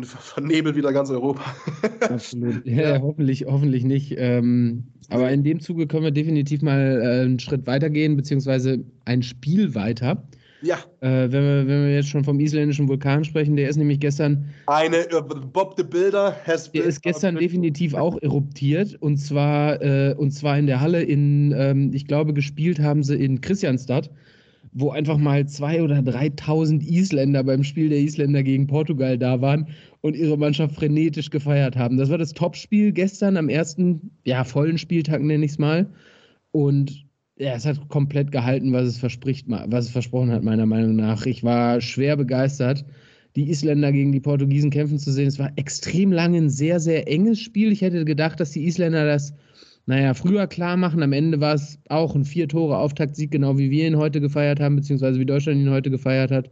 Vernebelt 0.03 0.75
wieder 0.75 0.93
ganz 0.93 1.09
Europa. 1.09 1.41
Absolut. 2.01 2.65
Ja, 2.65 2.93
ja, 2.93 3.01
hoffentlich, 3.01 3.45
hoffentlich 3.45 3.83
nicht. 3.83 4.15
Ähm, 4.17 4.83
aber 5.09 5.31
in 5.31 5.43
dem 5.43 5.59
Zuge 5.59 5.87
können 5.87 6.03
wir 6.03 6.11
definitiv 6.11 6.61
mal 6.61 7.01
äh, 7.01 7.21
einen 7.21 7.39
Schritt 7.39 7.65
weitergehen, 7.65 8.15
beziehungsweise 8.15 8.83
ein 9.05 9.23
Spiel 9.23 9.73
weiter. 9.73 10.23
Ja. 10.61 10.77
Äh, 11.01 11.31
wenn, 11.31 11.43
wir, 11.43 11.67
wenn 11.67 11.85
wir 11.85 11.95
jetzt 11.95 12.09
schon 12.09 12.23
vom 12.23 12.39
isländischen 12.39 12.87
Vulkan 12.87 13.23
sprechen, 13.23 13.55
der 13.55 13.69
ist 13.69 13.77
nämlich 13.77 13.99
gestern. 13.99 14.45
Eine 14.67 15.07
uh, 15.13 15.21
Bob 15.21 15.75
the 15.77 15.83
Builder 15.83 16.35
has 16.45 16.71
Der 16.71 16.83
ist 16.83 17.01
gestern 17.01 17.35
definitiv 17.35 17.93
auch 17.93 18.21
eruptiert 18.21 18.95
und 18.99 19.17
zwar, 19.17 19.81
äh, 19.81 20.13
und 20.17 20.31
zwar 20.31 20.57
in 20.59 20.67
der 20.67 20.81
Halle 20.81 21.01
in, 21.01 21.53
ähm, 21.57 21.91
ich 21.93 22.05
glaube, 22.07 22.33
gespielt 22.33 22.79
haben 22.79 23.03
sie 23.03 23.15
in 23.15 23.41
Christianstadt 23.41 24.11
wo 24.71 24.91
einfach 24.91 25.17
mal 25.17 25.47
zwei 25.47 25.81
oder 25.81 25.97
3.000 25.97 26.81
Isländer 26.81 27.43
beim 27.43 27.63
Spiel 27.63 27.89
der 27.89 27.99
Isländer 27.99 28.43
gegen 28.43 28.67
Portugal 28.67 29.17
da 29.17 29.41
waren 29.41 29.67
und 30.01 30.15
ihre 30.15 30.37
Mannschaft 30.37 30.75
frenetisch 30.75 31.29
gefeiert 31.29 31.75
haben. 31.75 31.97
Das 31.97 32.09
war 32.09 32.17
das 32.17 32.33
Topspiel 32.33 32.91
gestern 32.91 33.37
am 33.37 33.49
ersten, 33.49 34.11
ja, 34.25 34.43
vollen 34.43 34.77
Spieltag 34.77 35.21
nenne 35.21 35.45
ich 35.45 35.51
es 35.51 35.59
mal. 35.59 35.89
Und 36.51 37.05
ja, 37.37 37.53
es 37.53 37.65
hat 37.65 37.87
komplett 37.87 38.31
gehalten, 38.31 38.73
was 38.73 38.85
es 38.85 38.97
verspricht, 38.97 39.45
was 39.47 39.85
es 39.85 39.91
versprochen 39.91 40.31
hat, 40.31 40.43
meiner 40.43 40.65
Meinung 40.65 40.95
nach. 40.95 41.25
Ich 41.25 41.43
war 41.43 41.79
schwer 41.81 42.17
begeistert, 42.17 42.85
die 43.35 43.49
Isländer 43.49 43.91
gegen 43.91 44.11
die 44.11 44.19
Portugiesen 44.19 44.71
kämpfen 44.71 44.99
zu 44.99 45.11
sehen. 45.11 45.27
Es 45.27 45.39
war 45.39 45.51
extrem 45.55 46.11
lang 46.11 46.35
ein 46.35 46.49
sehr, 46.49 46.79
sehr 46.79 47.07
enges 47.07 47.39
Spiel. 47.39 47.71
Ich 47.71 47.81
hätte 47.81 48.03
gedacht, 48.03 48.39
dass 48.39 48.51
die 48.51 48.65
Isländer 48.65 49.05
das 49.05 49.33
naja, 49.89 50.13
früher 50.13 50.45
klar 50.45 50.77
machen. 50.77 51.01
Am 51.01 51.13
Ende 51.13 51.39
war 51.39 51.55
es 51.55 51.79
auch 51.89 52.13
ein 52.13 52.23
Vier-Tore-Auftaktsieg, 52.23 53.31
genau 53.31 53.57
wie 53.57 53.71
wir 53.71 53.87
ihn 53.87 53.97
heute 53.97 54.21
gefeiert 54.21 54.59
haben, 54.59 54.75
beziehungsweise 54.75 55.19
wie 55.19 55.25
Deutschland 55.25 55.59
ihn 55.59 55.71
heute 55.71 55.89
gefeiert 55.89 56.29
hat. 56.29 56.51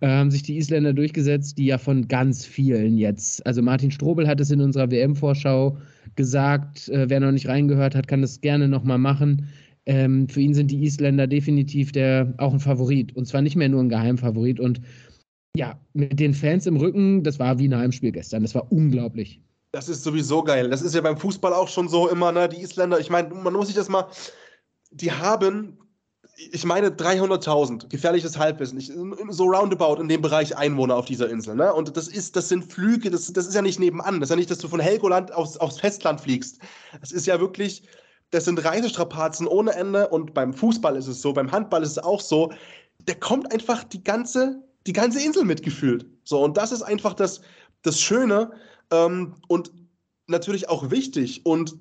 Äh, 0.00 0.08
haben 0.08 0.30
sich 0.30 0.42
die 0.42 0.56
Isländer 0.56 0.94
durchgesetzt, 0.94 1.58
die 1.58 1.66
ja 1.66 1.76
von 1.76 2.08
ganz 2.08 2.46
vielen 2.46 2.96
jetzt. 2.96 3.46
Also 3.46 3.60
Martin 3.60 3.90
Strobel 3.90 4.26
hat 4.26 4.40
es 4.40 4.50
in 4.50 4.62
unserer 4.62 4.90
WM-Vorschau 4.90 5.76
gesagt. 6.16 6.88
Äh, 6.88 7.10
wer 7.10 7.20
noch 7.20 7.30
nicht 7.30 7.46
reingehört 7.46 7.94
hat, 7.94 8.08
kann 8.08 8.22
das 8.22 8.40
gerne 8.40 8.68
nochmal 8.68 8.96
machen. 8.96 9.48
Ähm, 9.84 10.26
für 10.26 10.40
ihn 10.40 10.54
sind 10.54 10.70
die 10.70 10.82
Isländer 10.82 11.26
definitiv 11.26 11.92
der, 11.92 12.32
auch 12.38 12.54
ein 12.54 12.60
Favorit. 12.60 13.14
Und 13.14 13.26
zwar 13.26 13.42
nicht 13.42 13.56
mehr 13.56 13.68
nur 13.68 13.82
ein 13.82 13.90
Geheimfavorit. 13.90 14.60
Und 14.60 14.80
ja, 15.54 15.78
mit 15.92 16.18
den 16.18 16.32
Fans 16.32 16.66
im 16.66 16.78
Rücken, 16.78 17.22
das 17.22 17.38
war 17.38 17.58
wie 17.58 17.68
ein 17.68 17.76
Heimspiel 17.76 18.12
gestern. 18.12 18.44
Das 18.44 18.54
war 18.54 18.72
unglaublich. 18.72 19.42
Das 19.70 19.88
ist 19.88 20.02
sowieso 20.02 20.42
geil. 20.42 20.70
Das 20.70 20.82
ist 20.82 20.94
ja 20.94 21.00
beim 21.00 21.18
Fußball 21.18 21.52
auch 21.52 21.68
schon 21.68 21.88
so 21.88 22.08
immer, 22.08 22.32
ne? 22.32 22.48
Die 22.48 22.62
Isländer, 22.62 22.98
ich 22.98 23.10
meine, 23.10 23.34
man 23.34 23.52
muss 23.52 23.66
sich 23.66 23.76
das 23.76 23.88
mal, 23.88 24.06
die 24.90 25.12
haben, 25.12 25.78
ich 26.52 26.64
meine, 26.64 26.88
300.000 26.88 27.88
gefährliches 27.88 28.38
Halbwissen, 28.38 28.78
ich, 28.78 28.90
so 29.28 29.44
roundabout 29.44 30.00
in 30.00 30.08
dem 30.08 30.22
Bereich 30.22 30.56
Einwohner 30.56 30.96
auf 30.96 31.04
dieser 31.04 31.28
Insel, 31.28 31.54
ne? 31.54 31.74
Und 31.74 31.96
das 31.96 32.08
ist, 32.08 32.36
das 32.36 32.48
sind 32.48 32.64
Flüge, 32.72 33.10
das, 33.10 33.30
das 33.32 33.46
ist 33.46 33.54
ja 33.54 33.62
nicht 33.62 33.78
nebenan. 33.78 34.20
Das 34.20 34.28
ist 34.28 34.30
ja 34.30 34.36
nicht, 34.36 34.50
dass 34.50 34.58
du 34.58 34.68
von 34.68 34.80
Helgoland 34.80 35.32
aufs, 35.34 35.58
aufs 35.58 35.80
Festland 35.80 36.20
fliegst. 36.22 36.60
Das 37.00 37.12
ist 37.12 37.26
ja 37.26 37.38
wirklich, 37.38 37.82
das 38.30 38.46
sind 38.46 38.64
Reisestrapazen 38.64 39.46
ohne 39.46 39.72
Ende. 39.72 40.08
Und 40.08 40.32
beim 40.32 40.54
Fußball 40.54 40.96
ist 40.96 41.08
es 41.08 41.20
so, 41.20 41.34
beim 41.34 41.52
Handball 41.52 41.82
ist 41.82 41.92
es 41.92 41.98
auch 41.98 42.22
so. 42.22 42.52
Der 43.06 43.16
kommt 43.16 43.52
einfach 43.52 43.84
die 43.84 44.02
ganze, 44.02 44.62
die 44.86 44.94
ganze 44.94 45.22
Insel 45.22 45.44
mitgefühlt. 45.44 46.06
So, 46.24 46.42
und 46.42 46.56
das 46.56 46.72
ist 46.72 46.82
einfach 46.82 47.12
das, 47.12 47.42
das 47.82 48.00
Schöne, 48.00 48.50
ähm, 48.90 49.34
und 49.48 49.72
natürlich 50.26 50.68
auch 50.68 50.90
wichtig. 50.90 51.44
Und 51.44 51.76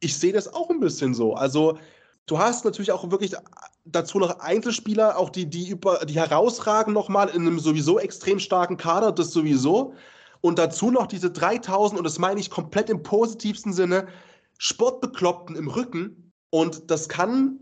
ich 0.00 0.16
sehe 0.18 0.32
das 0.32 0.52
auch 0.52 0.70
ein 0.70 0.80
bisschen 0.80 1.14
so. 1.14 1.34
Also, 1.34 1.78
du 2.26 2.38
hast 2.38 2.64
natürlich 2.64 2.92
auch 2.92 3.10
wirklich 3.10 3.34
dazu 3.84 4.18
noch 4.18 4.40
Einzelspieler, 4.40 5.18
auch 5.18 5.30
die, 5.30 5.46
die, 5.46 5.68
über, 5.68 6.04
die 6.04 6.14
herausragen 6.14 6.92
nochmal 6.92 7.28
in 7.28 7.42
einem 7.42 7.58
sowieso 7.58 7.98
extrem 7.98 8.38
starken 8.38 8.76
Kader, 8.76 9.12
das 9.12 9.32
sowieso. 9.32 9.94
Und 10.40 10.58
dazu 10.58 10.90
noch 10.90 11.06
diese 11.06 11.30
3000, 11.30 11.98
und 11.98 12.04
das 12.04 12.18
meine 12.18 12.40
ich 12.40 12.50
komplett 12.50 12.90
im 12.90 13.02
positivsten 13.02 13.72
Sinne, 13.72 14.06
Sportbekloppten 14.58 15.56
im 15.56 15.68
Rücken. 15.68 16.32
Und 16.50 16.90
das 16.90 17.08
kann, 17.08 17.60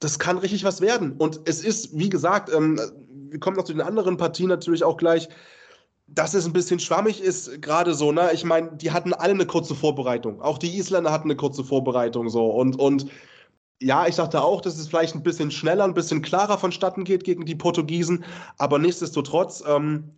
das 0.00 0.18
kann 0.18 0.38
richtig 0.38 0.64
was 0.64 0.80
werden. 0.80 1.12
Und 1.12 1.40
es 1.44 1.62
ist, 1.62 1.96
wie 1.96 2.08
gesagt, 2.08 2.52
ähm, 2.52 2.80
wir 3.28 3.40
kommen 3.40 3.56
noch 3.56 3.64
zu 3.64 3.72
den 3.72 3.82
anderen 3.82 4.16
Partien 4.16 4.48
natürlich 4.48 4.84
auch 4.84 4.96
gleich 4.96 5.28
dass 6.08 6.34
es 6.34 6.46
ein 6.46 6.52
bisschen 6.52 6.78
schwammig 6.78 7.20
ist, 7.20 7.60
gerade 7.60 7.94
so, 7.94 8.12
ne? 8.12 8.30
Ich 8.32 8.44
meine, 8.44 8.76
die 8.76 8.92
hatten 8.92 9.12
alle 9.12 9.32
eine 9.32 9.46
kurze 9.46 9.74
Vorbereitung. 9.74 10.40
Auch 10.40 10.58
die 10.58 10.76
Isländer 10.76 11.12
hatten 11.12 11.28
eine 11.28 11.36
kurze 11.36 11.64
Vorbereitung 11.64 12.28
so. 12.28 12.46
Und, 12.46 12.78
und 12.78 13.06
ja, 13.82 14.06
ich 14.06 14.16
dachte 14.16 14.42
auch, 14.42 14.60
dass 14.60 14.78
es 14.78 14.88
vielleicht 14.88 15.14
ein 15.14 15.22
bisschen 15.22 15.50
schneller, 15.50 15.84
ein 15.84 15.94
bisschen 15.94 16.22
klarer 16.22 16.58
vonstatten 16.58 17.04
geht 17.04 17.24
gegen 17.24 17.44
die 17.44 17.56
Portugiesen. 17.56 18.24
Aber 18.56 18.78
nichtsdestotrotz, 18.78 19.64
ähm, 19.66 20.12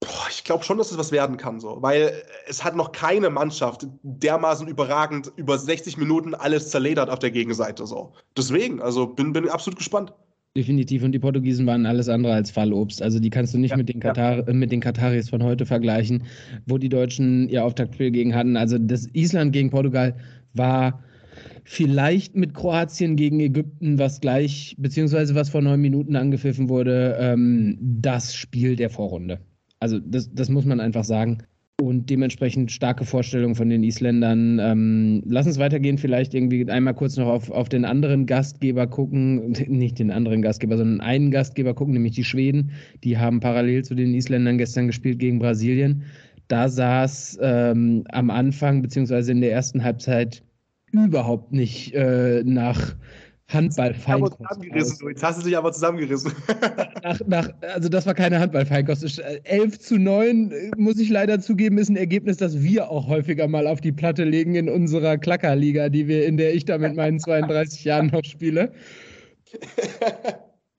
boah, 0.00 0.26
ich 0.30 0.44
glaube 0.44 0.64
schon, 0.64 0.78
dass 0.78 0.90
es 0.90 0.98
was 0.98 1.12
werden 1.12 1.36
kann, 1.36 1.60
so. 1.60 1.82
Weil 1.82 2.24
es 2.46 2.64
hat 2.64 2.74
noch 2.74 2.92
keine 2.92 3.28
Mannschaft 3.30 3.86
dermaßen 4.02 4.66
überragend 4.66 5.30
über 5.36 5.58
60 5.58 5.98
Minuten 5.98 6.34
alles 6.34 6.70
zerledert 6.70 7.10
auf 7.10 7.18
der 7.18 7.30
Gegenseite, 7.30 7.86
so. 7.86 8.14
Deswegen, 8.36 8.80
also 8.80 9.06
bin, 9.06 9.32
bin 9.34 9.48
absolut 9.48 9.76
gespannt. 9.78 10.12
Definitiv. 10.56 11.02
Und 11.02 11.10
die 11.12 11.18
Portugiesen 11.18 11.66
waren 11.66 11.84
alles 11.84 12.08
andere 12.08 12.32
als 12.32 12.52
Fallobst. 12.52 13.02
Also 13.02 13.18
die 13.18 13.30
kannst 13.30 13.54
du 13.54 13.58
nicht 13.58 13.72
ja, 13.72 13.76
mit, 13.76 13.88
den 13.88 13.98
Katar 13.98 14.38
ja. 14.38 14.42
Äh, 14.46 14.52
mit 14.54 14.70
den 14.70 14.80
Kataris 14.80 15.28
von 15.28 15.42
heute 15.42 15.66
vergleichen, 15.66 16.24
wo 16.66 16.78
die 16.78 16.88
Deutschen 16.88 17.48
ihr 17.48 17.64
Auftaktspiel 17.64 18.12
gegen 18.12 18.34
hatten. 18.36 18.56
Also 18.56 18.78
das 18.78 19.08
Island 19.14 19.52
gegen 19.52 19.70
Portugal 19.70 20.14
war 20.52 21.02
vielleicht 21.64 22.36
mit 22.36 22.54
Kroatien 22.54 23.16
gegen 23.16 23.40
Ägypten, 23.40 23.98
was 23.98 24.20
gleich, 24.20 24.76
beziehungsweise 24.78 25.34
was 25.34 25.50
vor 25.50 25.60
neun 25.60 25.80
Minuten 25.80 26.14
angepfiffen 26.14 26.68
wurde, 26.68 27.16
ähm, 27.18 27.76
das 27.80 28.36
Spiel 28.36 28.76
der 28.76 28.90
Vorrunde. 28.90 29.40
Also 29.80 29.98
das, 29.98 30.32
das 30.32 30.50
muss 30.50 30.64
man 30.64 30.78
einfach 30.78 31.04
sagen 31.04 31.38
und 31.80 32.08
dementsprechend 32.08 32.70
starke 32.70 33.04
Vorstellungen 33.04 33.56
von 33.56 33.68
den 33.68 33.82
Isländern. 33.82 34.58
Ähm, 34.60 35.22
lass 35.26 35.46
uns 35.46 35.58
weitergehen, 35.58 35.98
vielleicht 35.98 36.32
irgendwie 36.32 36.70
einmal 36.70 36.94
kurz 36.94 37.16
noch 37.16 37.26
auf, 37.26 37.50
auf 37.50 37.68
den 37.68 37.84
anderen 37.84 38.26
Gastgeber 38.26 38.86
gucken, 38.86 39.50
nicht 39.66 39.98
den 39.98 40.10
anderen 40.10 40.42
Gastgeber, 40.42 40.76
sondern 40.76 41.00
einen 41.00 41.30
Gastgeber 41.30 41.74
gucken, 41.74 41.94
nämlich 41.94 42.14
die 42.14 42.24
Schweden. 42.24 42.70
Die 43.02 43.18
haben 43.18 43.40
parallel 43.40 43.84
zu 43.84 43.94
den 43.94 44.14
Isländern 44.14 44.58
gestern 44.58 44.86
gespielt 44.86 45.18
gegen 45.18 45.40
Brasilien. 45.40 46.04
Da 46.46 46.68
sah 46.68 47.04
es 47.04 47.38
ähm, 47.40 48.04
am 48.10 48.30
Anfang, 48.30 48.82
beziehungsweise 48.82 49.32
in 49.32 49.40
der 49.40 49.52
ersten 49.52 49.82
Halbzeit, 49.82 50.42
überhaupt 50.92 51.52
nicht 51.52 51.92
äh, 51.94 52.44
nach 52.44 52.94
Handball-Feinkost. 53.48 55.02
Jetzt 55.02 55.22
hast 55.22 55.40
du 55.40 55.44
dich 55.44 55.56
aber 55.56 55.72
zusammengerissen. 55.72 56.32
nach, 57.02 57.20
nach, 57.26 57.48
also 57.74 57.88
das 57.88 58.06
war 58.06 58.14
keine 58.14 58.40
Handball-Feinkost. 58.40 59.20
11 59.44 59.78
zu 59.78 59.98
9, 59.98 60.52
muss 60.76 60.98
ich 60.98 61.10
leider 61.10 61.40
zugeben, 61.40 61.78
ist 61.78 61.90
ein 61.90 61.96
Ergebnis, 61.96 62.38
das 62.38 62.62
wir 62.62 62.90
auch 62.90 63.06
häufiger 63.06 63.46
mal 63.46 63.66
auf 63.66 63.80
die 63.80 63.92
Platte 63.92 64.24
legen 64.24 64.54
in 64.54 64.68
unserer 64.68 65.18
Klackerliga, 65.18 65.88
die 65.88 66.08
wir, 66.08 66.26
in 66.26 66.36
der 66.36 66.54
ich 66.54 66.64
da 66.64 66.78
mit 66.78 66.96
meinen 66.96 67.20
32 67.20 67.84
Jahren 67.84 68.06
noch 68.08 68.24
spiele. 68.24 68.72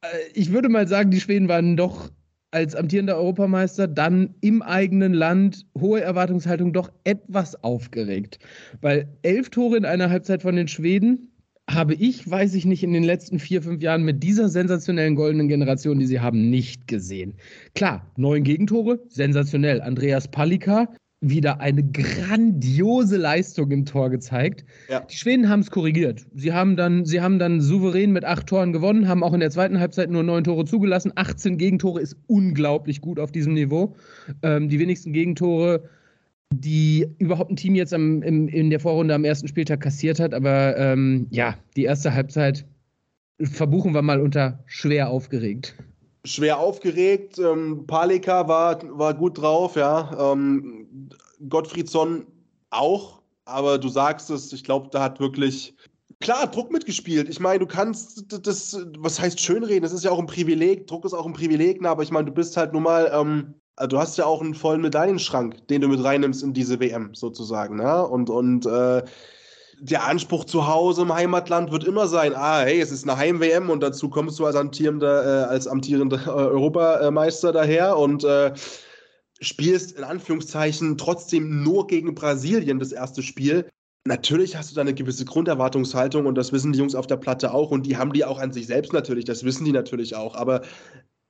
Äh, 0.02 0.18
ich 0.34 0.52
würde 0.52 0.70
mal 0.70 0.88
sagen, 0.88 1.10
die 1.10 1.20
Schweden 1.20 1.48
waren 1.48 1.78
doch 1.78 2.12
als 2.52 2.76
amtierender 2.76 3.18
Europameister 3.18 3.88
dann 3.88 4.36
im 4.42 4.62
eigenen 4.62 5.14
Land 5.14 5.66
hohe 5.78 6.02
Erwartungshaltung 6.02 6.72
doch 6.72 6.92
etwas 7.04 7.62
aufgeregt. 7.64 8.40
Weil 8.82 9.10
elf 9.24 9.50
Tore 9.50 9.78
in 9.78 9.86
einer 9.86 10.10
Halbzeit 10.10 10.42
von 10.42 10.56
den 10.56 10.68
Schweden, 10.68 11.35
habe 11.70 11.94
ich, 11.96 12.30
weiß 12.30 12.54
ich 12.56 12.66
nicht, 12.66 12.84
in 12.84 12.94
den 12.94 13.04
letzten 13.04 13.40
vier, 13.40 13.62
fünf 13.62 13.82
Jahren 13.82 14.04
mit 14.04 14.24
dieser 14.24 14.50
sensationellen 14.50 15.16
goldenen 15.16 15.48
Generation, 15.48 16.00
die 16.00 16.06
sie 16.06 16.20
haben, 16.20 16.50
nicht 16.50 16.88
gesehen. 16.88 17.34
Klar, 17.74 18.06
neun 18.18 18.44
Gegentore, 18.44 19.00
sensationell. 19.10 19.82
Andreas 19.82 20.30
Palika, 20.30 20.88
wieder 21.22 21.60
eine 21.60 21.84
grandiose 21.84 23.18
Leistung 23.18 23.72
im 23.72 23.86
Tor 23.86 24.10
gezeigt. 24.10 24.64
Ja. 24.90 25.02
Die 25.02 25.16
Schweden 25.16 25.50
haben 25.50 25.62
es 25.62 25.72
korrigiert. 25.72 26.26
Sie 26.34 26.54
haben, 26.54 26.76
dann, 26.76 27.06
sie 27.06 27.22
haben 27.22 27.40
dann 27.40 27.62
souverän 27.62 28.12
mit 28.12 28.26
acht 28.26 28.48
Toren 28.48 28.74
gewonnen, 28.74 29.08
haben 29.08 29.24
auch 29.24 29.34
in 29.34 29.40
der 29.40 29.50
zweiten 29.50 29.80
Halbzeit 29.80 30.12
nur 30.12 30.24
neun 30.24 30.44
Tore 30.44 30.66
zugelassen. 30.66 31.14
18 31.16 31.58
Gegentore 31.58 32.02
ist 32.02 32.16
unglaublich 32.28 33.02
gut 33.02 33.20
auf 33.20 33.32
diesem 33.32 33.54
Niveau. 33.54 33.96
Ähm, 34.44 34.70
die 34.70 34.80
wenigsten 34.80 35.14
Gegentore 35.14 35.90
die 36.60 37.08
überhaupt 37.18 37.52
ein 37.52 37.56
Team 37.56 37.76
jetzt 37.76 37.94
am, 37.94 38.22
im, 38.22 38.48
in 38.48 38.70
der 38.70 38.80
Vorrunde 38.80 39.14
am 39.14 39.24
ersten 39.24 39.48
Spieltag 39.48 39.82
kassiert 39.82 40.20
hat. 40.20 40.34
Aber 40.34 40.78
ähm, 40.78 41.28
ja, 41.30 41.56
die 41.76 41.84
erste 41.84 42.14
Halbzeit 42.14 42.66
verbuchen 43.42 43.94
wir 43.94 44.02
mal 44.02 44.22
unter 44.22 44.64
schwer 44.66 45.10
aufgeregt. 45.10 45.76
Schwer 46.26 46.60
aufgeregt. 46.60 47.40
Ähm, 47.40 47.86
Palika 47.86 48.48
war, 48.48 48.80
war 48.98 49.14
gut 49.14 49.40
drauf, 49.40 49.76
ja. 49.76 50.32
Ähm, 50.34 51.10
Gottfriedsson 51.50 52.26
auch. 52.70 53.22
Aber 53.46 53.78
du 53.78 53.90
sagst 53.90 54.30
es, 54.32 54.52
ich 54.54 54.64
glaube, 54.64 54.90
da 54.92 55.04
hat 55.04 55.20
wirklich 55.20 55.76
klar 56.20 56.48
Druck 56.50 56.72
mitgespielt. 56.72 57.30
Ich 57.30 57.40
meine, 57.40 57.60
du 57.60 57.68
kannst 57.68 58.26
das, 58.46 58.78
was 58.98 59.20
heißt 59.20 59.40
schönreden? 59.40 59.84
Das 59.84 59.94
ist 59.94 60.04
ja 60.04 60.12
auch 60.12 60.20
ein 60.20 60.26
Privileg. 60.26 60.88
Druck 60.88 61.06
ist 61.06 61.14
auch 61.14 61.26
ein 61.26 61.34
Privileg, 61.34 61.82
ne? 61.82 61.90
aber 61.90 62.04
ich 62.04 62.12
meine, 62.12 62.26
du 62.26 62.32
bist 62.32 62.58
halt 62.58 62.74
nun 62.74 62.84
mal 62.84 63.12
ähm, 63.14 63.54
du 63.78 63.98
hast 63.98 64.18
ja 64.18 64.26
auch 64.26 64.42
einen 64.42 64.56
vollen 64.56 64.82
Medaillenschrank, 64.82 65.68
den 65.68 65.82
du 65.82 65.88
mit 65.88 66.04
reinnimmst 66.04 66.44
in 66.44 66.54
diese 66.54 66.80
WM 66.80 67.14
sozusagen. 67.14 67.76
Ne? 67.76 68.08
Und, 68.08 68.30
und 68.30 68.66
äh, 68.66 69.04
der 69.80 70.06
Anspruch 70.06 70.46
zu 70.46 70.68
Hause 70.68 71.02
im 71.02 71.14
Heimatland 71.14 71.72
wird 71.72 71.84
immer 71.84 72.08
sein, 72.08 72.34
ah, 72.34 72.62
hey, 72.62 72.80
es 72.80 72.92
ist 72.92 73.04
eine 73.04 73.18
Heim-WM 73.18 73.70
und 73.70 73.82
dazu 73.82 74.10
kommst 74.10 74.40
du 74.40 74.46
als 74.46 74.56
amtierender, 74.56 75.44
äh, 75.44 75.46
als 75.46 75.68
amtierender 75.68 76.28
Europameister 76.34 77.52
daher 77.52 77.98
und 77.98 78.24
äh, 78.24 78.54
spielst 79.42 79.98
in 79.98 80.06
Anführungszeichen 80.06 80.98
trotzdem 80.98 81.64
nur 81.64 81.88
gegen 81.88 82.16
Brasilien 82.16 82.80
das 82.80 82.94
erste 82.94 83.22
Spiel. 83.22 83.68
Natürlich 84.08 84.56
hast 84.56 84.72
du 84.72 84.76
da 84.76 84.82
eine 84.82 84.94
gewisse 84.94 85.26
Grunderwartungshaltung 85.26 86.26
und 86.26 86.36
das 86.36 86.54
wissen 86.54 86.72
die 86.72 86.80
Jungs 86.80 86.96
auf 86.96 87.08
der 87.08 87.18
Platte 87.18 87.54
auch 87.54 87.72
und 87.72 87.86
die 87.86 87.98
haben 87.98 88.14
die 88.14 88.24
auch 88.24 88.40
an 88.40 88.54
sich 88.54 88.68
selbst 88.68 88.94
natürlich, 88.94 89.26
das 89.26 89.44
wissen 89.44 89.66
die 89.66 89.72
natürlich 89.72 90.16
auch. 90.16 90.36
Aber 90.36 90.62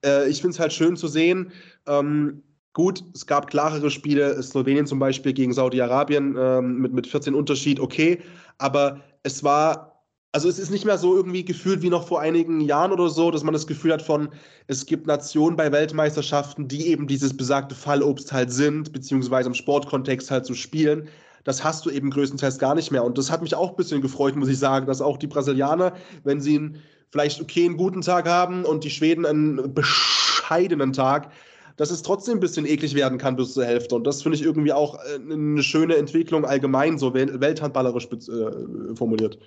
äh, 0.05 0.29
ich 0.29 0.41
finde 0.41 0.53
es 0.53 0.59
halt 0.59 0.73
schön 0.73 0.95
zu 0.95 1.07
sehen. 1.07 1.51
Ähm, 1.87 2.43
gut, 2.73 3.03
es 3.13 3.25
gab 3.25 3.49
klarere 3.49 3.89
Spiele, 3.89 4.41
Slowenien 4.41 4.85
zum 4.85 4.99
Beispiel 4.99 5.33
gegen 5.33 5.53
Saudi-Arabien 5.53 6.35
ähm, 6.37 6.77
mit, 6.77 6.93
mit 6.93 7.07
14 7.07 7.33
Unterschied, 7.33 7.79
okay, 7.79 8.21
aber 8.57 9.01
es 9.23 9.43
war 9.43 9.95
also 10.35 10.49
es 10.49 10.59
ist 10.59 10.69
nicht 10.69 10.83
mehr 10.83 10.97
so 10.97 11.15
irgendwie 11.15 11.45
gefühlt 11.45 11.81
wie 11.81 11.89
noch 11.89 12.09
vor 12.09 12.19
einigen 12.19 12.59
Jahren 12.59 12.91
oder 12.91 13.07
so, 13.07 13.31
dass 13.31 13.43
man 13.43 13.53
das 13.53 13.67
Gefühl 13.67 13.93
hat 13.93 14.01
von, 14.01 14.27
es 14.67 14.85
gibt 14.85 15.07
Nationen 15.07 15.55
bei 15.55 15.71
Weltmeisterschaften, 15.71 16.67
die 16.67 16.87
eben 16.87 17.07
dieses 17.07 17.37
besagte 17.37 17.73
Fallobst 17.73 18.33
halt 18.33 18.51
sind, 18.51 18.91
beziehungsweise 18.91 19.47
im 19.47 19.53
Sportkontext 19.53 20.29
halt 20.29 20.45
zu 20.45 20.51
so 20.51 20.59
spielen. 20.59 21.07
Das 21.45 21.63
hast 21.63 21.85
du 21.85 21.89
eben 21.89 22.09
größtenteils 22.09 22.59
gar 22.59 22.75
nicht 22.75 22.91
mehr. 22.91 23.05
Und 23.05 23.17
das 23.17 23.31
hat 23.31 23.43
mich 23.43 23.55
auch 23.55 23.69
ein 23.69 23.75
bisschen 23.77 24.01
gefreut, 24.01 24.35
muss 24.35 24.49
ich 24.49 24.59
sagen, 24.59 24.87
dass 24.87 24.99
auch 24.99 25.15
die 25.15 25.27
Brasilianer, 25.27 25.93
wenn 26.25 26.41
sie 26.41 26.59
ein 26.59 26.81
vielleicht 27.11 27.41
okay 27.41 27.65
einen 27.65 27.77
guten 27.77 28.01
Tag 28.01 28.27
haben 28.27 28.65
und 28.65 28.83
die 28.83 28.89
Schweden 28.89 29.25
einen 29.25 29.73
bescheidenen 29.73 30.93
Tag, 30.93 31.31
dass 31.77 31.91
es 31.91 32.01
trotzdem 32.01 32.37
ein 32.37 32.39
bisschen 32.39 32.65
eklig 32.65 32.95
werden 32.95 33.17
kann 33.17 33.35
bis 33.35 33.53
zur 33.53 33.65
Hälfte. 33.65 33.95
Und 33.95 34.05
das 34.05 34.21
finde 34.21 34.37
ich 34.37 34.43
irgendwie 34.43 34.73
auch 34.73 34.95
äh, 34.95 35.33
eine 35.33 35.63
schöne 35.63 35.95
Entwicklung 35.95 36.45
allgemein, 36.45 36.97
so 36.97 37.13
welthandballerisch 37.13 38.07
äh, 38.11 38.95
formuliert. 38.95 39.37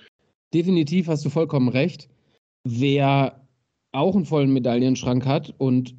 Definitiv 0.52 1.08
hast 1.08 1.24
du 1.24 1.30
vollkommen 1.30 1.68
recht. 1.68 2.08
Wer 2.64 3.40
auch 3.92 4.14
einen 4.14 4.26
vollen 4.26 4.52
Medaillenschrank 4.52 5.24
hat 5.24 5.54
und 5.58 5.94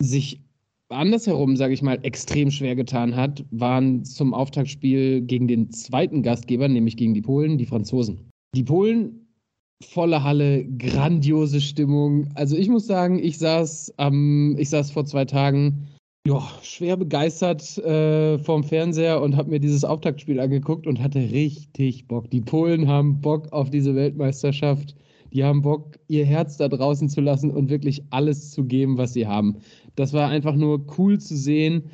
sich 0.00 0.40
andersherum, 0.88 1.56
sage 1.56 1.74
ich 1.74 1.82
mal, 1.82 1.98
extrem 2.02 2.50
schwer 2.50 2.76
getan 2.76 3.16
hat, 3.16 3.44
waren 3.50 4.04
zum 4.04 4.34
Auftaktspiel 4.34 5.20
gegen 5.22 5.48
den 5.48 5.70
zweiten 5.70 6.22
Gastgeber, 6.22 6.68
nämlich 6.68 6.96
gegen 6.96 7.14
die 7.14 7.22
Polen, 7.22 7.58
die 7.58 7.66
Franzosen. 7.66 8.30
Die 8.54 8.62
Polen 8.62 9.25
volle 9.82 10.22
Halle, 10.22 10.64
grandiose 10.64 11.60
Stimmung. 11.60 12.28
Also 12.34 12.56
ich 12.56 12.68
muss 12.68 12.86
sagen, 12.86 13.18
ich 13.18 13.38
saß 13.38 13.94
ähm, 13.98 14.56
ich 14.58 14.70
saß 14.70 14.90
vor 14.90 15.04
zwei 15.04 15.24
Tagen 15.24 15.88
ja, 16.26 16.42
schwer 16.62 16.96
begeistert 16.96 17.78
äh, 17.78 18.38
vorm 18.40 18.64
Fernseher 18.64 19.22
und 19.22 19.36
habe 19.36 19.50
mir 19.50 19.60
dieses 19.60 19.84
Auftaktspiel 19.84 20.40
angeguckt 20.40 20.88
und 20.88 21.00
hatte 21.00 21.20
richtig 21.20 22.08
Bock. 22.08 22.30
Die 22.30 22.40
Polen 22.40 22.88
haben 22.88 23.20
Bock 23.20 23.52
auf 23.52 23.70
diese 23.70 23.94
Weltmeisterschaft. 23.94 24.96
Die 25.32 25.44
haben 25.44 25.62
Bock, 25.62 25.98
ihr 26.08 26.24
Herz 26.24 26.56
da 26.56 26.66
draußen 26.66 27.08
zu 27.08 27.20
lassen 27.20 27.52
und 27.52 27.70
wirklich 27.70 28.02
alles 28.10 28.50
zu 28.50 28.64
geben, 28.64 28.98
was 28.98 29.12
sie 29.12 29.28
haben. 29.28 29.58
Das 29.94 30.12
war 30.12 30.28
einfach 30.28 30.56
nur 30.56 30.84
cool 30.98 31.20
zu 31.20 31.36
sehen. 31.36 31.84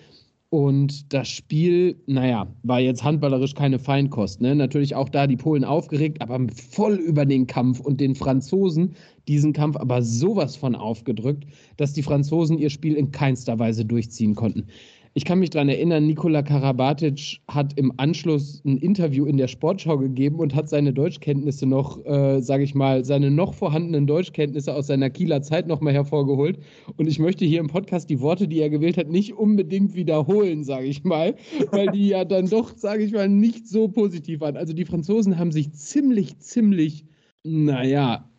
Und 0.52 1.14
das 1.14 1.30
Spiel, 1.30 1.96
naja, 2.06 2.46
war 2.62 2.78
jetzt 2.78 3.02
handballerisch 3.02 3.54
keine 3.54 3.78
Feinkost. 3.78 4.42
Ne? 4.42 4.54
Natürlich 4.54 4.94
auch 4.94 5.08
da 5.08 5.26
die 5.26 5.38
Polen 5.38 5.64
aufgeregt, 5.64 6.20
aber 6.20 6.38
voll 6.54 6.96
über 6.96 7.24
den 7.24 7.46
Kampf 7.46 7.80
und 7.80 8.02
den 8.02 8.14
Franzosen 8.14 8.94
diesen 9.28 9.54
Kampf 9.54 9.78
aber 9.78 10.02
sowas 10.02 10.54
von 10.56 10.74
aufgedrückt, 10.74 11.46
dass 11.78 11.94
die 11.94 12.02
Franzosen 12.02 12.58
ihr 12.58 12.68
Spiel 12.68 12.96
in 12.96 13.12
keinster 13.12 13.58
Weise 13.58 13.86
durchziehen 13.86 14.34
konnten. 14.34 14.66
Ich 15.14 15.26
kann 15.26 15.40
mich 15.40 15.50
daran 15.50 15.68
erinnern, 15.68 16.06
Nikola 16.06 16.42
Karabatic 16.42 17.40
hat 17.46 17.78
im 17.78 17.92
Anschluss 17.98 18.62
ein 18.64 18.78
Interview 18.78 19.26
in 19.26 19.36
der 19.36 19.46
Sportschau 19.46 19.98
gegeben 19.98 20.38
und 20.38 20.54
hat 20.54 20.70
seine 20.70 20.94
Deutschkenntnisse 20.94 21.66
noch, 21.66 22.02
äh, 22.06 22.40
sage 22.40 22.64
ich 22.64 22.74
mal, 22.74 23.04
seine 23.04 23.30
noch 23.30 23.52
vorhandenen 23.52 24.06
Deutschkenntnisse 24.06 24.74
aus 24.74 24.86
seiner 24.86 25.10
Kieler 25.10 25.42
Zeit 25.42 25.66
nochmal 25.66 25.92
hervorgeholt. 25.92 26.60
Und 26.96 27.08
ich 27.08 27.18
möchte 27.18 27.44
hier 27.44 27.60
im 27.60 27.66
Podcast 27.66 28.08
die 28.08 28.20
Worte, 28.20 28.48
die 28.48 28.60
er 28.60 28.70
gewählt 28.70 28.96
hat, 28.96 29.10
nicht 29.10 29.34
unbedingt 29.34 29.94
wiederholen, 29.94 30.64
sage 30.64 30.86
ich 30.86 31.04
mal, 31.04 31.34
weil 31.70 31.88
die 31.88 32.08
ja 32.08 32.24
dann 32.24 32.48
doch, 32.48 32.74
sage 32.74 33.04
ich 33.04 33.12
mal, 33.12 33.28
nicht 33.28 33.68
so 33.68 33.88
positiv 33.88 34.40
waren. 34.40 34.56
Also 34.56 34.72
die 34.72 34.86
Franzosen 34.86 35.38
haben 35.38 35.52
sich 35.52 35.72
ziemlich, 35.72 36.38
ziemlich, 36.38 37.04
naja, 37.42 38.31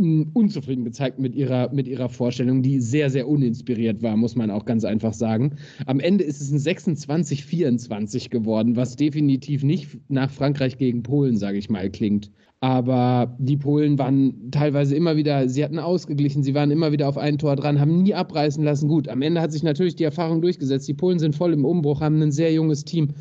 unzufrieden 0.00 0.84
gezeigt 0.84 1.18
mit 1.18 1.34
ihrer, 1.34 1.72
mit 1.72 1.88
ihrer 1.88 2.08
Vorstellung, 2.08 2.62
die 2.62 2.80
sehr, 2.80 3.10
sehr 3.10 3.26
uninspiriert 3.26 4.00
war, 4.00 4.16
muss 4.16 4.36
man 4.36 4.48
auch 4.48 4.64
ganz 4.64 4.84
einfach 4.84 5.12
sagen. 5.12 5.56
Am 5.86 5.98
Ende 5.98 6.22
ist 6.22 6.40
es 6.40 6.52
ein 6.52 6.58
26-24 6.58 8.30
geworden, 8.30 8.76
was 8.76 8.94
definitiv 8.94 9.64
nicht 9.64 9.98
nach 10.08 10.30
Frankreich 10.30 10.78
gegen 10.78 11.02
Polen, 11.02 11.36
sage 11.36 11.58
ich 11.58 11.68
mal, 11.68 11.90
klingt. 11.90 12.30
Aber 12.60 13.36
die 13.40 13.56
Polen 13.56 13.98
waren 13.98 14.50
teilweise 14.52 14.94
immer 14.94 15.16
wieder, 15.16 15.48
sie 15.48 15.64
hatten 15.64 15.80
ausgeglichen, 15.80 16.44
sie 16.44 16.54
waren 16.54 16.70
immer 16.70 16.92
wieder 16.92 17.08
auf 17.08 17.18
ein 17.18 17.38
Tor 17.38 17.56
dran, 17.56 17.80
haben 17.80 18.02
nie 18.02 18.14
abreißen 18.14 18.62
lassen. 18.62 18.88
Gut, 18.88 19.08
am 19.08 19.22
Ende 19.22 19.40
hat 19.40 19.52
sich 19.52 19.64
natürlich 19.64 19.96
die 19.96 20.04
Erfahrung 20.04 20.40
durchgesetzt. 20.40 20.86
Die 20.86 20.94
Polen 20.94 21.18
sind 21.18 21.34
voll 21.34 21.52
im 21.52 21.64
Umbruch, 21.64 22.00
haben 22.00 22.22
ein 22.22 22.32
sehr 22.32 22.52
junges 22.52 22.84
Team 22.84 23.14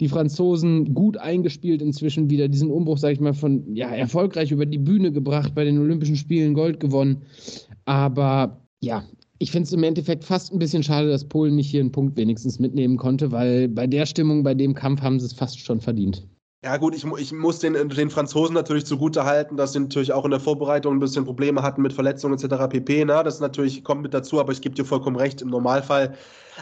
die 0.00 0.08
Franzosen 0.08 0.94
gut 0.94 1.18
eingespielt 1.18 1.82
inzwischen 1.82 2.30
wieder, 2.30 2.48
diesen 2.48 2.70
Umbruch, 2.70 2.98
sage 2.98 3.14
ich 3.14 3.20
mal, 3.20 3.34
von 3.34 3.74
ja, 3.74 3.90
erfolgreich 3.90 4.50
über 4.50 4.66
die 4.66 4.78
Bühne 4.78 5.12
gebracht, 5.12 5.54
bei 5.54 5.64
den 5.64 5.78
Olympischen 5.78 6.16
Spielen 6.16 6.54
Gold 6.54 6.80
gewonnen. 6.80 7.22
Aber 7.84 8.60
ja, 8.80 9.04
ich 9.38 9.50
finde 9.50 9.66
es 9.66 9.72
im 9.72 9.82
Endeffekt 9.82 10.24
fast 10.24 10.52
ein 10.52 10.58
bisschen 10.58 10.82
schade, 10.82 11.08
dass 11.08 11.28
Polen 11.28 11.56
nicht 11.56 11.70
hier 11.70 11.80
einen 11.80 11.92
Punkt 11.92 12.16
wenigstens 12.16 12.58
mitnehmen 12.58 12.96
konnte, 12.96 13.30
weil 13.30 13.68
bei 13.68 13.86
der 13.86 14.06
Stimmung, 14.06 14.42
bei 14.42 14.54
dem 14.54 14.74
Kampf 14.74 15.02
haben 15.02 15.20
sie 15.20 15.26
es 15.26 15.32
fast 15.34 15.60
schon 15.60 15.80
verdient. 15.80 16.26
Ja, 16.62 16.76
gut, 16.76 16.94
ich, 16.94 17.06
ich 17.18 17.32
muss 17.32 17.58
den, 17.58 17.72
den 17.88 18.10
Franzosen 18.10 18.52
natürlich 18.52 18.84
zugute 18.84 19.24
halten, 19.24 19.56
dass 19.56 19.72
sie 19.72 19.80
natürlich 19.80 20.12
auch 20.12 20.26
in 20.26 20.30
der 20.30 20.40
Vorbereitung 20.40 20.94
ein 20.94 21.00
bisschen 21.00 21.24
Probleme 21.24 21.62
hatten 21.62 21.80
mit 21.80 21.94
Verletzungen 21.94 22.34
etc. 22.34 22.68
pp. 22.68 23.06
Na, 23.06 23.22
das 23.22 23.40
natürlich 23.40 23.82
kommt 23.82 24.02
mit 24.02 24.12
dazu, 24.12 24.38
aber 24.38 24.52
ich 24.52 24.60
gebe 24.60 24.74
dir 24.74 24.84
vollkommen 24.84 25.16
recht 25.16 25.40
im 25.40 25.48
Normalfall. 25.48 26.14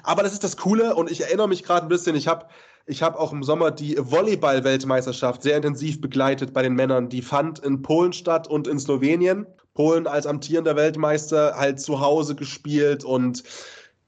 Aber 0.05 0.23
das 0.23 0.33
ist 0.33 0.45
das 0.45 0.57
Coole 0.57 0.95
und 0.95 1.11
ich 1.11 1.23
erinnere 1.23 1.49
mich 1.49 1.65
gerade 1.65 1.87
ein 1.87 1.89
bisschen, 1.89 2.15
ich 2.15 2.29
habe 2.29 2.47
ich 2.89 3.03
habe 3.03 3.21
auch 3.21 3.33
im 3.33 3.43
Sommer 3.43 3.71
die 3.71 3.97
Volleyball-Weltmeisterschaft 3.99 5.43
sehr 5.43 5.57
intensiv 5.57 6.01
begleitet 6.01 6.55
bei 6.55 6.63
den 6.63 6.73
Männern. 6.73 7.11
Die 7.11 7.21
fand 7.21 7.59
in 7.59 7.83
Polen 7.83 8.15
statt 8.15 8.49
und 8.49 8.67
in 8.67 8.81
Slowenien. 8.81 9.47
Polen 9.75 10.07
als 10.07 10.27
amtierender 10.27 10.75
Weltmeister 10.75 11.55
halt 11.57 11.81
zu 11.81 12.01
Hause 12.01 12.35
gespielt 12.35 13.05
und 13.05 13.45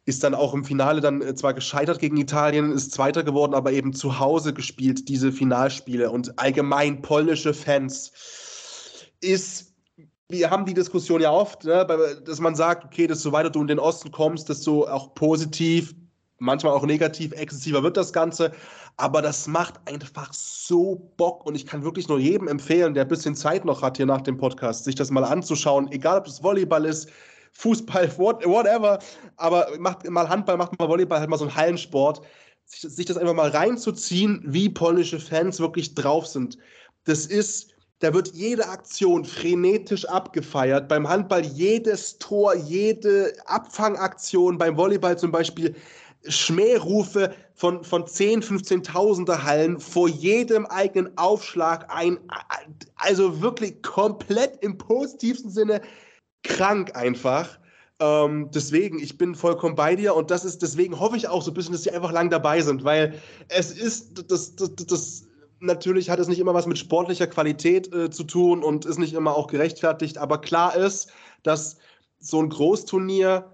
ist 0.06 0.24
dann 0.24 0.34
auch 0.34 0.54
im 0.54 0.64
Finale 0.64 1.02
dann 1.02 1.20
äh, 1.20 1.34
zwar 1.34 1.52
gescheitert 1.52 1.98
gegen 1.98 2.16
Italien, 2.16 2.72
ist 2.72 2.92
Zweiter 2.92 3.22
geworden, 3.22 3.52
aber 3.52 3.70
eben 3.70 3.92
zu 3.92 4.18
Hause 4.18 4.54
gespielt, 4.54 5.08
diese 5.10 5.30
Finalspiele. 5.30 6.10
Und 6.10 6.38
allgemein 6.38 7.02
polnische 7.02 7.52
Fans 7.52 8.12
ist, 9.20 9.74
wir 10.30 10.50
haben 10.50 10.64
die 10.64 10.74
Diskussion 10.74 11.20
ja 11.20 11.30
oft, 11.30 11.64
ne, 11.64 11.86
dass 12.24 12.40
man 12.40 12.54
sagt, 12.54 12.86
okay, 12.86 13.06
desto 13.06 13.30
weiter 13.30 13.50
du 13.50 13.60
in 13.60 13.68
den 13.68 13.78
Osten 13.78 14.10
kommst, 14.10 14.48
desto 14.48 14.88
auch 14.88 15.14
positiv 15.14 15.94
manchmal 16.40 16.72
auch 16.72 16.84
negativ, 16.84 17.32
exzessiver 17.32 17.82
wird 17.82 17.96
das 17.96 18.12
Ganze, 18.12 18.50
aber 18.96 19.22
das 19.22 19.46
macht 19.46 19.74
einfach 19.86 20.32
so 20.32 21.12
Bock 21.16 21.46
und 21.46 21.54
ich 21.54 21.66
kann 21.66 21.84
wirklich 21.84 22.08
nur 22.08 22.18
jedem 22.18 22.48
empfehlen, 22.48 22.94
der 22.94 23.04
ein 23.04 23.08
bisschen 23.08 23.36
Zeit 23.36 23.64
noch 23.64 23.82
hat 23.82 23.98
hier 23.98 24.06
nach 24.06 24.22
dem 24.22 24.36
Podcast, 24.36 24.84
sich 24.84 24.94
das 24.94 25.10
mal 25.10 25.24
anzuschauen, 25.24 25.90
egal 25.92 26.18
ob 26.18 26.26
es 26.26 26.42
Volleyball 26.42 26.84
ist, 26.84 27.08
Fußball, 27.52 28.10
whatever, 28.18 28.98
aber 29.36 29.68
macht 29.78 30.08
mal 30.08 30.28
Handball, 30.28 30.56
macht 30.56 30.78
mal 30.78 30.88
Volleyball, 30.88 31.20
halt 31.20 31.30
mal 31.30 31.38
so 31.38 31.44
einen 31.44 31.54
Hallensport, 31.54 32.22
sich, 32.64 32.80
sich 32.80 33.06
das 33.06 33.16
einfach 33.16 33.34
mal 33.34 33.50
reinzuziehen, 33.50 34.42
wie 34.46 34.68
polnische 34.68 35.20
Fans 35.20 35.60
wirklich 35.60 35.94
drauf 35.94 36.26
sind. 36.26 36.56
Das 37.04 37.26
ist, 37.26 37.74
da 37.98 38.14
wird 38.14 38.28
jede 38.28 38.66
Aktion 38.68 39.24
frenetisch 39.24 40.06
abgefeiert. 40.06 40.88
Beim 40.88 41.08
Handball 41.08 41.44
jedes 41.44 42.18
Tor, 42.18 42.54
jede 42.54 43.34
Abfangaktion, 43.46 44.56
beim 44.56 44.76
Volleyball 44.76 45.18
zum 45.18 45.32
Beispiel 45.32 45.74
Schmährufe 46.28 47.34
von, 47.54 47.82
von 47.84 48.06
10, 48.06 48.42
15.000er 48.42 49.42
Hallen 49.42 49.80
vor 49.80 50.08
jedem 50.08 50.66
eigenen 50.66 51.16
Aufschlag 51.16 51.86
ein, 51.94 52.18
also 52.96 53.40
wirklich 53.40 53.82
komplett 53.82 54.62
im 54.62 54.76
positivsten 54.76 55.50
Sinne 55.50 55.80
krank 56.42 56.94
einfach. 56.94 57.58
Ähm, 58.00 58.50
deswegen, 58.52 58.98
ich 58.98 59.18
bin 59.18 59.34
vollkommen 59.34 59.74
bei 59.74 59.94
dir 59.94 60.14
und 60.14 60.30
das 60.30 60.44
ist, 60.44 60.62
deswegen 60.62 60.98
hoffe 60.98 61.16
ich 61.16 61.28
auch 61.28 61.42
so 61.42 61.50
ein 61.50 61.54
bisschen, 61.54 61.72
dass 61.72 61.82
sie 61.82 61.90
einfach 61.90 62.12
lang 62.12 62.30
dabei 62.30 62.60
sind, 62.62 62.84
weil 62.84 63.14
es 63.48 63.70
ist, 63.70 64.30
das, 64.30 64.56
das, 64.56 64.74
das 64.74 65.26
natürlich 65.60 66.08
hat 66.08 66.18
es 66.18 66.28
nicht 66.28 66.38
immer 66.38 66.54
was 66.54 66.66
mit 66.66 66.78
sportlicher 66.78 67.26
Qualität 67.26 67.92
äh, 67.94 68.10
zu 68.10 68.24
tun 68.24 68.64
und 68.64 68.86
ist 68.86 68.98
nicht 68.98 69.12
immer 69.12 69.36
auch 69.36 69.46
gerechtfertigt, 69.46 70.16
aber 70.16 70.40
klar 70.40 70.74
ist, 70.74 71.12
dass 71.42 71.76
so 72.18 72.40
ein 72.40 72.48
Großturnier 72.48 73.50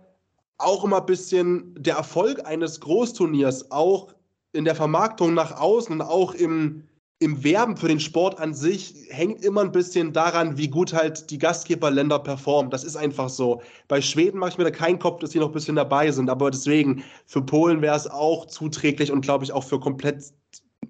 auch 0.58 0.84
immer 0.84 1.00
ein 1.00 1.06
bisschen 1.06 1.74
der 1.78 1.96
Erfolg 1.96 2.46
eines 2.46 2.80
Großturniers, 2.80 3.70
auch 3.70 4.14
in 4.52 4.64
der 4.64 4.74
Vermarktung 4.74 5.34
nach 5.34 5.60
außen 5.60 5.92
und 5.92 6.00
auch 6.00 6.32
im, 6.34 6.84
im 7.18 7.44
Werben 7.44 7.76
für 7.76 7.88
den 7.88 8.00
Sport 8.00 8.40
an 8.40 8.54
sich, 8.54 8.94
hängt 9.10 9.44
immer 9.44 9.60
ein 9.60 9.72
bisschen 9.72 10.12
daran, 10.12 10.56
wie 10.56 10.68
gut 10.68 10.92
halt 10.92 11.30
die 11.30 11.38
Gastgeberländer 11.38 12.18
performen. 12.18 12.70
Das 12.70 12.84
ist 12.84 12.96
einfach 12.96 13.28
so. 13.28 13.60
Bei 13.88 14.00
Schweden 14.00 14.38
mache 14.38 14.50
ich 14.50 14.58
mir 14.58 14.64
da 14.64 14.70
keinen 14.70 14.98
Kopf, 14.98 15.20
dass 15.20 15.30
sie 15.30 15.38
noch 15.38 15.48
ein 15.48 15.52
bisschen 15.52 15.76
dabei 15.76 16.10
sind, 16.10 16.30
aber 16.30 16.50
deswegen, 16.50 17.04
für 17.26 17.42
Polen 17.42 17.82
wäre 17.82 17.96
es 17.96 18.08
auch 18.08 18.46
zuträglich 18.46 19.12
und 19.12 19.20
glaube 19.20 19.44
ich 19.44 19.52
auch 19.52 19.64
für 19.64 19.78
komplett 19.78 20.32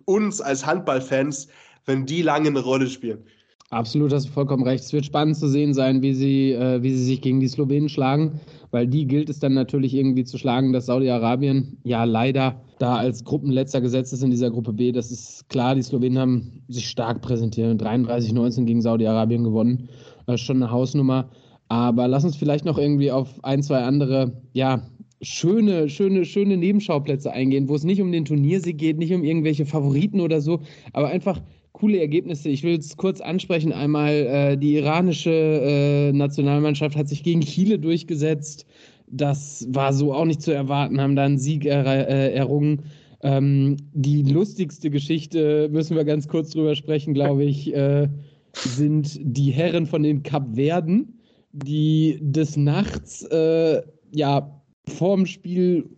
uns 0.05 0.41
als 0.41 0.65
Handballfans, 0.65 1.49
wenn 1.87 2.07
die 2.07 2.23
lange 2.23 2.49
eine 2.49 2.61
Rolle 2.61 2.89
spielen. 2.89 3.27
Absolut, 3.71 4.13
hast 4.13 4.29
du 4.29 4.31
vollkommen 4.33 4.63
recht. 4.63 4.85
Es 4.85 4.93
wird 4.93 5.05
spannend 5.05 5.37
zu 5.37 5.49
sehen 5.49 5.75
sein, 5.75 6.01
wie 6.01 6.15
sie, 6.15 6.53
äh, 6.53 6.81
wie 6.85 6.93
sie 6.93 7.05
sich 7.05 7.21
gegen 7.21 7.41
die 7.41 7.49
Slowenen 7.49 7.89
schlagen, 7.89 8.41
weil 8.71 8.87
die 8.87 9.07
gilt 9.07 9.29
es 9.29 9.41
dann 9.41 9.55
natürlich 9.55 9.93
irgendwie 9.95 10.23
zu 10.23 10.39
schlagen, 10.39 10.73
dass 10.73 10.87
Saudi-Arabien 10.87 11.79
ja 11.83 12.05
leider 12.05 12.61
da 12.79 12.97
als 12.97 13.25
Gruppenletzter 13.25 13.81
gesetzt 13.81 14.13
ist 14.13 14.23
in 14.23 14.31
dieser 14.31 14.51
Gruppe 14.51 14.73
B. 14.73 14.93
Das 14.93 15.11
ist 15.11 15.49
klar, 15.49 15.75
die 15.75 15.83
Slowenen 15.83 16.19
haben 16.19 16.63
sich 16.69 16.89
stark 16.89 17.23
präsentiert, 17.23 17.83
33-19 17.83 18.67
gegen 18.67 18.83
Saudi-Arabien 18.83 19.43
gewonnen. 19.43 19.89
Ist 20.29 20.43
schon 20.43 20.63
eine 20.63 20.71
Hausnummer. 20.71 21.29
Aber 21.69 22.07
lass 22.07 22.25
uns 22.25 22.37
vielleicht 22.37 22.65
noch 22.65 22.79
irgendwie 22.79 23.11
auf 23.11 23.43
ein, 23.43 23.65
zwei 23.65 23.83
andere, 23.83 24.41
ja, 24.53 24.83
schöne, 25.23 25.89
schöne, 25.89 26.25
schöne 26.25 26.57
Nebenschauplätze 26.57 27.33
eingehen, 27.33 27.69
wo 27.69 27.75
es 27.75 27.83
nicht 27.83 28.01
um 28.01 28.13
den 28.13 28.25
Turniersieg 28.25 28.79
geht, 28.79 28.99
nicht 28.99 29.13
um 29.13 29.25
irgendwelche 29.25 29.67
Favoriten 29.67 30.21
oder 30.21 30.41
so, 30.41 30.61
aber 30.93 31.09
einfach 31.09 31.41
coole 31.77 32.01
Ergebnisse. 32.01 32.49
Ich 32.49 32.63
will 32.63 32.79
es 32.79 32.97
kurz 32.97 33.21
ansprechen. 33.21 33.73
Einmal 33.73 34.13
äh, 34.13 34.57
die 34.57 34.77
iranische 34.77 35.31
äh, 35.31 36.13
Nationalmannschaft 36.13 36.97
hat 36.97 37.09
sich 37.09 37.23
gegen 37.23 37.43
Chile 37.43 37.79
durchgesetzt. 37.79 38.65
Das 39.09 39.67
war 39.71 39.93
so 39.93 40.15
auch 40.15 40.25
nicht 40.25 40.41
zu 40.41 40.53
erwarten, 40.53 41.01
haben 41.01 41.17
da 41.17 41.25
einen 41.25 41.39
Sieg 41.39 41.67
er, 41.67 41.87
äh, 41.87 42.33
errungen. 42.33 42.85
Ähm, 43.23 43.77
die 43.93 44.23
lustigste 44.23 44.91
Geschichte, 44.91 45.69
müssen 45.71 45.97
wir 45.97 46.05
ganz 46.05 46.29
kurz 46.29 46.51
drüber 46.51 46.75
sprechen, 46.75 47.13
glaube 47.13 47.45
ich, 47.45 47.73
äh, 47.75 48.09
sind 48.55 49.19
die 49.23 49.51
Herren 49.51 49.85
von 49.85 50.03
den 50.03 50.23
Kapverden, 50.23 51.21
die 51.53 52.19
des 52.23 52.57
Nachts 52.57 53.23
äh, 53.25 53.83
ja 54.13 54.63
vorm 54.89 55.27
Spiel 55.27 55.91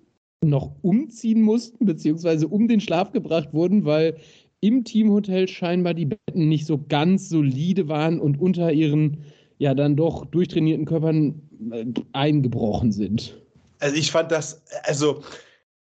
noch 0.45 0.73
umziehen 0.83 1.43
mussten, 1.43 1.87
beziehungsweise 1.87 2.49
um 2.49 2.67
den 2.67 2.81
Schlaf 2.81 3.13
gebracht 3.13 3.53
wurden, 3.53 3.85
weil 3.85 4.17
im 4.61 4.85
Teamhotel 4.85 5.49
scheinbar 5.49 5.95
die 5.95 6.07
Betten 6.07 6.49
nicht 6.49 6.67
so 6.67 6.85
ganz 6.89 7.29
solide 7.29 7.89
waren 7.89 8.21
und 8.21 8.41
unter 8.41 8.73
ihren 8.73 9.19
ja 9.59 9.75
dann 9.75 9.97
doch 9.97 10.25
durchtrainierten 10.27 10.87
Körpern 10.87 11.43
äh, 11.71 11.85
eingebrochen 12.13 12.93
sind. 12.93 13.41
Also 13.81 13.97
ich 13.97 14.11
fand 14.11 14.33
das, 14.33 14.63
also 14.85 15.23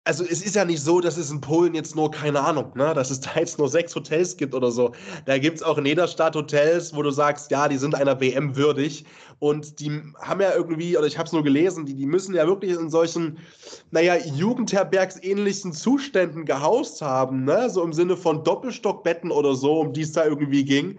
also 0.07 0.25
es 0.25 0.41
ist 0.41 0.55
ja 0.55 0.65
nicht 0.65 0.81
so, 0.81 1.01
dass 1.01 1.17
es 1.17 1.31
in 1.31 1.41
Polen 1.41 1.75
jetzt 1.75 1.97
nur, 1.97 2.11
keine 2.11 2.41
Ahnung, 2.41 2.73
ne, 2.77 2.95
dass 2.95 3.11
es 3.11 3.21
da 3.21 3.31
jetzt 3.37 3.59
nur 3.59 3.69
sechs 3.69 3.95
Hotels 3.95 4.37
gibt 4.37 4.55
oder 4.55 4.71
so. 4.71 4.93
Da 5.25 5.37
gibt 5.39 5.57
es 5.57 5.63
auch 5.65 5.79
in 5.79 5.87
jeder 5.87 6.07
Stadt 6.07 6.37
Hotels, 6.37 6.95
wo 6.95 7.03
du 7.03 7.11
sagst, 7.11 7.51
ja, 7.51 7.69
die 7.69 7.77
sind 7.77 7.95
einer 7.95 8.21
WM 8.21 8.55
würdig. 8.55 9.05
Und 9.41 9.81
die 9.81 9.91
haben 10.21 10.41
ja 10.41 10.55
irgendwie, 10.55 10.97
oder 10.97 11.07
ich 11.07 11.19
habe 11.19 11.27
es 11.27 11.33
nur 11.33 11.43
gelesen, 11.43 11.85
die, 11.87 11.95
die 11.95 12.07
müssen 12.07 12.35
ja 12.35 12.47
wirklich 12.47 12.73
in 12.73 12.89
solchen, 12.89 13.39
naja, 13.91 14.17
Jugendherbergsähnlichen 14.17 15.73
Zuständen 15.73 16.45
gehaust 16.45 17.03
haben, 17.03 17.45
ne? 17.45 17.69
So 17.69 17.83
im 17.83 17.93
Sinne 17.93 18.17
von 18.17 18.45
Doppelstockbetten 18.45 19.33
oder 19.33 19.55
so, 19.55 19.81
um 19.81 19.93
die 19.93 20.03
es 20.03 20.13
da 20.13 20.25
irgendwie 20.25 20.65
ging. 20.65 20.99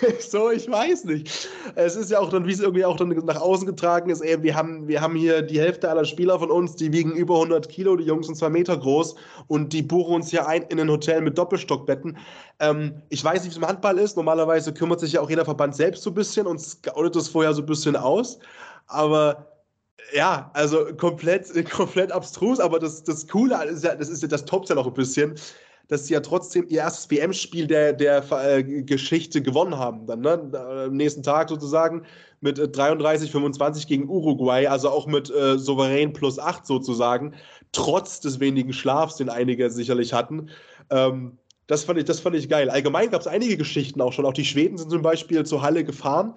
so, 0.20 0.50
ich 0.50 0.70
weiß 0.70 1.04
nicht. 1.04 1.48
Es 1.74 1.96
ist 1.96 2.10
ja 2.10 2.18
auch 2.18 2.30
dann, 2.30 2.46
wie 2.46 2.52
es 2.52 2.60
irgendwie 2.60 2.84
auch 2.84 2.96
dann 2.96 3.08
nach 3.08 3.40
außen 3.40 3.66
getragen 3.66 4.10
ist, 4.10 4.20
ey, 4.20 4.42
wir 4.42 4.54
haben, 4.54 4.88
wir 4.88 5.00
haben 5.00 5.16
hier 5.16 5.42
die 5.42 5.60
Hälfte 5.60 5.88
aller 5.88 6.04
Spieler 6.04 6.38
von 6.38 6.50
uns, 6.50 6.76
die 6.76 6.92
wiegen 6.92 7.12
über 7.12 7.34
100 7.34 7.68
Kilo, 7.68 7.96
die 7.96 8.04
Jungs 8.04 8.26
sind 8.26 8.36
zwei 8.36 8.50
Meter 8.50 8.76
groß 8.76 9.14
und 9.46 9.72
die 9.72 9.82
buchen 9.82 10.14
uns 10.14 10.30
hier 10.30 10.46
ein 10.46 10.62
in 10.62 10.80
ein 10.80 10.90
Hotel 10.90 11.20
mit 11.20 11.38
Doppelstockbetten. 11.38 12.18
Ähm, 12.60 13.02
ich 13.08 13.22
weiß 13.22 13.44
nicht, 13.44 13.46
wie 13.46 13.50
es 13.50 13.56
im 13.56 13.66
Handball 13.66 13.98
ist. 13.98 14.16
Normalerweise 14.16 14.72
kümmert 14.72 15.00
sich 15.00 15.12
ja 15.12 15.20
auch 15.20 15.30
jeder 15.30 15.44
Verband 15.44 15.74
selbst 15.74 16.02
so 16.02 16.10
ein 16.10 16.14
bisschen 16.14 16.46
und 16.46 16.60
scoutet 16.60 17.16
das 17.16 17.28
vorher 17.28 17.54
so 17.54 17.62
ein 17.62 17.66
bisschen 17.66 17.96
aus. 17.96 18.38
Aber 18.86 19.52
ja, 20.12 20.50
also 20.54 20.86
komplett, 20.96 21.46
komplett 21.70 22.12
abstrus, 22.12 22.60
aber 22.60 22.78
das, 22.78 23.02
das 23.02 23.26
Coole 23.26 23.64
ist 23.64 23.84
ja, 23.84 23.94
das 23.94 24.08
ist 24.08 24.22
ja, 24.22 24.28
das 24.28 24.44
ja 24.68 24.74
noch 24.74 24.86
ein 24.86 24.94
bisschen 24.94 25.36
dass 25.88 26.06
sie 26.06 26.14
ja 26.14 26.20
trotzdem 26.20 26.66
ihr 26.68 26.78
erstes 26.78 27.10
WM-Spiel 27.10 27.66
der, 27.66 27.92
der 27.92 28.24
äh, 28.30 28.62
Geschichte 28.62 29.42
gewonnen 29.42 29.78
haben. 29.78 30.06
Dann, 30.06 30.20
ne? 30.20 30.86
Am 30.86 30.96
nächsten 30.96 31.22
Tag 31.22 31.48
sozusagen 31.48 32.02
mit 32.40 32.58
33, 32.58 33.28
äh, 33.28 33.32
25 33.32 33.86
gegen 33.86 34.08
Uruguay, 34.08 34.66
also 34.66 34.90
auch 34.90 35.06
mit 35.06 35.30
äh, 35.30 35.58
souverän 35.58 36.12
plus 36.12 36.38
8 36.38 36.66
sozusagen, 36.66 37.34
trotz 37.72 38.20
des 38.20 38.40
wenigen 38.40 38.72
Schlafs, 38.72 39.16
den 39.16 39.28
einige 39.28 39.70
sicherlich 39.70 40.12
hatten. 40.12 40.50
Ähm, 40.90 41.38
das 41.66 41.84
fand 41.84 41.98
ich, 41.98 42.04
das 42.04 42.20
fand 42.20 42.36
ich 42.36 42.48
geil. 42.48 42.70
Allgemein 42.70 43.10
gab 43.10 43.20
es 43.20 43.26
einige 43.26 43.56
Geschichten 43.56 44.00
auch 44.00 44.12
schon. 44.12 44.24
Auch 44.24 44.32
die 44.32 44.44
Schweden 44.44 44.78
sind 44.78 44.90
zum 44.90 45.02
Beispiel 45.02 45.44
zur 45.44 45.62
Halle 45.62 45.84
gefahren 45.84 46.34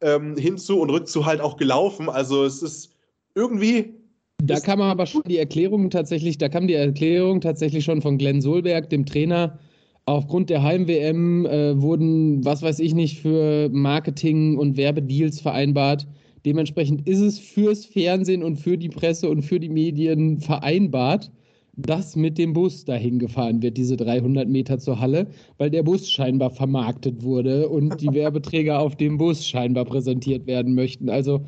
ähm, 0.00 0.36
hinzu 0.36 0.80
und 0.80 0.90
rückzu 0.90 1.24
halt 1.24 1.40
auch 1.40 1.56
gelaufen. 1.56 2.08
Also 2.08 2.44
es 2.44 2.62
ist 2.62 2.90
irgendwie. 3.34 3.94
Da 4.42 4.60
kam 4.60 4.80
aber 4.82 5.06
schon 5.06 5.22
die 5.26 5.38
Erklärung 5.38 5.88
tatsächlich, 5.90 6.36
da 6.36 6.48
kam 6.48 6.66
die 6.66 6.74
Erklärung 6.74 7.40
tatsächlich 7.40 7.84
schon 7.84 8.02
von 8.02 8.18
Glenn 8.18 8.42
Solberg, 8.42 8.90
dem 8.90 9.06
Trainer. 9.06 9.58
Aufgrund 10.04 10.50
der 10.50 10.62
Heim-WM 10.62 11.46
äh, 11.46 11.80
wurden, 11.80 12.44
was 12.44 12.62
weiß 12.62 12.78
ich 12.78 12.94
nicht, 12.94 13.18
für 13.18 13.68
Marketing 13.70 14.56
und 14.56 14.76
Werbedeals 14.76 15.40
vereinbart. 15.40 16.06
Dementsprechend 16.44 17.08
ist 17.08 17.20
es 17.20 17.40
fürs 17.40 17.86
Fernsehen 17.86 18.44
und 18.44 18.56
für 18.56 18.78
die 18.78 18.90
Presse 18.90 19.28
und 19.28 19.42
für 19.42 19.58
die 19.58 19.68
Medien 19.68 20.38
vereinbart, 20.38 21.32
dass 21.76 22.14
mit 22.14 22.38
dem 22.38 22.52
Bus 22.52 22.84
dahin 22.84 23.18
gefahren 23.18 23.62
wird, 23.62 23.76
diese 23.76 23.96
300 23.96 24.48
Meter 24.48 24.78
zur 24.78 25.00
Halle, 25.00 25.26
weil 25.58 25.70
der 25.70 25.82
Bus 25.82 26.08
scheinbar 26.08 26.50
vermarktet 26.50 27.22
wurde 27.24 27.68
und 27.68 28.00
die 28.00 28.06
Werbeträger 28.12 28.80
auf 28.80 28.96
dem 28.96 29.18
Bus 29.18 29.46
scheinbar 29.46 29.86
präsentiert 29.86 30.46
werden 30.46 30.74
möchten. 30.74 31.08
Also 31.08 31.40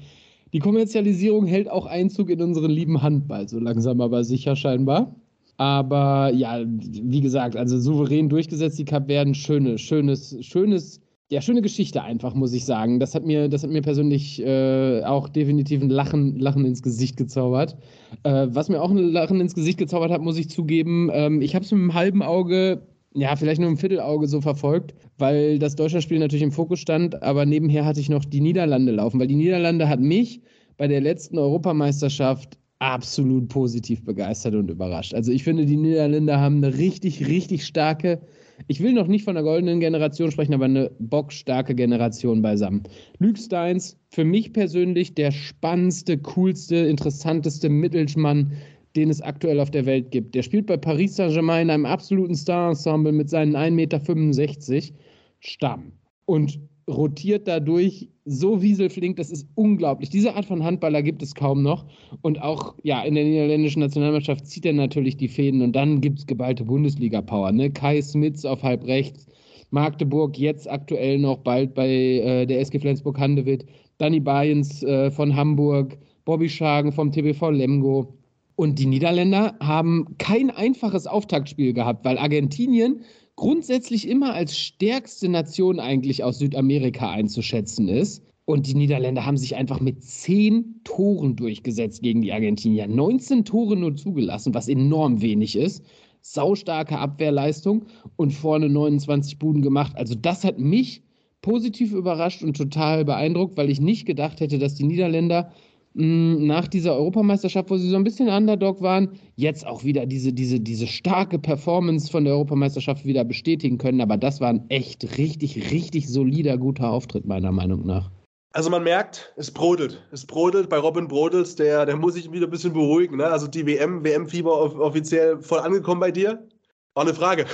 die 0.53 0.59
Kommerzialisierung 0.59 1.46
hält 1.46 1.70
auch 1.70 1.86
Einzug 1.86 2.30
in 2.30 2.42
unseren 2.42 2.70
lieben 2.70 3.03
Handball, 3.03 3.49
so 3.49 3.59
langsam 3.59 4.01
aber 4.01 4.24
sicher 4.24 4.57
scheinbar. 4.57 5.14
Aber 5.57 6.32
ja, 6.32 6.61
wie 6.64 7.20
gesagt, 7.20 7.57
also 7.57 7.78
souverän 7.78 8.28
durchgesetzt, 8.28 8.78
die 8.78 8.84
Kapverden, 8.84 9.34
schöne, 9.34 9.78
schönes, 9.78 10.36
schönes 10.40 11.01
ja, 11.30 11.42
schöne 11.42 11.61
Geschichte 11.61 12.03
einfach, 12.03 12.34
muss 12.34 12.55
ich 12.55 12.64
sagen. 12.64 13.01
Das 13.01 13.14
hat 13.14 13.26
mir, 13.26 13.49
das 13.49 13.62
hat 13.62 13.70
mir 13.70 13.82
persönlich 13.82 14.42
äh, 14.42 15.03
auch 15.05 15.28
definitiv 15.28 15.82
ein 15.82 15.90
Lachen, 15.90 16.38
Lachen 16.38 16.64
ins 16.64 16.82
Gesicht 16.82 17.18
gezaubert. 17.18 17.76
Äh, 18.22 18.46
was 18.51 18.70
mir 18.70 18.80
auch 18.80 18.90
ein 18.90 18.96
Lachen 18.96 19.40
ins 19.40 19.55
Gesicht 19.55 19.78
gezaubert 19.78 20.11
hat, 20.11 20.22
muss 20.22 20.38
ich 20.38 20.49
zugeben, 20.49 21.11
ähm, 21.12 21.42
ich 21.42 21.55
habe 21.55 21.64
es 21.64 21.70
mit 21.70 21.80
einem 21.80 21.94
halben 21.94 22.22
Auge, 22.22 22.80
ja, 23.19 23.37
vielleicht 23.37 23.61
nur 23.61 23.69
im 23.69 23.77
Viertelauge 23.77 24.27
so 24.27 24.41
verfolgt, 24.41 24.95
weil 25.19 25.59
das 25.59 25.77
Deutschlandspiel 25.77 26.19
natürlich 26.19 26.43
im 26.43 26.53
Fokus 26.53 26.81
stand, 26.81 27.23
aber 27.23 27.47
nebenher 27.47 27.85
hatte 27.85 28.01
ich 28.01 28.09
noch 28.09 28.25
die 28.25 28.41
Niederlande 28.41 28.93
laufen, 28.93 29.21
weil 29.21 29.27
die 29.27 29.35
Niederlande 29.35 29.89
hat 29.89 30.01
mich 30.01 30.41
bei 30.77 30.89
der 30.89 31.01
letzten 31.01 31.39
Europameisterschaft 31.39 32.59
absolut 32.79 33.49
positiv 33.49 34.05
begeistert 34.05 34.55
und 34.55 34.71
überrascht. 34.71 35.14
Also 35.14 35.33
ich 35.33 35.43
finde, 35.43 35.66
die 35.66 35.77
Niederländer 35.77 36.41
haben 36.41 36.59
eine 36.59 36.79
richtig, 36.79 37.27
richtig 37.27 37.66
starke 37.66 38.21
ich 38.66 38.83
will 38.83 38.93
noch 38.93 39.07
nicht 39.07 39.25
von 39.25 39.35
der 39.35 39.45
goldenen 39.45 39.79
Generation 39.79 40.31
sprechen, 40.31 40.55
aber 40.55 40.64
eine 40.64 40.91
bockstarke 40.99 41.75
Generation 41.75 42.43
beisammen. 42.43 42.83
Luke 43.19 43.39
Steins, 43.39 43.97
für 44.11 44.25
mich 44.25 44.53
persönlich 44.53 45.14
der 45.14 45.31
spannendste, 45.31 46.19
coolste, 46.19 46.77
interessanteste 46.77 47.69
Mittelsmann, 47.69 48.53
den 48.97 49.11
es 49.11 49.20
aktuell 49.20 49.61
auf 49.61 49.70
der 49.70 49.86
Welt 49.86 50.11
gibt. 50.11 50.34
Der 50.34 50.43
spielt 50.43 50.66
bei 50.66 50.76
Paris 50.76 51.16
Saint-Germain 51.16 51.62
in 51.62 51.70
einem 51.70 51.86
absoluten 51.86 52.34
Star-Ensemble 52.34 53.12
mit 53.12 53.30
seinen 53.30 53.57
1,65 53.57 53.70
Meter 53.70 54.97
Stamm. 55.41 55.93
Und 56.26 56.59
rotiert 56.89 57.47
dadurch 57.47 58.09
so 58.24 58.61
wieselflink, 58.61 59.16
das 59.16 59.30
ist 59.30 59.47
unglaublich. 59.55 60.11
Diese 60.11 60.34
Art 60.34 60.47
von 60.47 60.64
Handballer 60.64 61.03
gibt 61.03 61.22
es 61.22 61.34
kaum 61.34 61.62
noch. 61.62 61.86
Und 62.22 62.41
auch 62.43 62.74
ja, 62.82 63.03
in 63.03 63.14
der 63.14 63.24
niederländischen 63.24 63.80
Nationalmannschaft 63.80 64.47
zieht 64.47 64.66
er 64.66 64.72
natürlich 64.72 65.16
die 65.16 65.28
Fäden 65.28 65.62
und 65.62 65.76
dann 65.76 66.01
gibt 66.01 66.20
es 66.20 66.26
geballte 66.26 66.64
Bundesliga-Power. 66.64 67.53
Ne? 67.53 67.70
Kai 67.70 68.01
Smits 68.03 68.45
auf 68.45 68.62
halb 68.62 68.84
rechts, 68.86 69.26
Magdeburg 69.70 70.39
jetzt 70.39 70.70
aktuell 70.70 71.18
noch 71.18 71.39
bald 71.39 71.74
bei 71.74 71.89
äh, 71.89 72.47
der 72.47 72.61
SG 72.61 72.78
Flensburg-Handewitt, 72.78 73.66
Danny 73.99 74.20
Bayens 74.20 74.82
äh, 74.82 75.11
von 75.11 75.34
Hamburg, 75.34 75.99
Bobby 76.24 76.49
Schagen 76.49 76.93
vom 76.93 77.12
TBV 77.12 77.51
Lemgo. 77.51 78.14
Und 78.59 78.81
die 78.81 78.87
Niederländer 78.87 79.55
haben 79.61 80.17
kein 80.19 80.51
einfaches 80.51 81.07
Auftaktspiel 81.07 81.75
gehabt, 81.75 82.05
weil 82.05 82.19
Argentinien 82.19 83.03
grundsätzlich 83.37 84.09
immer 84.09 84.35
als 84.35 84.59
stärkste 84.59 85.29
Nation 85.29 85.79
eigentlich 85.79 86.25
aus 86.25 86.41
Südamerika 86.41 87.09
einzuschätzen 87.09 87.87
ist. 87.87 88.25
Und 88.47 88.67
die 88.67 88.75
Niederländer 88.75 89.25
haben 89.25 89.37
sich 89.37 89.55
einfach 89.55 89.79
mit 89.79 90.03
zehn 90.03 90.81
Toren 90.83 91.37
durchgesetzt 91.37 92.03
gegen 92.03 92.21
die 92.21 92.33
Argentinier. 92.33 92.89
19 92.89 93.45
Tore 93.45 93.77
nur 93.77 93.95
zugelassen, 93.95 94.55
was 94.55 94.67
enorm 94.67 95.23
wenig 95.23 95.55
ist. 95.55 95.85
Saustarke 96.23 96.99
Abwehrleistung 96.99 97.85
und 98.17 98.33
vorne 98.33 98.69
29 98.69 99.39
Buden 99.39 99.63
gemacht. 99.63 99.93
Also 99.95 100.17
das 100.17 100.43
hat 100.43 100.59
mich 100.59 101.05
positiv 101.43 101.93
überrascht 101.93 102.43
und 102.43 102.57
total 102.57 103.05
beeindruckt, 103.05 103.57
weil 103.57 103.71
ich 103.71 103.81
nicht 103.81 104.05
gedacht 104.05 104.41
hätte, 104.41 104.59
dass 104.59 104.75
die 104.75 104.83
Niederländer 104.83 105.53
nach 105.99 106.68
dieser 106.68 106.94
Europameisterschaft, 106.94 107.70
wo 107.70 107.76
sie 107.76 107.88
so 107.88 107.96
ein 107.96 108.05
bisschen 108.05 108.28
Underdog 108.28 108.80
waren, 108.80 109.18
jetzt 109.34 109.66
auch 109.66 109.82
wieder 109.82 110.07
diese, 110.07 110.32
diese, 110.32 110.61
diese 110.61 110.86
starke 110.86 111.40
Performance 111.40 112.09
von 112.09 112.24
der 112.24 112.34
Europameisterschaft 112.34 113.05
wieder 113.05 113.24
bestätigen 113.24 113.78
können. 113.78 114.01
Aber 114.01 114.16
das 114.16 114.40
war 114.40 114.51
ein 114.51 114.64
echt 114.68 115.18
richtig, 115.18 115.72
richtig 115.72 116.09
solider, 116.09 116.57
guter 116.57 116.90
Auftritt, 116.90 117.26
meiner 117.26 117.51
Meinung 117.51 117.84
nach. 117.84 118.12
Also 118.53 118.70
man 118.70 118.84
merkt, 118.84 119.32
es 119.36 119.51
brodelt. 119.51 120.01
Es 120.12 120.24
brodelt 120.24 120.68
bei 120.68 120.78
Robin 120.78 121.09
Brodels, 121.09 121.57
der, 121.57 121.84
der 121.84 121.96
muss 121.96 122.14
sich 122.14 122.30
wieder 122.30 122.46
ein 122.46 122.51
bisschen 122.51 122.72
beruhigen. 122.72 123.16
Ne? 123.16 123.26
Also 123.26 123.49
die 123.49 123.66
WM, 123.66 124.05
WM-Fieber 124.05 124.80
offiziell 124.80 125.40
voll 125.40 125.59
angekommen 125.59 126.01
bei 126.01 126.12
dir? 126.12 126.46
War 126.94 127.03
eine 127.03 127.14
Frage. 127.14 127.44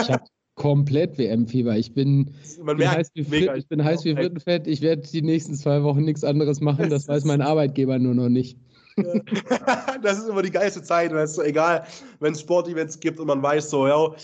Ich 0.00 0.10
habe 0.10 0.22
komplett 0.60 1.16
WM-Fieber. 1.16 1.74
Ich 1.78 1.94
bin, 1.94 2.34
bin 2.62 2.90
heiß 2.90 3.12
wie, 3.14 3.24
Frit, 3.24 3.50
ich 3.56 3.66
bin 3.66 3.82
heiß 3.82 4.04
wie 4.04 4.14
Frittenfett. 4.14 4.66
Ich 4.66 4.82
werde 4.82 5.00
die 5.10 5.22
nächsten 5.22 5.54
zwei 5.54 5.82
Wochen 5.82 6.02
nichts 6.02 6.22
anderes 6.22 6.60
machen. 6.60 6.90
Das 6.90 7.08
weiß 7.08 7.24
mein 7.24 7.40
Arbeitgeber 7.40 7.98
nur 7.98 8.14
noch 8.14 8.28
nicht. 8.28 8.58
das 10.02 10.18
ist 10.18 10.28
immer 10.28 10.42
die 10.42 10.50
geilste 10.50 10.82
Zeit. 10.82 11.14
Weißt 11.14 11.38
du, 11.38 11.42
egal, 11.42 11.86
wenn 12.20 12.34
es 12.34 12.42
Sportevents 12.42 13.00
gibt 13.00 13.18
und 13.20 13.28
man 13.28 13.42
weiß 13.42 13.70
so, 13.70 13.86
ja, 13.86 14.14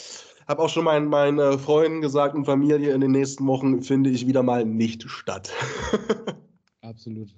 habe 0.47 0.63
auch 0.63 0.69
schon 0.69 0.85
meinen, 0.85 1.09
meinen 1.09 1.39
äh, 1.39 1.57
Freunden 1.57 2.03
gesagt 2.03 2.35
und 2.35 2.45
Familie, 2.45 2.93
in 2.93 3.01
den 3.01 3.13
nächsten 3.13 3.47
Wochen 3.47 3.81
finde 3.81 4.11
ich 4.11 4.27
wieder 4.27 4.43
mal 4.43 4.67
nicht 4.67 5.09
statt. 5.09 5.51
Absolut. 6.83 7.31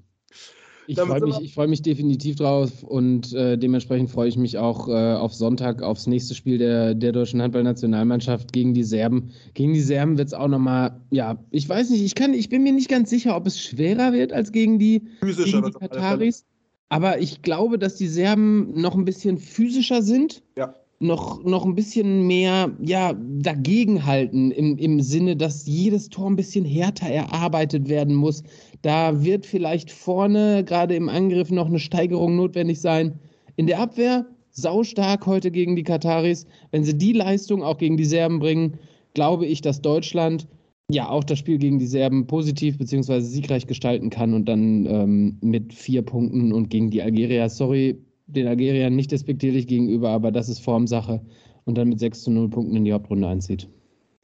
Ich 0.89 0.99
freue 0.99 1.20
mich, 1.20 1.53
freu 1.53 1.68
mich 1.68 1.82
definitiv 1.82 2.36
drauf 2.36 2.82
und 2.82 3.34
äh, 3.34 3.59
dementsprechend 3.59 4.09
freue 4.09 4.28
ich 4.28 4.39
mich 4.39 4.57
auch 4.57 4.89
äh, 4.89 4.93
auf 4.93 5.34
Sonntag 5.34 5.82
aufs 5.82 6.07
nächste 6.07 6.34
Spiel 6.34 6.57
der, 6.57 6.95
der 6.95 7.12
deutschen 7.12 7.43
Handballnationalmannschaft 7.43 8.55
gegen 8.55 8.72
die 8.72 8.84
Serben. 8.84 9.30
Gegen 9.53 9.74
die 9.74 9.82
Serben 9.82 10.16
wird 10.16 10.28
es 10.28 10.34
auch 10.34 10.49
nochmal, 10.49 10.99
ja, 11.11 11.45
ich 11.51 11.68
weiß 11.68 11.91
nicht, 11.91 12.03
ich, 12.03 12.14
kann, 12.14 12.32
ich 12.32 12.49
bin 12.49 12.62
mir 12.62 12.72
nicht 12.72 12.89
ganz 12.89 13.11
sicher, 13.11 13.36
ob 13.36 13.47
es 13.47 13.61
schwerer 13.61 14.14
wird 14.14 14.32
als 14.32 14.51
gegen 14.51 14.78
die, 14.78 15.03
gegen 15.20 15.62
die 15.62 15.72
Kataris. 15.72 16.47
Aber 16.89 17.20
ich 17.20 17.43
glaube, 17.43 17.78
dass 17.78 17.97
die 17.97 18.09
Serben 18.09 18.80
noch 18.80 18.95
ein 18.95 19.05
bisschen 19.05 19.36
physischer 19.36 20.01
sind. 20.01 20.43
Ja 20.57 20.74
noch, 21.01 21.44
noch 21.44 21.64
ein 21.64 21.74
bisschen 21.74 22.26
mehr 22.26 22.70
ja, 22.82 23.12
dagegenhalten 23.12 24.51
im, 24.51 24.76
im 24.78 25.01
Sinne, 25.01 25.36
dass 25.36 25.66
jedes 25.66 26.09
Tor 26.09 26.28
ein 26.28 26.36
bisschen 26.36 26.64
härter 26.64 27.07
erarbeitet 27.07 27.88
werden 27.88 28.14
muss. 28.14 28.42
Da 28.82 29.22
wird 29.22 29.46
vielleicht 29.46 29.90
vorne, 29.90 30.64
gerade 30.64 30.96
im 30.96 31.09
Angriff, 31.09 31.51
noch 31.51 31.66
eine 31.66 31.78
Steigerung 31.78 32.36
notwendig 32.36 32.80
sein. 32.80 33.18
In 33.57 33.66
der 33.66 33.80
Abwehr 33.80 34.26
saustark 34.51 35.26
heute 35.26 35.51
gegen 35.51 35.76
die 35.76 35.84
Kataris. 35.84 36.46
Wenn 36.72 36.84
sie 36.84 36.96
die 36.96 37.12
Leistung 37.12 37.62
auch 37.62 37.78
gegen 37.78 37.96
die 37.96 38.05
Serben 38.05 38.40
bringen, 38.40 38.78
glaube 39.14 39.46
ich, 39.46 39.61
dass 39.61 39.80
Deutschland 39.80 40.49
ja 40.90 41.09
auch 41.09 41.22
das 41.22 41.38
Spiel 41.38 41.59
gegen 41.59 41.78
die 41.78 41.86
Serben 41.86 42.26
positiv 42.26 42.78
bzw. 42.78 43.20
siegreich 43.20 43.66
gestalten 43.66 44.11
kann 44.11 44.34
und 44.34 44.46
dann 44.46 44.86
ähm, 44.86 45.38
mit 45.42 45.74
vier 45.74 46.03
Punkten 46.03 46.53
und 46.53 46.70
gegen 46.70 46.90
die 46.90 47.03
Algerier, 47.03 47.49
sorry, 47.49 47.99
den 48.29 48.47
Algeriern 48.47 48.95
nicht 48.95 49.11
despektierlich 49.11 49.66
gegenüber, 49.66 50.11
aber 50.11 50.31
das 50.31 50.49
ist 50.49 50.61
Formsache 50.61 51.20
und 51.64 51.76
dann 51.76 51.89
mit 51.89 51.99
6 51.99 52.22
zu 52.22 52.31
0 52.31 52.49
Punkten 52.51 52.76
in 52.76 52.85
die 52.85 52.93
Hauptrunde 52.93 53.26
einzieht. 53.26 53.68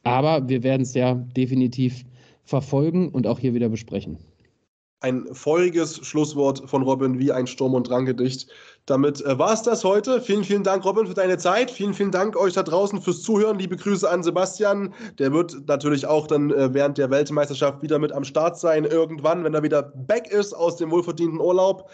Aber 0.03 0.47
wir 0.47 0.63
werden 0.63 0.83
es 0.83 0.93
ja 0.93 1.15
definitiv 1.15 2.05
verfolgen 2.43 3.09
und 3.09 3.27
auch 3.27 3.39
hier 3.39 3.53
wieder 3.53 3.69
besprechen. 3.69 4.17
Ein 5.01 5.25
feuriges 5.33 5.97
Schlusswort 6.05 6.67
von 6.69 6.81
Robin 6.81 7.19
wie 7.19 7.31
ein 7.31 7.45
Sturm- 7.45 7.73
und 7.73 7.89
Drang-Gedicht. 7.89 8.47
Damit 8.85 9.23
äh, 9.25 9.37
war 9.37 9.53
es 9.53 9.61
das 9.61 9.83
heute. 9.83 10.21
Vielen, 10.21 10.43
vielen 10.43 10.63
Dank, 10.63 10.85
Robin, 10.85 11.05
für 11.05 11.13
deine 11.13 11.37
Zeit. 11.37 11.69
Vielen, 11.69 11.93
vielen 11.93 12.11
Dank 12.11 12.35
euch 12.35 12.53
da 12.53 12.63
draußen 12.63 13.01
fürs 13.01 13.21
Zuhören. 13.21 13.59
Liebe 13.59 13.75
Grüße 13.75 14.09
an 14.09 14.23
Sebastian. 14.23 14.93
Der 15.19 15.33
wird 15.33 15.67
natürlich 15.67 16.07
auch 16.07 16.27
dann 16.27 16.49
äh, 16.51 16.73
während 16.73 16.97
der 16.97 17.11
Weltmeisterschaft 17.11 17.83
wieder 17.83 17.99
mit 17.99 18.13
am 18.13 18.23
Start 18.23 18.57
sein. 18.57 18.85
Irgendwann, 18.85 19.43
wenn 19.43 19.53
er 19.53 19.63
wieder 19.63 19.83
back 19.83 20.31
ist 20.31 20.53
aus 20.53 20.77
dem 20.77 20.89
wohlverdienten 20.91 21.39
Urlaub. 21.39 21.89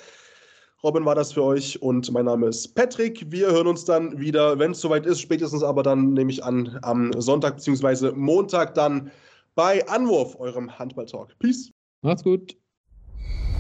Robin 0.84 1.06
war 1.06 1.14
das 1.14 1.34
für 1.34 1.44
euch 1.44 1.80
und 1.80 2.12
mein 2.12 2.26
Name 2.26 2.48
ist 2.48 2.74
Patrick. 2.74 3.32
Wir 3.32 3.52
hören 3.52 3.68
uns 3.68 3.86
dann 3.86 4.20
wieder, 4.20 4.58
wenn 4.58 4.72
es 4.72 4.82
soweit 4.82 5.06
ist, 5.06 5.22
spätestens 5.22 5.62
aber 5.62 5.84
dann 5.84 6.14
nehme 6.14 6.32
ich 6.32 6.44
an, 6.44 6.80
am 6.82 7.12
Sonntag 7.22 7.58
bzw. 7.58 8.14
Montag 8.16 8.74
dann 8.74 9.12
bei 9.54 9.88
Anwurf, 9.88 10.40
eurem 10.40 10.80
Handball-Talk. 10.80 11.38
Peace. 11.38 11.70
Macht's 12.02 12.24
gut. 12.24 12.58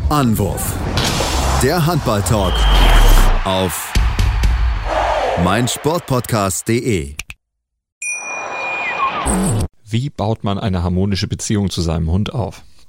Anwurf. 0.09 0.75
Der 1.61 1.85
Handball-Talk 1.85 2.53
auf 3.45 3.93
meinsportpodcast.de. 5.43 7.13
Wie 9.83 10.09
baut 10.09 10.43
man 10.43 10.57
eine 10.57 10.81
harmonische 10.81 11.27
Beziehung 11.27 11.69
zu 11.69 11.81
seinem 11.81 12.09
Hund 12.09 12.33
auf? 12.33 12.63